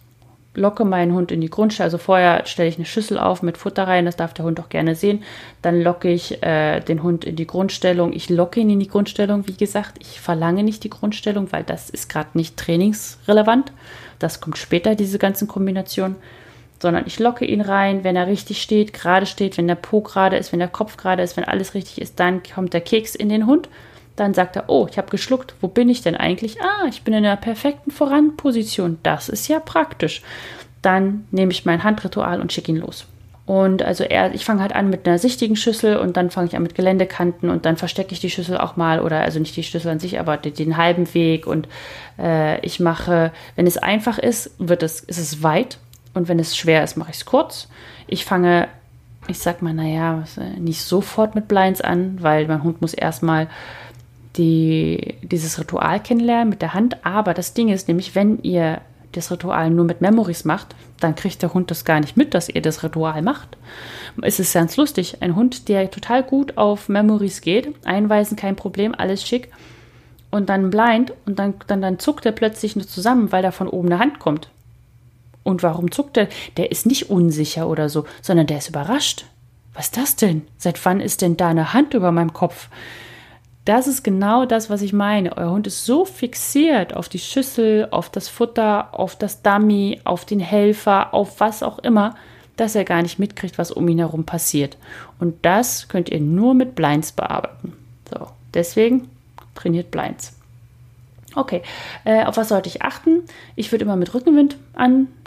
locke 0.54 0.86
meinen 0.86 1.14
Hund 1.14 1.32
in 1.32 1.42
die 1.42 1.50
Grundstellung. 1.50 1.88
Also 1.88 1.98
vorher 1.98 2.46
stelle 2.46 2.70
ich 2.70 2.76
eine 2.76 2.86
Schüssel 2.86 3.18
auf 3.18 3.42
mit 3.42 3.58
Futter 3.58 3.88
rein, 3.88 4.06
das 4.06 4.16
darf 4.16 4.36
der 4.36 4.46
Hund 4.46 4.60
auch 4.60 4.70
gerne 4.70 4.94
sehen. 4.94 5.24
Dann 5.64 5.82
locke 5.82 6.08
ich 6.08 6.44
äh, 6.44 6.82
den 6.82 7.02
Hund 7.02 7.26
in 7.26 7.36
die 7.36 7.48
Grundstellung. 7.48 8.14
Ich 8.14 8.30
locke 8.30 8.60
ihn 8.60 8.70
in 8.70 8.80
die 8.80 8.88
Grundstellung, 8.88 9.48
wie 9.48 9.58
gesagt. 9.58 9.98
Ich 10.02 10.22
verlange 10.22 10.62
nicht 10.62 10.84
die 10.84 10.92
Grundstellung, 10.92 11.52
weil 11.52 11.64
das 11.64 11.90
ist 11.90 12.10
gerade 12.10 12.30
nicht 12.36 12.58
trainingsrelevant. 12.58 13.72
Das 14.20 14.40
kommt 14.40 14.60
später, 14.60 14.94
diese 14.94 15.18
ganzen 15.18 15.48
Kombinationen 15.48 16.18
sondern 16.82 17.04
ich 17.06 17.20
locke 17.20 17.46
ihn 17.46 17.62
rein, 17.62 18.04
wenn 18.04 18.16
er 18.16 18.28
richtig 18.28 18.62
steht, 18.62 18.92
gerade 18.94 19.28
steht, 19.28 19.58
wenn 19.58 19.68
der 19.68 19.76
Po 19.76 20.02
gerade 20.02 20.38
ist, 20.38 20.52
wenn 20.52 20.60
der 20.60 20.68
Kopf 20.68 20.98
gerade 20.98 21.22
ist, 21.22 21.38
wenn 21.38 21.44
alles 21.44 21.76
richtig 21.76 22.02
ist, 22.02 22.20
dann 22.20 22.42
kommt 22.44 22.74
der 22.74 22.82
Keks 22.82 23.14
in 23.14 23.30
den 23.30 23.46
Hund. 23.46 23.70
Dann 24.16 24.34
sagt 24.34 24.56
er, 24.56 24.66
oh, 24.68 24.88
ich 24.90 24.98
habe 24.98 25.10
geschluckt, 25.10 25.54
wo 25.62 25.68
bin 25.68 25.90
ich 25.90 26.02
denn 26.02 26.16
eigentlich? 26.16 26.60
Ah, 26.62 26.88
ich 26.90 27.04
bin 27.04 27.14
in 27.14 27.24
der 27.24 27.38
perfekten 27.38 27.92
Voranposition. 27.92 28.98
Das 29.04 29.30
ist 29.30 29.48
ja 29.48 29.60
praktisch. 29.60 30.22
Dann 30.82 31.26
nehme 31.32 31.52
ich 31.52 31.66
mein 31.66 31.84
Handritual 31.84 32.42
und 32.42 32.52
schicke 32.52 32.72
ihn 32.72 32.78
los. 32.78 33.06
Und 33.46 33.84
also 33.84 34.04
er, 34.04 34.34
ich 34.34 34.46
fange 34.46 34.62
halt 34.62 34.74
an 34.74 34.90
mit 34.90 35.08
einer 35.08 35.18
sichtigen 35.18 35.56
Schüssel 35.56 35.98
und 35.98 36.18
dann 36.18 36.30
fange 36.30 36.48
ich 36.48 36.56
an 36.56 36.64
mit 36.64 36.76
Geländekanten 36.76 37.50
und 37.50 37.66
dann 37.66 37.78
verstecke 37.78 38.14
ich 38.14 38.20
die 38.20 38.30
Schüssel 38.30 38.58
auch 38.58 38.76
mal 38.76 39.02
oder 39.02 39.22
also 39.22 39.40
nicht 39.40 39.56
die 39.56 39.64
Schüssel 39.64 39.92
an 39.92 40.00
sich, 40.00 40.20
aber 40.20 40.38
den, 40.38 40.54
den 40.54 40.78
halben 40.78 41.14
Weg 41.14 41.48
und 41.48 41.68
äh, 42.20 42.64
ich 42.66 42.80
mache, 42.80 43.32
wenn 43.56 43.68
es 43.68 43.78
einfach 43.78 44.18
ist, 44.20 44.52
wird 44.58 44.84
es, 44.84 45.02
ist 45.02 45.18
es 45.18 45.44
weit 45.44 45.80
und 46.14 46.28
wenn 46.28 46.40
es 46.40 46.56
schwer 46.56 46.84
ist, 46.84 46.98
mache 46.98 47.12
ich 47.12 47.18
es 47.18 47.26
kurz. 47.26 47.68
Ich 48.08 48.26
fange, 48.26 48.68
ich 49.28 49.40
sag 49.40 49.62
mal, 49.62 49.74
naja, 49.74 50.24
äh, 50.38 50.60
nicht 50.60 50.82
sofort 50.82 51.36
mit 51.36 51.48
Blinds 51.48 51.82
an, 51.82 52.18
weil 52.22 52.48
mein 52.48 52.64
Hund 52.64 52.82
muss 52.82 52.94
erstmal 52.94 53.48
die, 54.38 55.16
dieses 55.22 55.60
Ritual 55.60 56.00
kennenlernen 56.00 56.50
mit 56.50 56.62
der 56.62 56.74
Hand. 56.74 57.06
Aber 57.06 57.34
das 57.34 57.54
Ding 57.54 57.70
ist 57.70 57.88
nämlich, 57.88 58.16
wenn 58.16 58.42
ihr 58.44 58.82
das 59.12 59.32
Ritual 59.32 59.70
nur 59.70 59.86
mit 59.86 60.02
Memories 60.02 60.46
macht, 60.46 60.76
dann 61.00 61.16
kriegt 61.16 61.42
der 61.42 61.54
Hund 61.54 61.70
das 61.70 61.84
gar 61.86 62.00
nicht 62.00 62.16
mit, 62.16 62.34
dass 62.34 62.50
ihr 62.50 62.62
das 62.62 62.84
Ritual 62.84 63.22
macht. 63.22 63.58
Es 64.22 64.40
ist 64.40 64.54
ganz 64.54 64.78
lustig. 64.78 65.18
Ein 65.22 65.36
Hund, 65.36 65.68
der 65.68 65.90
total 65.92 66.24
gut 66.24 66.58
auf 66.58 66.90
Memories 66.90 67.42
geht, 67.42 67.74
einweisen 67.86 68.38
kein 68.38 68.56
Problem, 68.56 68.96
alles 68.98 69.26
schick. 69.26 69.50
Und 70.30 70.48
dann 70.48 70.70
blind 70.70 71.14
und 71.26 71.40
dann, 71.40 71.56
dann, 71.68 71.82
dann 71.82 72.00
zuckt 72.00 72.26
er 72.26 72.32
plötzlich 72.32 72.78
nur 72.78 72.88
zusammen, 72.88 73.34
weil 73.34 73.44
da 73.44 73.52
von 73.52 73.68
oben 73.68 73.90
eine 73.90 74.00
Hand 74.00 74.20
kommt. 74.20 74.50
Und 75.44 75.64
warum 75.64 75.92
zuckt 75.92 76.18
er? 76.18 76.28
Der 76.58 76.72
ist 76.72 76.86
nicht 76.86 77.10
unsicher 77.10 77.68
oder 77.68 77.90
so, 77.90 78.06
sondern 78.22 78.48
der 78.48 78.60
ist 78.60 78.70
überrascht. 78.70 79.26
Was 79.74 79.86
ist 79.86 79.98
das 79.98 80.16
denn? 80.16 80.44
Seit 80.58 80.84
wann 80.86 81.00
ist 81.00 81.22
denn 81.22 81.38
da 81.38 81.50
eine 81.50 81.74
Hand 81.74 81.94
über 81.94 82.12
meinem 82.12 82.34
Kopf? 82.34 82.70
Das 83.66 83.88
ist 83.88 84.04
genau 84.04 84.46
das, 84.46 84.70
was 84.70 84.82
ich 84.82 84.92
meine. 84.92 85.38
Euer 85.38 85.52
Hund 85.52 85.68
ist 85.68 85.86
so 85.86 86.04
fixiert 86.04 86.96
auf 86.96 87.10
die 87.10 87.20
Schüssel, 87.20 87.88
auf 87.92 88.10
das 88.10 88.28
Futter, 88.28 88.98
auf 89.00 89.16
das 89.16 89.44
Dummy, 89.44 90.02
auf 90.04 90.26
den 90.26 90.40
Helfer, 90.40 91.14
auf 91.14 91.40
was 91.40 91.62
auch 91.62 91.80
immer, 91.80 92.16
dass 92.58 92.76
er 92.76 92.86
gar 92.86 93.02
nicht 93.02 93.20
mitkriegt, 93.20 93.58
was 93.58 93.72
um 93.72 93.88
ihn 93.88 94.00
herum 94.00 94.26
passiert. 94.26 94.78
Und 95.20 95.46
das 95.46 95.88
könnt 95.88 96.10
ihr 96.10 96.20
nur 96.20 96.54
mit 96.54 96.76
Blinds 96.76 97.12
bearbeiten. 97.12 97.74
So, 98.12 98.28
deswegen 98.54 99.08
trainiert 99.56 99.92
Blinds. 99.92 100.34
Okay, 101.36 101.62
äh, 102.04 102.26
auf 102.26 102.38
was 102.38 102.50
sollte 102.50 102.68
ich 102.68 102.82
achten? 102.82 103.24
Ich 103.56 103.72
würde 103.72 103.86
immer 103.86 103.96
mit 103.96 104.14
Rückenwind 104.14 104.58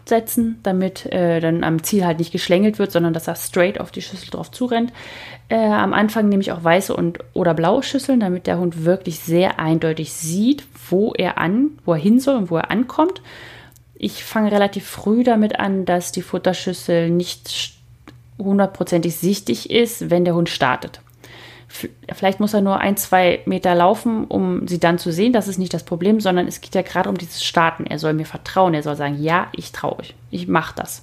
ansetzen, 0.05 0.59
damit 0.63 1.07
äh, 1.07 1.41
dann 1.41 1.65
am 1.65 1.83
Ziel 1.83 2.05
halt 2.05 2.19
nicht 2.19 2.33
geschlängelt 2.33 2.79
wird, 2.79 2.93
sondern 2.93 3.13
dass 3.15 3.27
er 3.27 3.37
straight 3.37 3.81
auf 3.81 3.91
die 3.91 4.03
Schüssel 4.03 4.31
drauf 4.31 4.51
zurennt. 4.51 4.93
Äh, 5.49 5.57
am 5.57 5.93
Anfang 5.93 6.29
nehme 6.29 6.43
ich 6.43 6.53
auch 6.53 6.63
weiße 6.63 6.95
und 6.95 7.19
oder 7.33 7.55
blaue 7.55 7.83
Schüsseln, 7.83 8.21
damit 8.21 8.47
der 8.47 8.59
Hund 8.59 8.85
wirklich 8.85 9.21
sehr 9.21 9.59
eindeutig 9.59 10.13
sieht, 10.13 10.65
wo 10.91 11.13
er 11.15 11.39
an, 11.39 11.71
wo 11.85 11.93
er 11.93 11.99
hin 11.99 12.21
soll 12.21 12.37
und 12.37 12.51
wo 12.51 12.57
er 12.57 12.71
ankommt. 12.71 13.23
Ich 13.95 14.25
fange 14.25 14.53
relativ 14.53 14.87
früh 14.87 15.25
damit 15.25 15.59
an, 15.59 15.85
dass 15.87 16.13
die 16.13 16.23
Futterschüssel 16.23 17.11
nicht 17.11 17.75
hundertprozentig 18.39 19.17
sichtig 19.17 19.71
ist, 19.71 20.11
wenn 20.11 20.25
der 20.25 20.35
Hund 20.35 20.49
startet. 20.49 21.01
Vielleicht 22.13 22.39
muss 22.39 22.55
er 22.55 22.61
nur 22.61 22.79
ein, 22.79 22.97
zwei 22.97 23.41
Meter 23.47 23.75
laufen, 23.75 24.27
um 24.27 24.69
sie 24.69 24.79
dann 24.79 24.99
zu 24.99 25.11
sehen. 25.11 25.33
Das 25.33 25.49
ist 25.49 25.59
nicht 25.59 25.75
das 25.75 25.83
Problem, 25.83 26.21
sondern 26.21 26.47
es 26.47 26.61
geht 26.61 26.75
ja 26.77 26.83
gerade 26.83 27.09
um 27.09 27.19
dieses 27.19 27.43
Starten. 27.43 27.85
Er 27.87 27.99
soll 27.99 28.13
mir 28.13 28.27
vertrauen. 28.27 28.75
Er 28.75 28.85
soll 28.85 28.95
sagen, 28.95 29.21
ja, 29.21 29.49
ich 29.53 29.73
traue 29.73 29.99
euch. 29.99 30.15
Ich 30.31 30.47
mache 30.47 30.75
das. 30.77 31.03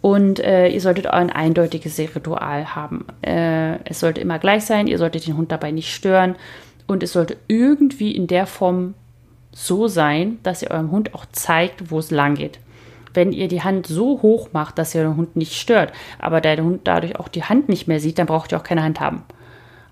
Und 0.00 0.40
äh, 0.40 0.66
ihr 0.68 0.80
solltet 0.80 1.06
ein 1.06 1.30
eindeutiges 1.30 1.96
Ritual 2.00 2.74
haben. 2.74 3.06
Äh, 3.24 3.76
es 3.84 4.00
sollte 4.00 4.20
immer 4.20 4.40
gleich 4.40 4.64
sein. 4.64 4.88
Ihr 4.88 4.98
solltet 4.98 5.28
den 5.28 5.36
Hund 5.36 5.52
dabei 5.52 5.70
nicht 5.70 5.94
stören. 5.94 6.34
Und 6.88 7.04
es 7.04 7.12
sollte 7.12 7.36
irgendwie 7.46 8.10
in 8.10 8.26
der 8.26 8.46
Form 8.46 8.94
so 9.52 9.86
sein, 9.86 10.40
dass 10.42 10.62
ihr 10.62 10.72
eurem 10.72 10.90
Hund 10.90 11.14
auch 11.14 11.26
zeigt, 11.30 11.92
wo 11.92 12.00
es 12.00 12.10
lang 12.10 12.34
geht. 12.34 12.58
Wenn 13.14 13.32
ihr 13.32 13.46
die 13.46 13.62
Hand 13.62 13.86
so 13.86 14.20
hoch 14.22 14.48
macht, 14.52 14.78
dass 14.78 14.94
ihr 14.96 15.02
den 15.02 15.16
Hund 15.16 15.36
nicht 15.36 15.54
stört, 15.54 15.92
aber 16.18 16.40
der 16.40 16.56
Hund 16.56 16.80
dadurch 16.84 17.20
auch 17.20 17.28
die 17.28 17.44
Hand 17.44 17.68
nicht 17.68 17.86
mehr 17.86 18.00
sieht, 18.00 18.18
dann 18.18 18.26
braucht 18.26 18.52
ihr 18.52 18.58
auch 18.58 18.64
keine 18.64 18.82
Hand 18.82 18.98
haben. 18.98 19.22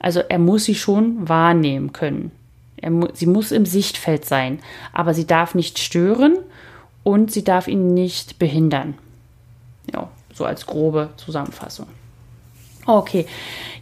Also 0.00 0.20
er 0.20 0.38
muss 0.38 0.64
sie 0.64 0.74
schon 0.74 1.28
wahrnehmen 1.28 1.92
können. 1.92 2.32
Mu 2.82 3.08
sie 3.12 3.26
muss 3.26 3.52
im 3.52 3.66
Sichtfeld 3.66 4.24
sein, 4.24 4.58
aber 4.92 5.14
sie 5.14 5.26
darf 5.26 5.54
nicht 5.54 5.78
stören 5.78 6.38
und 7.04 7.30
sie 7.30 7.44
darf 7.44 7.68
ihn 7.68 7.94
nicht 7.94 8.38
behindern. 8.38 8.94
Ja, 9.92 10.08
so 10.32 10.44
als 10.44 10.66
grobe 10.66 11.10
Zusammenfassung. 11.16 11.86
Okay, 12.86 13.26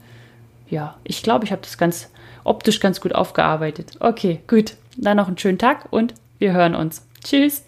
ja, 0.69 0.95
ich 1.03 1.21
glaube, 1.21 1.43
ich 1.45 1.51
habe 1.51 1.61
das 1.61 1.77
ganz 1.77 2.09
optisch 2.45 2.79
ganz 2.79 3.01
gut 3.01 3.13
aufgearbeitet. 3.13 3.97
Okay, 3.99 4.39
gut. 4.47 4.77
Dann 4.97 5.17
noch 5.17 5.27
einen 5.27 5.37
schönen 5.37 5.59
Tag 5.59 5.87
und 5.91 6.13
wir 6.39 6.53
hören 6.53 6.75
uns. 6.75 7.05
Tschüss. 7.23 7.65